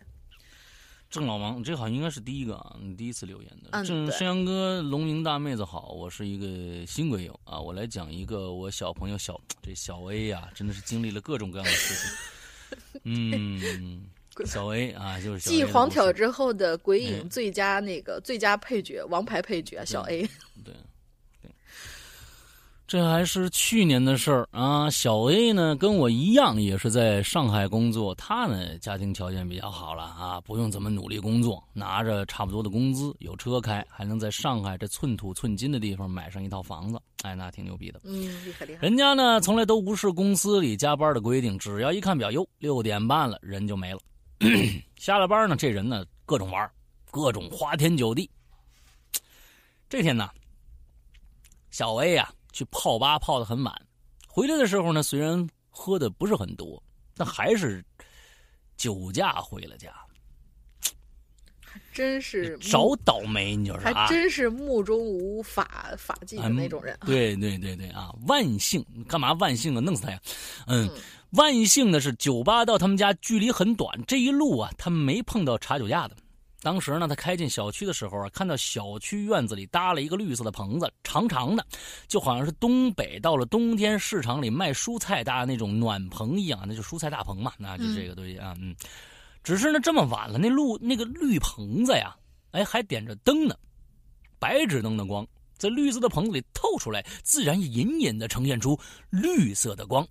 [1.15, 3.85] 郑老王，这好像应该是第一个啊，你第一次留言的。
[3.85, 12.17] 郑山阳哥，龙明大妹子好，我是一个新鬼友啊，我来讲一个我小朋友小这小 A 呀，真的是经历了各种各样的事情。
[13.05, 14.05] 嗯，
[14.43, 20.21] 小 A 啊，就是继黄挑之后的鬼影最佳那个最佳配角，王牌配角小 A。
[20.65, 20.73] 对，对，
[22.87, 24.89] 这还是去年的事儿啊。
[24.89, 28.13] 小 A 呢，跟我一样，也是在上海工作。
[28.15, 36.99] 他呢，家庭条件比较好了啊，不用怎么努力工作，拿着差不多的工资，有车开，还能在上海这寸土寸金的地方买上一套房子。
[37.23, 38.01] 哎，那挺牛逼的。
[38.03, 38.81] 嗯，厉害厉害。
[38.81, 43.99] 人家呢，从来都无视公司里加班的规定，只要一看表，哟，六点半了，人就没了。
[44.97, 46.69] 下了班呢，这人呢，各种玩，
[47.09, 48.29] 各种花天酒地。
[49.89, 50.29] 这天呢，
[51.71, 53.75] 小 A 呀，去泡吧泡的很晚，
[54.29, 56.81] 回来的时候呢，虽然喝的不是很多，
[57.13, 57.83] 但还是
[58.77, 59.93] 酒驾回了家。
[61.91, 66.97] 真是找倒霉，你就是，还真是目中无法法纪的那种人。
[67.05, 68.15] 对对对对啊！
[68.25, 69.81] 万幸，干嘛万幸啊？
[69.81, 70.21] 弄死他呀！
[70.67, 70.89] 嗯，
[71.31, 76.15] 万幸的是，酒吧到他们家距离很短，这一路啊，他没碰到查酒驾的。
[76.65, 81.63] 当时呢，他开进小区的时候啊，看到小区院子里搭了一个绿色的棚子，长长的，
[82.07, 88.75] 就好像是东北到了冬天市场里卖蔬菜搭的那种暖棚一样，那就蔬菜大棚嘛，那就这个东西啊，嗯。
[89.43, 92.17] 只是呢，这么晚了，那路那个绿棚子呀，
[92.49, 93.55] 哎，还点着灯呢，
[94.39, 95.23] 白纸灯的光
[95.59, 98.75] 在绿色的棚子里透出来，自然隐隐的呈现出
[99.11, 100.03] 绿色的光。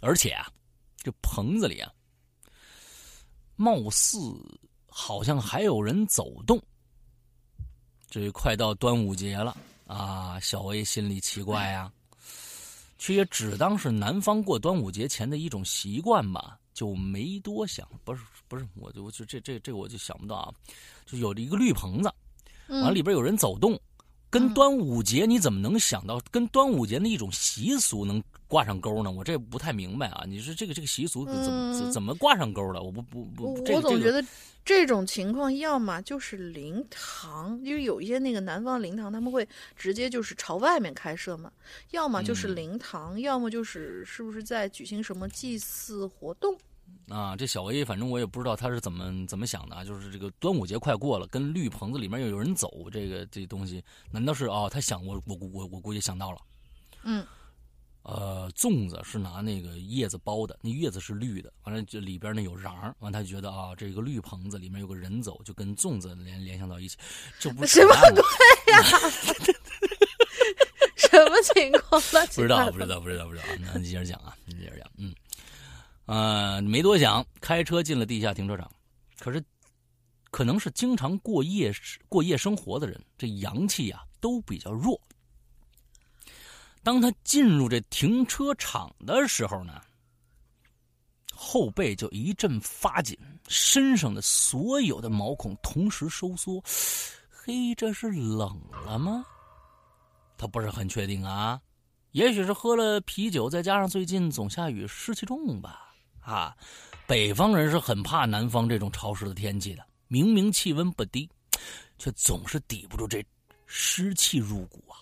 [0.00, 0.46] 而且啊，
[0.98, 1.92] 这棚子里啊。
[3.60, 4.18] 貌似
[4.88, 6.58] 好像还有人走动，
[8.08, 9.54] 这快到端午节了
[9.86, 10.40] 啊！
[10.40, 11.92] 小 A 心里奇怪呀，
[12.96, 17.86] 却也只当是南方过端午节前的一种习惯吧，就没多想。
[18.02, 20.54] 不是不是，我就就这这这我就想不到啊，
[21.04, 22.10] 就有了一个绿棚子，
[22.68, 23.78] 完里边有人走动，
[24.30, 28.24] 跟端午节你怎么能想到跟端午节的一种习俗能？
[28.50, 29.10] 挂上钩呢？
[29.12, 30.24] 我这不太明白啊！
[30.26, 32.82] 你说这个这个习俗怎么怎么挂上钩的？
[32.82, 34.22] 我不不不，我总觉得
[34.64, 41.48] 这种情况要么就是灵堂，因为有一些那个南方灵堂他们会直接就是朝外面开设嘛；
[41.92, 46.58] 要么就是灵堂，要么就是是不是在举行什么祭祀活动？
[47.08, 49.84] 啊，这小 A 反正我也不知道他是怎么怎么想的啊！
[49.84, 54.68] 就是这个端午节快过了，跟绿棚子里面又有人走，这个这东西难道是哦？
[54.68, 56.38] 他想我我我我估计想到了，
[57.04, 57.24] 嗯。
[58.02, 66.96] 呃，粽子是拿那个叶子包的，那叶子是绿的，完了就里边呢有瓤完他觉得啊，这个绿棚子里面有个人走，就跟粽子联联想到一起，
[67.38, 68.82] 这不是什么鬼呀？
[70.96, 72.00] 什么情况？
[72.00, 73.44] 不知道，不知道，不知道，不知道。
[73.60, 75.14] 那你接着讲啊，你接着讲，嗯，
[76.06, 78.70] 呃，没多想，开车进了地下停车场，
[79.18, 79.44] 可是
[80.30, 81.70] 可能是经常过夜
[82.08, 84.98] 过夜生活的人，这阳气啊都比较弱。
[86.82, 89.80] 当他进入这停车场的时候呢，
[91.34, 96.62] 后背就一阵发紧，身上的所有的毛孔同时收缩。
[97.28, 99.24] 嘿，这是冷了吗？
[100.38, 101.60] 他不是很确定啊，
[102.12, 105.94] 也许是喝了啤酒，再加上最近总下雨，湿气重吧。
[106.20, 106.56] 啊，
[107.06, 109.84] 北方人是很怕南方这种潮湿的天气的。
[110.08, 111.28] 明明气温不低，
[111.98, 113.24] 却总是抵不住这
[113.66, 114.96] 湿气入骨啊。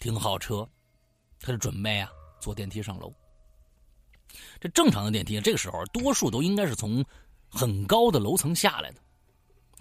[0.00, 0.68] 停好车。
[1.40, 2.10] 他就准备啊，
[2.40, 3.12] 坐电梯上楼。
[4.60, 7.04] 这正常的电梯，这个时候多数都应该是从
[7.48, 9.00] 很高的楼层下来的。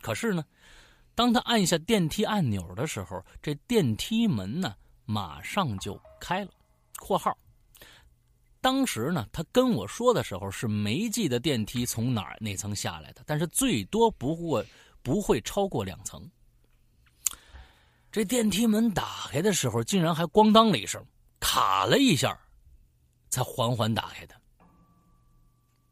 [0.02, 0.44] 可是呢，
[1.16, 4.76] 当他按下电梯按钮的时候，这电梯门呢
[5.06, 6.52] 马上就开了。
[6.98, 7.38] （括号）
[8.62, 14.64] 当时呢，他跟我说的时候是没记得电梯从哪哪层下来的，但是最多不过
[15.04, 16.30] 不会超过两层。
[18.12, 21.06] 这电梯门打开的时候，竟然还咣当了一声。
[21.50, 22.38] 卡了一下，
[23.30, 24.36] 才缓缓打开的。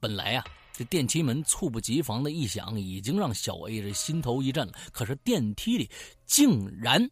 [0.02, 4.74] 本来呀，这电梯门猝不及防的一响，已经让小 A 这心头一震了。
[4.92, 5.90] 可是电梯里
[6.26, 7.10] 竟然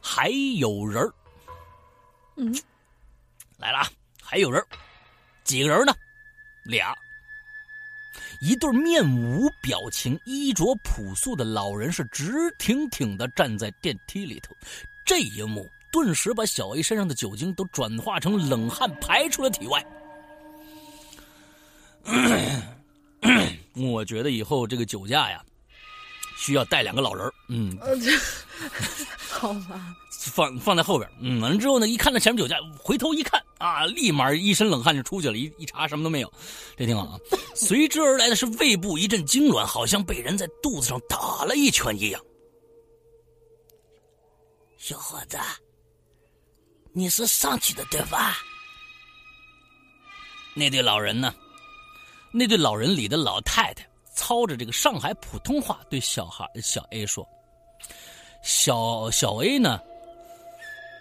[0.00, 1.04] 还有人
[2.36, 2.54] 嗯，
[3.58, 3.90] 来了啊，
[4.22, 4.64] 还有人
[5.42, 5.92] 几个人呢？
[6.64, 6.96] 俩。
[8.40, 14.54] 一对面无表情、衣着朴素的老人是直挺挺的站在电梯里头。
[15.04, 15.68] 这一幕。
[15.92, 19.84] 顿时把小 A 身上的酒精都转化成冷汗排出了体外。
[23.76, 25.42] 我觉得以后这个酒驾呀，
[26.38, 27.78] 需要带两个老人嗯，
[29.28, 35.36] 好吧，放放在后边嗯，完了之后呢，一看到前面酒驾，回头一看啊，立马一身冷汗就出去了。
[35.36, 36.32] 一一查什么都没有，
[36.76, 37.18] 这挺好啊。
[37.54, 42.20] 随之而来的是胃部一阵痉挛，好像被人在肚子上打了一拳一样。
[44.76, 45.38] 小伙子。
[46.92, 48.36] 你是上去的对吧？
[50.54, 51.32] 那对老人呢？
[52.32, 53.84] 那对老人里的老太太
[54.14, 57.26] 操着这个上海普通话对小孩小 A 说
[58.42, 59.80] ：“小小 A 呢，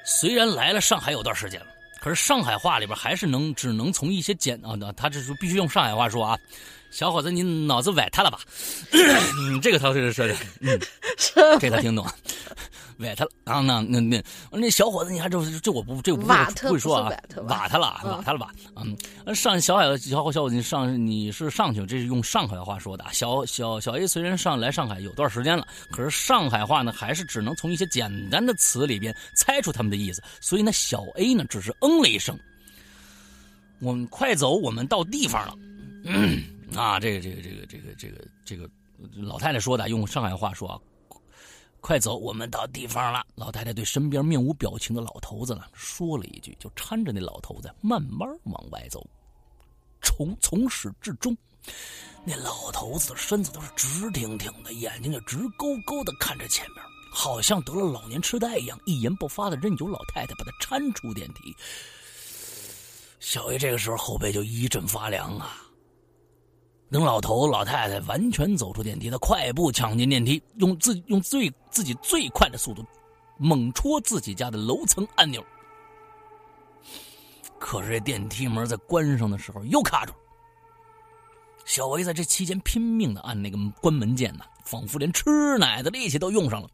[0.05, 1.67] 虽然来了上海有段时间了，
[1.99, 6.37] 可是上海话里边还是能只能从一些简啊，他这是必须用上海话说啊。
[6.91, 8.39] 小伙子，你脑子崴塌了吧？
[9.61, 10.79] 这个他是说的，嗯，
[11.59, 12.07] 这他听懂。”
[12.99, 13.61] 崴他了啊！
[13.61, 14.21] 那那那
[14.51, 16.27] 那小伙子，你看这这我不这我不
[16.69, 17.09] 会说啊，
[17.47, 18.51] 瓦他了，瓦他了吧？
[18.75, 18.95] 嗯，
[19.33, 23.05] 上小海小伙小伙子，你上你是上去，这是用上海话说的。
[23.13, 30.21] 小小小 A 虽然上来上海有段时间了，可是上海话呢，还是只能从一些简单的词里边猜出他们的意思。
[30.41, 32.37] 所以呢，小 A 呢，只是嗯了一声。
[33.79, 35.55] 我们快走，我们到地方了。
[36.75, 38.69] 啊，这个这个这个这个这个这个
[39.23, 40.77] 老太太说的，用上海话说啊。
[41.81, 43.25] 快走，我们到地方了。
[43.35, 49.05] 老太太对身边面无表情的老头子呢说了一句，就搀着那老头子慢慢往外走。
[50.01, 51.35] 从从始至终，
[52.23, 61.55] 那老头子的身子都是直挺挺的，眼睛也直勾勾的看着前面，好像得了老年痴呆一样，一言不发的任由老太太把他搀出电梯。
[63.19, 65.57] 小 A 这个时候后背就一阵发凉啊。
[66.91, 72.83] 等老头老太太完全走出电梯，他快步抢进电梯，用自用最自己最快的速度，
[73.37, 75.43] 猛戳自己家的楼层按钮。
[77.59, 80.13] 可是这电梯门在关上的时候又卡住。
[81.65, 86.67] 小维在这期间拼命的按那个关门键呢，仿佛连吃奶的力气都用上了。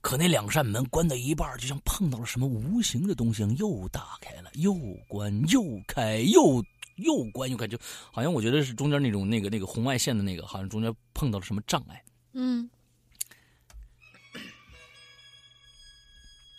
[0.00, 4.74] 可那两扇门关到一半，就像碰到了什么无形的东西，又打开了，又
[5.08, 6.62] 关，又开，又。
[6.96, 7.78] 又关又开，就
[8.12, 12.04] 好像我觉得是中间那种那个那个红外线的那个，好像中间碰到了什么障碍。
[12.32, 12.68] 嗯，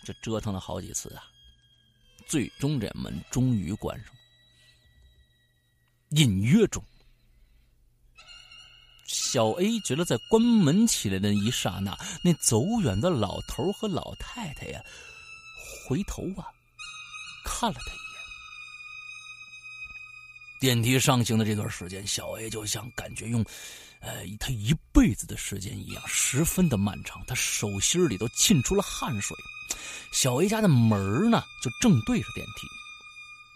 [0.04, 1.24] 这折腾了好几次啊，
[2.28, 4.14] 最终这门终于关上。
[6.10, 6.84] 隐约中，
[9.06, 14.82] 小 A 觉得在关门起来的一刹那，那走远的老头和老太太呀，
[15.88, 16.48] 回头啊，
[17.44, 18.05] 看了他一眼。
[20.60, 23.44] 电梯上行的这段时间，小 A 就像感觉用，
[24.00, 27.24] 呃，他一辈子的时间一样，十分的漫长。
[27.28, 29.36] 他手心里都沁出了汗水。
[30.12, 32.68] 小 A 家的门呢，就正对着电梯。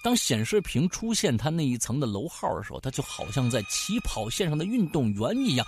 [0.01, 5.67] 当显示屏出现他那一层的楼号的时候，他就好像在起跑线上的运动员一样。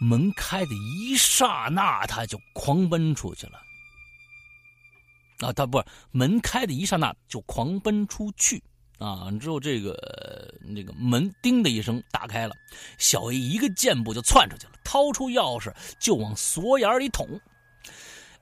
[0.00, 3.62] 门开的一刹那，他就狂奔出去了。
[5.38, 8.62] 啊，他不门开的一刹那就狂奔出去。
[8.98, 9.28] 啊！
[9.40, 12.54] 之后这个那个门叮的一声打开了，
[12.96, 17.28] 小 A 一个箭步就窜出去了，掏出钥匙就往锁眼里捅。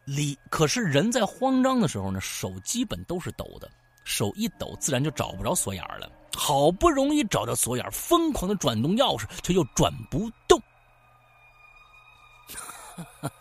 [0.04, 3.70] 里可是人在慌张的时候呢，手基本都是抖的，
[4.04, 6.10] 手一抖自然就找不着锁眼了。
[6.36, 10.60] 好不容易找到锁眼，疯狂的转动钥匙，却又转不动。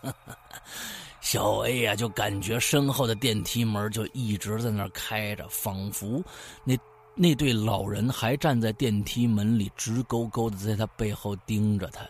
[1.20, 6.22] 小 A 呀，就感觉身后的电梯门就一直在那开着，仿佛
[6.64, 6.74] 那。
[7.14, 12.00] 那对老人还站在电梯门里，直勾勾的在他背后盯着他。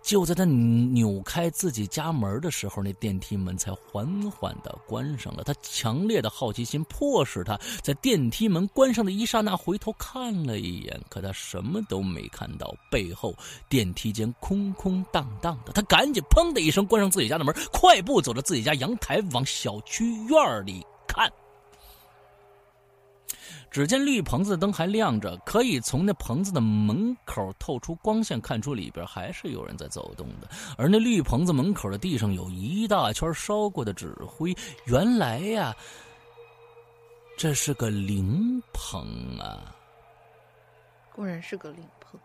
[0.00, 5.42] 就在他扭开自己家门的时候，那电梯门才缓缓的关上了。
[5.42, 12.72] 他强烈的好奇心迫使他在电梯门关上的一刹那回头看了一眼，可他什么都没看到。
[12.90, 13.34] 背后
[13.68, 21.28] 电梯间空空荡荡的，他赶紧砰的一声关上自己家的门，快步走到自己家阳台，往小区院里看。
[23.74, 30.48] 只见绿棚子的灯还亮着，可以从那棚子的门口透出光线，看出里边还是有人在走动的。
[30.78, 34.56] 而那绿棚子门口的地上有一大圈烧过的纸灰，
[34.86, 35.74] 原来呀，
[37.36, 39.04] 这是个灵棚
[39.40, 39.74] 啊！
[41.12, 42.20] 果然是个灵棚。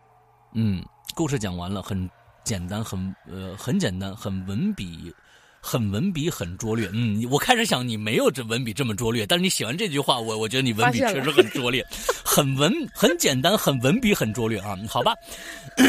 [0.52, 0.80] 嗯，
[1.16, 2.08] 故事讲完了，很
[2.44, 5.12] 简单，很呃，很简单，很文笔。
[5.60, 11.86] 很文笔很拙劣，嗯，我开始想你没有这文笔这么拙劣，但是你写完这句话，我我觉得你文笔确实很拙劣，
[12.24, 15.14] 很文很简单，很文笔很拙劣啊，好吧，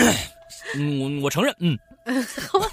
[0.75, 1.77] 嗯，我我承认，嗯，
[2.49, 2.67] 好吧。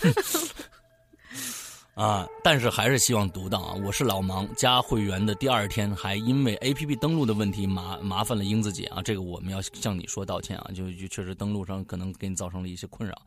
[1.98, 2.24] 啊！
[2.44, 3.74] 但是还是希望读到啊！
[3.84, 9.02] 我是老盲加会员的第二天，还因为 A P P 登录的问题麻麻烦了英子姐啊！
[9.02, 10.70] 这个我们要向你说道歉啊！
[10.72, 13.20] 就就确实登录上可能给你造成了一些困扰。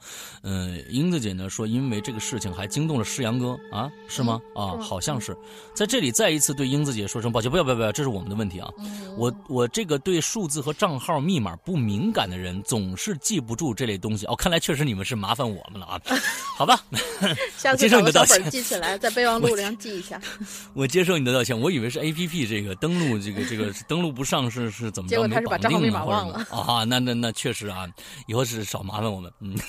[0.44, 3.92] 嗯，英子姐呢说，因为这个事情还惊动了诗阳哥啊？
[4.08, 4.40] 是吗？
[4.56, 5.38] 啊，好像是。
[5.74, 8.72] 在这里再一次对英子姐说声抱歉，不要不要不要，这是我们的问题啊！
[9.18, 14.36] 我我这个对数字和账号密码不敏感的人，总是记不住这类东西哦。
[14.38, 16.02] 看来确实你们是麻烦我们了啊！
[16.58, 16.82] 好吧，
[17.78, 18.42] 接受你的道歉。
[18.62, 20.20] 起来，在备忘录里记一下。
[20.74, 25.16] 我接受你的道歉，我以为是 A P P 这个登录，这个这个 登录不上是是怎么着？
[25.16, 26.84] 结果他是把账号密码忘了啊！
[26.84, 27.88] 那那那确实啊，
[28.28, 29.32] 以后是少麻烦我们。
[29.40, 29.56] 嗯，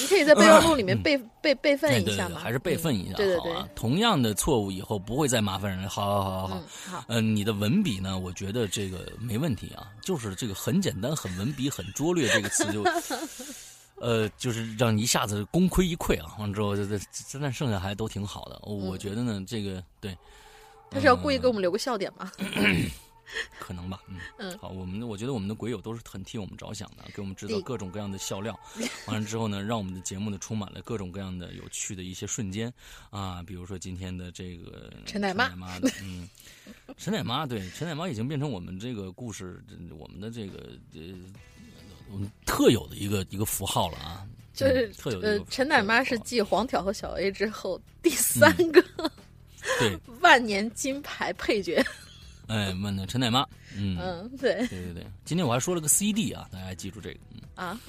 [0.00, 2.40] 你可以在备忘录里面备备备份一下吗？
[2.42, 3.14] 还是备份一下？
[3.14, 5.88] 对对对，同样的错误以后不会再麻烦人。
[5.88, 8.18] 好好好好好，嗯，你的文笔呢？
[8.18, 12.82] 我觉得这个没问题啊，就是这个很简单，很文笔很拙劣这个词就。
[14.02, 16.34] 呃，就是让你一下子功亏一篑啊！
[16.40, 18.58] 完之后，这这但剩下还都挺好的。
[18.64, 20.18] 我觉得呢，这个对，
[20.90, 22.32] 他是要故意给我们留个笑点吗？
[23.60, 24.58] 可能吧，嗯嗯。
[24.58, 28.58] 好，我们我觉得我们的鬼友都是很替我们着想的，给我们制造各种各样的笑料。
[29.06, 32.74] 完了之后呢，让我们的节目呢充满了各种各样的有趣的一些瞬间
[33.10, 36.28] 啊，比如说今天的这个陈奶妈的，嗯，
[36.98, 39.64] 陈奶妈对，陈奶妈已经变成我们这个故事，
[39.96, 41.00] 我们的这个呃。
[42.46, 48.82] 特有的一个一个符号了啊，就是嗯特有的，呃陈奶妈是特继黄条和小 A 之后第三个
[49.78, 51.84] 对，万年金牌配角。
[52.48, 54.54] 哎，问的陈奶妈，嗯，嗯，对。
[54.66, 57.40] 对对对，今天我还说了个 CD 啊，大家还记住这个，嗯。
[57.54, 57.80] 啊？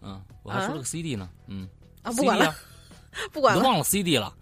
[0.00, 1.68] 嗯，我还说了个 CD 呢，嗯
[2.02, 2.56] 啊，不管了，啊，
[3.32, 4.32] 不管了，忘了 CD 了。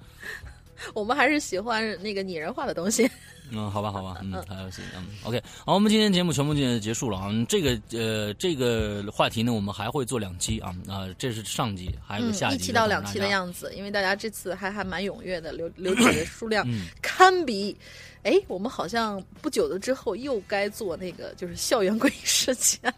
[0.92, 3.10] 我们还是喜欢那个拟人化的东西。
[3.50, 7.28] 嗯，好吧，好吧，嗯，还有行，嗯，OK，好，我们今天节目全部就结束了啊。
[7.30, 17.76] 嗯这个呃，这个话题呢，我们还会做两期啊啊，这是上集，还有嗯，下集，一期到两期的样子，因为大家这次还还蛮踊跃的，留留取的数量嗯堪比。
[18.22, 22.92] 哎，我们好像不久的之后又该做那个就是校园诡异事件。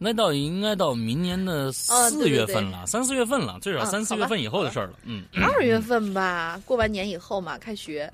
[0.00, 4.94] 那到应该到明年的哦四对对对月份了，三四月份了，最少啊三四月份以后的事儿了。
[5.04, 8.12] 嗯，二月份吧，过完年以后嘛，开学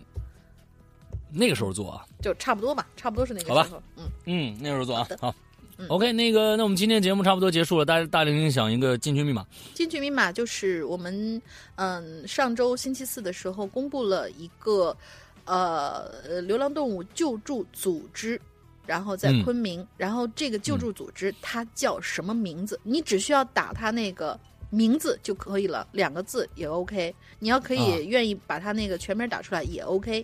[1.35, 3.83] 那个时候做啊，就差不多吧，差不多是那个好吧时候。
[3.97, 5.35] 嗯，嗯，那个时候做啊好的，好。
[5.77, 9.45] 嗯 OK，那个，那我们今天节目差不多结束了，大大玲想一个进群密码。
[9.75, 11.43] 进群密码就是我们
[11.75, 14.97] 嗯上周星期四的时候公布了一个
[15.45, 18.41] 呃呃流浪动物救助组织。
[18.87, 22.79] 然后在嗯昆明，然后这个救助组织它叫什么名字？
[22.83, 24.39] 你只需要打它那个
[24.69, 27.15] 名字就可以了，两个字也 OK。
[27.39, 30.23] 你要可啊以愿意把它那个全名打出来也 OK。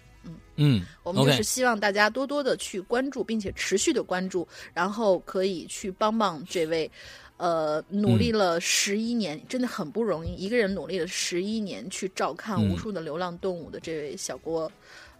[0.61, 6.91] 嗯，嗯我们就是希望大家多多的去关注，并且持续的关注，然后可以去帮帮这位，
[7.39, 12.70] 呃，努力了十一年，真的很不容易，一个人努力了十一年去照看嗯。
[12.70, 14.70] 无数的流浪动物的这位小郭，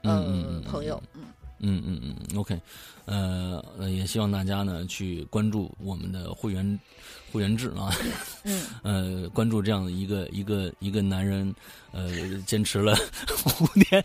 [0.03, 1.23] 呃嗯朋友，嗯。
[1.63, 1.83] 嗯。
[1.87, 2.59] 嗯嗯，OK，
[3.05, 6.81] 呃，呃也希望大家呢去关注我们的会员
[7.31, 7.93] 会员制啊，
[8.45, 11.55] 嗯， 呃，关注这样的一个一个一个男人，
[11.93, 12.09] 呃，
[12.47, 12.97] 坚持了
[13.61, 14.03] 五年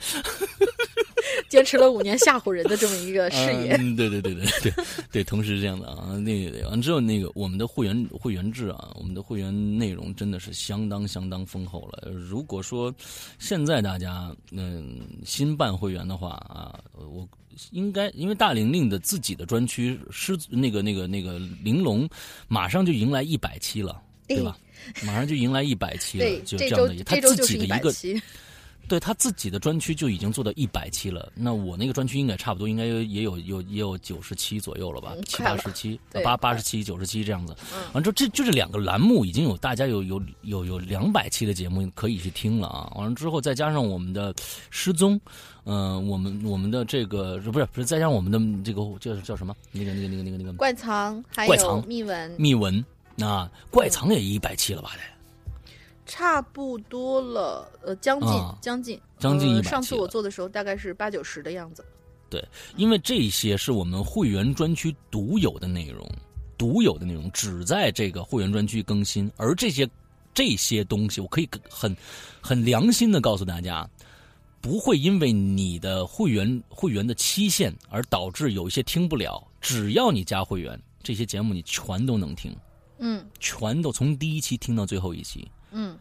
[1.49, 4.73] 坚持了五年吓唬人的这么一个事业，嗯，对对对对对
[5.11, 6.17] 对，同时是这样的啊。
[6.17, 12.09] 那个完之后，那个我们的会员会员制啊，我们的会员内容真的是相当相当丰厚了。
[12.11, 12.93] 如果说
[13.39, 17.27] 现在大家嗯新办会员的话啊，我
[17.71, 22.07] 应该因为大玲玲的自己的专区狮那个那个那个玲珑
[22.47, 24.57] 马上就迎来一百期了，对吧？
[25.03, 28.21] 马上就迎来一百期了，，就这样的，他自己的一个期，
[28.87, 37.55] 对他自己的专区就已经做到一百期了，那我那个专区应该差不多，应该也有有也有九十期左右了吧嗯，七八十期，对八八十期、九十期这样子。
[37.73, 42.91] 嗯完之后，这就这两个栏目已经有大家有有有有两百期的节目可以去听了啊。
[42.95, 44.33] 完了之后，再加上我们的
[44.69, 45.19] 失踪，
[45.63, 52.83] 嗯、我们我们的这个不是不是，再加上我们的这个叫叫什么那个那个那个那个那个怪藏还有怪藏密文，密文
[53.19, 54.91] 啊，怪藏也一百期了吧？
[54.95, 55.14] 得。
[56.05, 61.83] 差不多了，呃，将近、啊将近将近100呃上次我做的时候大概是八九十的样子。
[62.29, 62.43] 对
[62.75, 66.09] 因为这些是我们会员专区独有的内容，
[66.57, 69.87] 独有的内容只在这个会员专区更新，而这些
[70.33, 71.95] 这些东西，我可以很
[72.41, 73.87] 很良心的告诉大家，
[74.59, 79.41] 不会因为你的会员会员的期限而导致有一些听不了。
[79.61, 82.55] 只要你加会员，这些节目你全都能听，
[82.97, 85.49] 嗯全都从第一期听到最后一期。
[85.77, 85.97] 嗯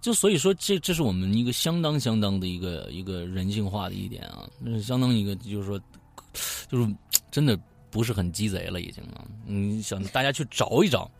[0.00, 5.78] 就所以说，这这是我们一个相当相当的一个一个人性化的一点啊，那是相当一个就是说，
[6.68, 6.94] 就是
[7.30, 7.58] 真的
[7.90, 9.26] 不是很鸡贼了已经啊。
[9.44, 11.10] 你想大家去找一找，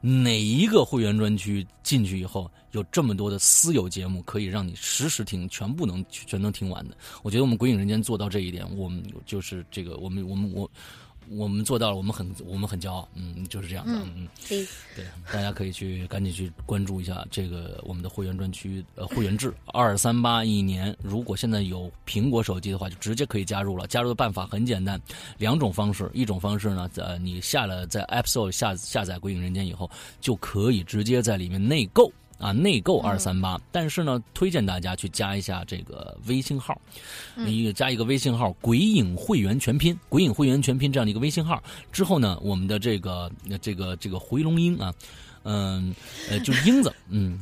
[0.00, 6.96] 哪一个会员专区进去以后有这么多的私有节目可以让你实时听，全部能全能听完的？
[7.22, 10.62] 我觉得我们鬼影人间做到这一点，我们就是这个，我们我们我。
[10.62, 10.70] 我
[11.48, 20.94] 们做到了，我们很我们很骄傲，嗯，就是这样的，嗯，可以对，大家可以去赶紧去关注一下这个我们的会员专区，呃，会员制 二三八一年。
[21.02, 23.86] 如果现在有苹果手机的话，就直接可以加入了。
[23.86, 25.00] 加入的办法很简单，
[25.38, 26.10] 两种方式。
[26.12, 29.90] 一种方式呢，呃，你下了在 App Store 下下载《鬼影人间》以后，
[30.20, 32.12] 就可以直接在里面内购。
[32.42, 36.78] 啊，内购二三八，但是呢，推荐大家去加一下这个微信号，
[37.36, 41.62] 你加一个微信号“鬼影会员全拼”，“鬼影会员全拼”这样的一个微信号。
[41.92, 44.92] 之后呢，我们的这个呃这个这个回龙英啊，
[45.44, 45.94] 嗯
[46.28, 47.38] 呃就是英子，嗯。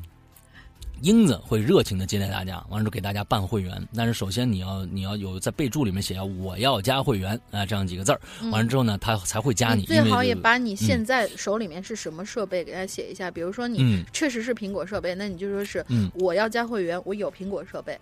[1.02, 3.88] 英子会热情的接待大家，完了之后给大家办会员。
[3.94, 8.20] 但是首先你要你要有在备注里面写下我要加会员啊这样几个字儿，
[8.50, 9.84] 完了之后呢，他才会加你。
[9.84, 17.98] 嗯最好也把你现在手里面是什么设备给他写一下，比如说你嗯确实是苹果设备，那你就说是嗯我要加会员，我有苹果设备。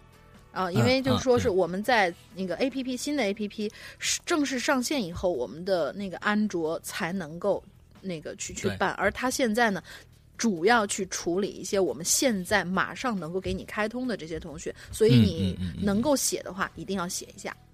[0.51, 3.71] 啊，因嗯为就是说是我们在那个 A P P 新的 A P P
[4.25, 7.63] 正式上线以后，我们的那个安卓才能够
[8.01, 9.81] 那个去去办，而它现在呢，
[10.39, 17.51] 主要去处理一些我们现在马上能够给你开通的这些同学，所以嗯你能够写的话，一定要写一下。
[17.51, 17.68] 嗯嗯嗯，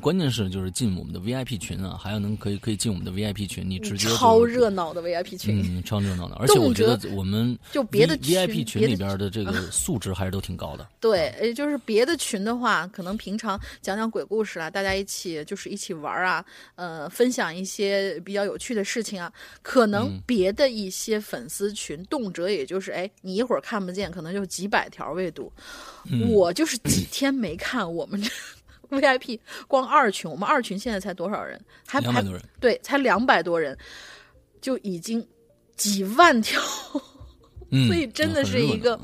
[0.00, 10.88] 关键是就是进我们的 VIP 群啊，还有能可以可以进我们的 VIP 群，你直接超热闹的 VIP 群，嗯，超热闹的，而且我觉得我们就别的 VIP 群里边的这个素质还是都挺高的。
[11.00, 16.44] 对，也就是别的群的话，可能平常讲讲鬼故事啊，大家一起就是一起玩啊，
[16.76, 25.52] 呃，分享一些比较有趣的事情啊，可能别的一些粉丝群动辄也就是哎，你一会儿看不见，可能就几百条未读，
[26.28, 28.30] 我就是几天没看我们这。
[29.00, 31.60] VIP 光二群，我们二群现在才多少人？
[31.86, 32.42] 还两百多人。
[32.60, 33.76] 对，才两百多人，
[34.60, 35.26] 就已经
[35.76, 36.60] 几万条，
[37.86, 39.00] 所以真的是一个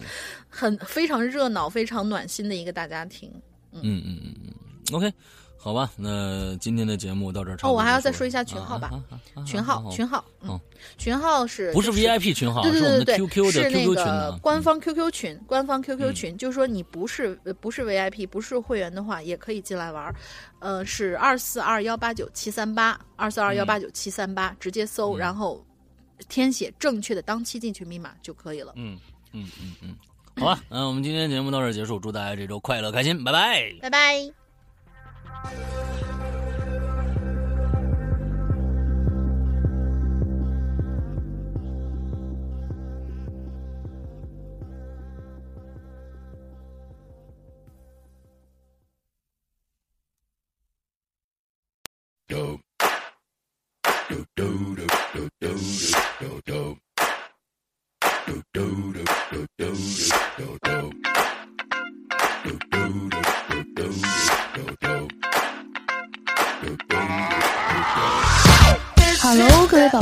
[0.49, 3.31] 很非常热闹、非常暖心的一个大家庭。
[3.73, 4.55] 嗯嗯嗯嗯
[4.93, 5.13] ，OK。
[5.61, 7.59] 好吧，那今天的节目到这儿。
[7.63, 8.91] 哦，我还要再说一下群号吧。
[9.45, 10.59] 群号，群号，嗯，
[10.97, 12.63] 群号是不是 VIP 群号？
[12.63, 20.15] 对对对对的 QQ 群官方 QQ 群，官方 QQ 群，就是说你不是不是 VIP，不是会员的话，也可以进来玩。
[20.61, 25.63] 呃，是二四二幺八九七三八，二四二幺八九七三八，直接搜，然后
[26.29, 28.73] 填写正确的当期进群密码就可以了。
[28.77, 28.97] 嗯
[29.33, 29.97] 嗯嗯嗯，
[30.37, 34.48] 好吧，那我们今天节目到这儿结束，祝大家这周快乐开心，拜拜，拜拜。
[35.29, 36.18] Música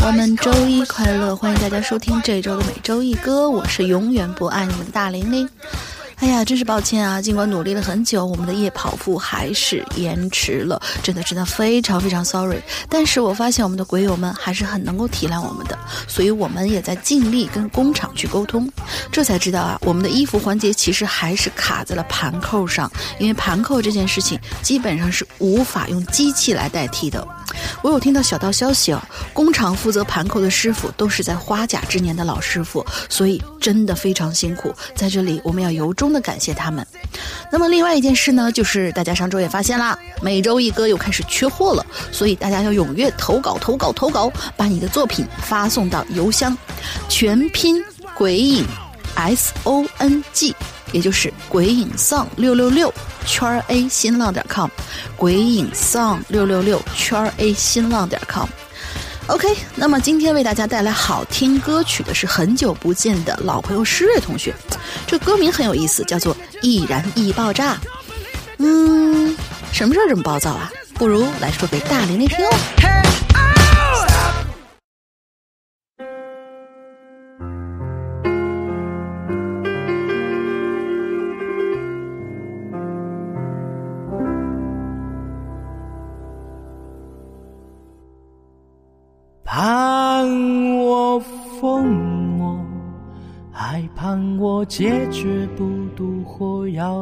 [0.06, 1.34] 我们，周一快乐！
[1.34, 5.48] 欢迎大家收听这周的每周一歌，我是永远不爱你们的大玲玲。
[6.16, 7.20] 哎呀，真是抱歉啊！
[7.20, 12.58] 尽管努力了很久，我们的夜跑步还是延迟了，真的真的非常非常 sorry。
[12.88, 15.78] 但是我发现我们的鬼友们还是很能够体谅我们的，
[16.08, 18.70] 所以我们也在尽力跟工厂去沟通。
[19.12, 27.26] 这才知道啊，我们的衣服环节其实还是卡在了盘扣上，因为盘扣这件事情基本上是无法用机器来代替的。
[27.82, 29.00] 我有听到小道消息哦，
[29.32, 34.74] 工厂负责盘扣的师傅都是在花甲之年的老师傅，所以真的非常辛苦。
[34.94, 36.86] 在这里，我们要由衷的感谢他们。
[37.50, 46.56] 那么，另外一件事呢，就是大家上周也发现啦，每周一歌又开始缺货了，所以大家要踊跃投稿、投稿、投稿，把你的作品发送到邮箱
[47.08, 47.82] 全拼
[48.14, 48.64] 鬼影
[49.14, 50.54] s o n g，
[50.92, 52.92] 也就是鬼影丧六六六。
[53.28, 54.70] 圈 A 新浪点 com，
[55.16, 58.46] 鬼影 song 六六六圈 A 新浪点 com。
[59.28, 64.54] OK，那么今天为大家带来好听歌曲的是很久不见的老朋友诗瑞同学，
[65.04, 67.76] 这歌名很有意思，叫做易燃易爆炸。
[68.58, 69.36] 嗯，
[69.72, 70.70] 什么事儿这么暴躁啊？
[70.94, 72.54] 不如来说给大玲玲听哦。
[94.68, 95.64] 解决不
[95.96, 96.92] 渡火，要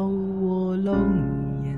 [0.43, 0.95] 我冷
[1.65, 1.77] 眼，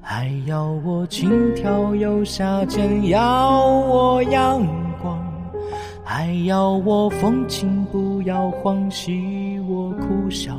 [0.00, 4.64] 还要我轻佻又下贱，要我阳
[5.02, 5.18] 光，
[6.04, 10.56] 还要我风情，不要慌，喜我苦笑，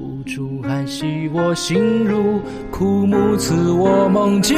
[0.00, 2.40] 无助还喜我心如
[2.70, 4.56] 枯木，赐我梦境，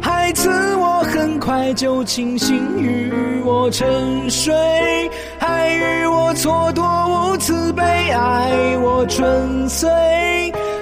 [0.00, 0.48] 还赐
[1.48, 3.10] 快就清醒，与
[3.42, 4.52] 我沉睡。
[5.38, 9.88] 还与我蹉跎无慈悲，爱我纯粹，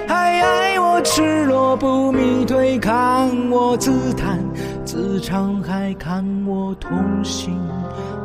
[0.09, 4.37] 还爱我赤裸不迷，对抗我自弹
[4.83, 6.91] 自唱，还看我痛
[7.23, 7.57] 心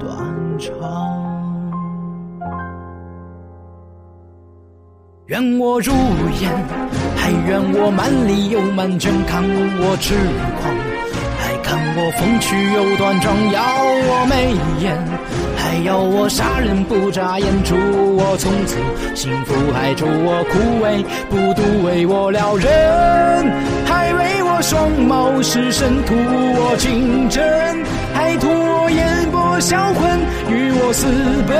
[0.01, 0.12] 断
[0.59, 0.73] 肠。
[5.27, 5.93] 愿我如
[6.40, 6.51] 烟，
[7.14, 10.16] 还愿我满里又满卷，看我痴
[10.60, 10.74] 狂，
[11.73, 14.53] 看我风趣又端庄，要我眉
[14.85, 14.94] 眼。
[15.57, 17.74] 还要我杀人不眨眼，祝
[18.15, 18.77] 我从此
[19.15, 22.69] 幸福，还祝我枯萎不独为我撩人，
[23.86, 27.43] 还为我双眸失神，图我情真，
[28.12, 30.20] 还图我眼波销魂，
[30.51, 31.09] 与我私
[31.49, 31.57] 奔，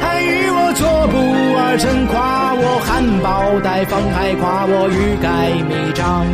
[0.00, 1.16] 还与我作不
[1.56, 6.26] 二臣，夸我含苞待放，还夸我欲盖弥彰。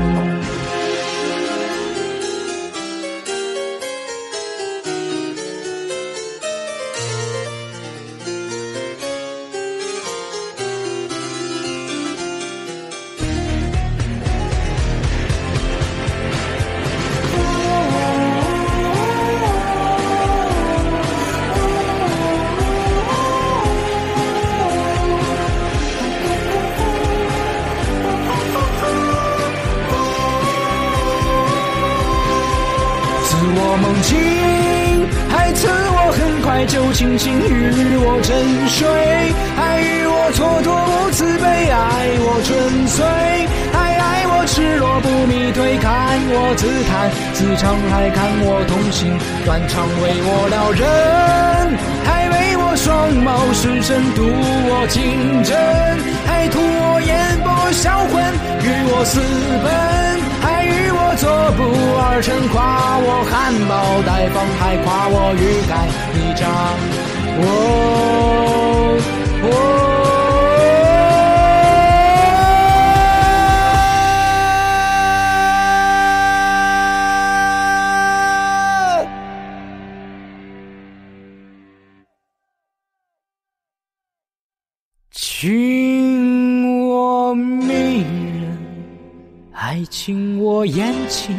[90.62, 91.36] 我眼睛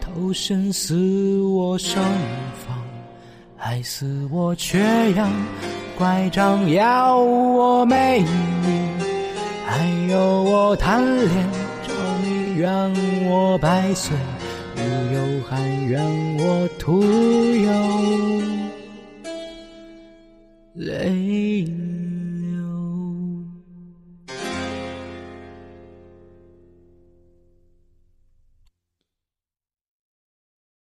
[0.00, 2.02] 投身似我上
[2.66, 2.74] 方，
[3.58, 4.78] 爱似我缺
[5.12, 5.30] 氧，
[5.98, 8.26] 拐杖要我美丽，
[9.66, 11.28] 还有我贪恋
[11.86, 11.92] 着
[12.24, 12.72] 你，愿
[13.28, 14.16] 我百岁
[14.76, 15.20] 无忧，
[15.50, 16.02] 还愿
[16.38, 17.70] 我徒有。
[20.72, 21.66] 泪。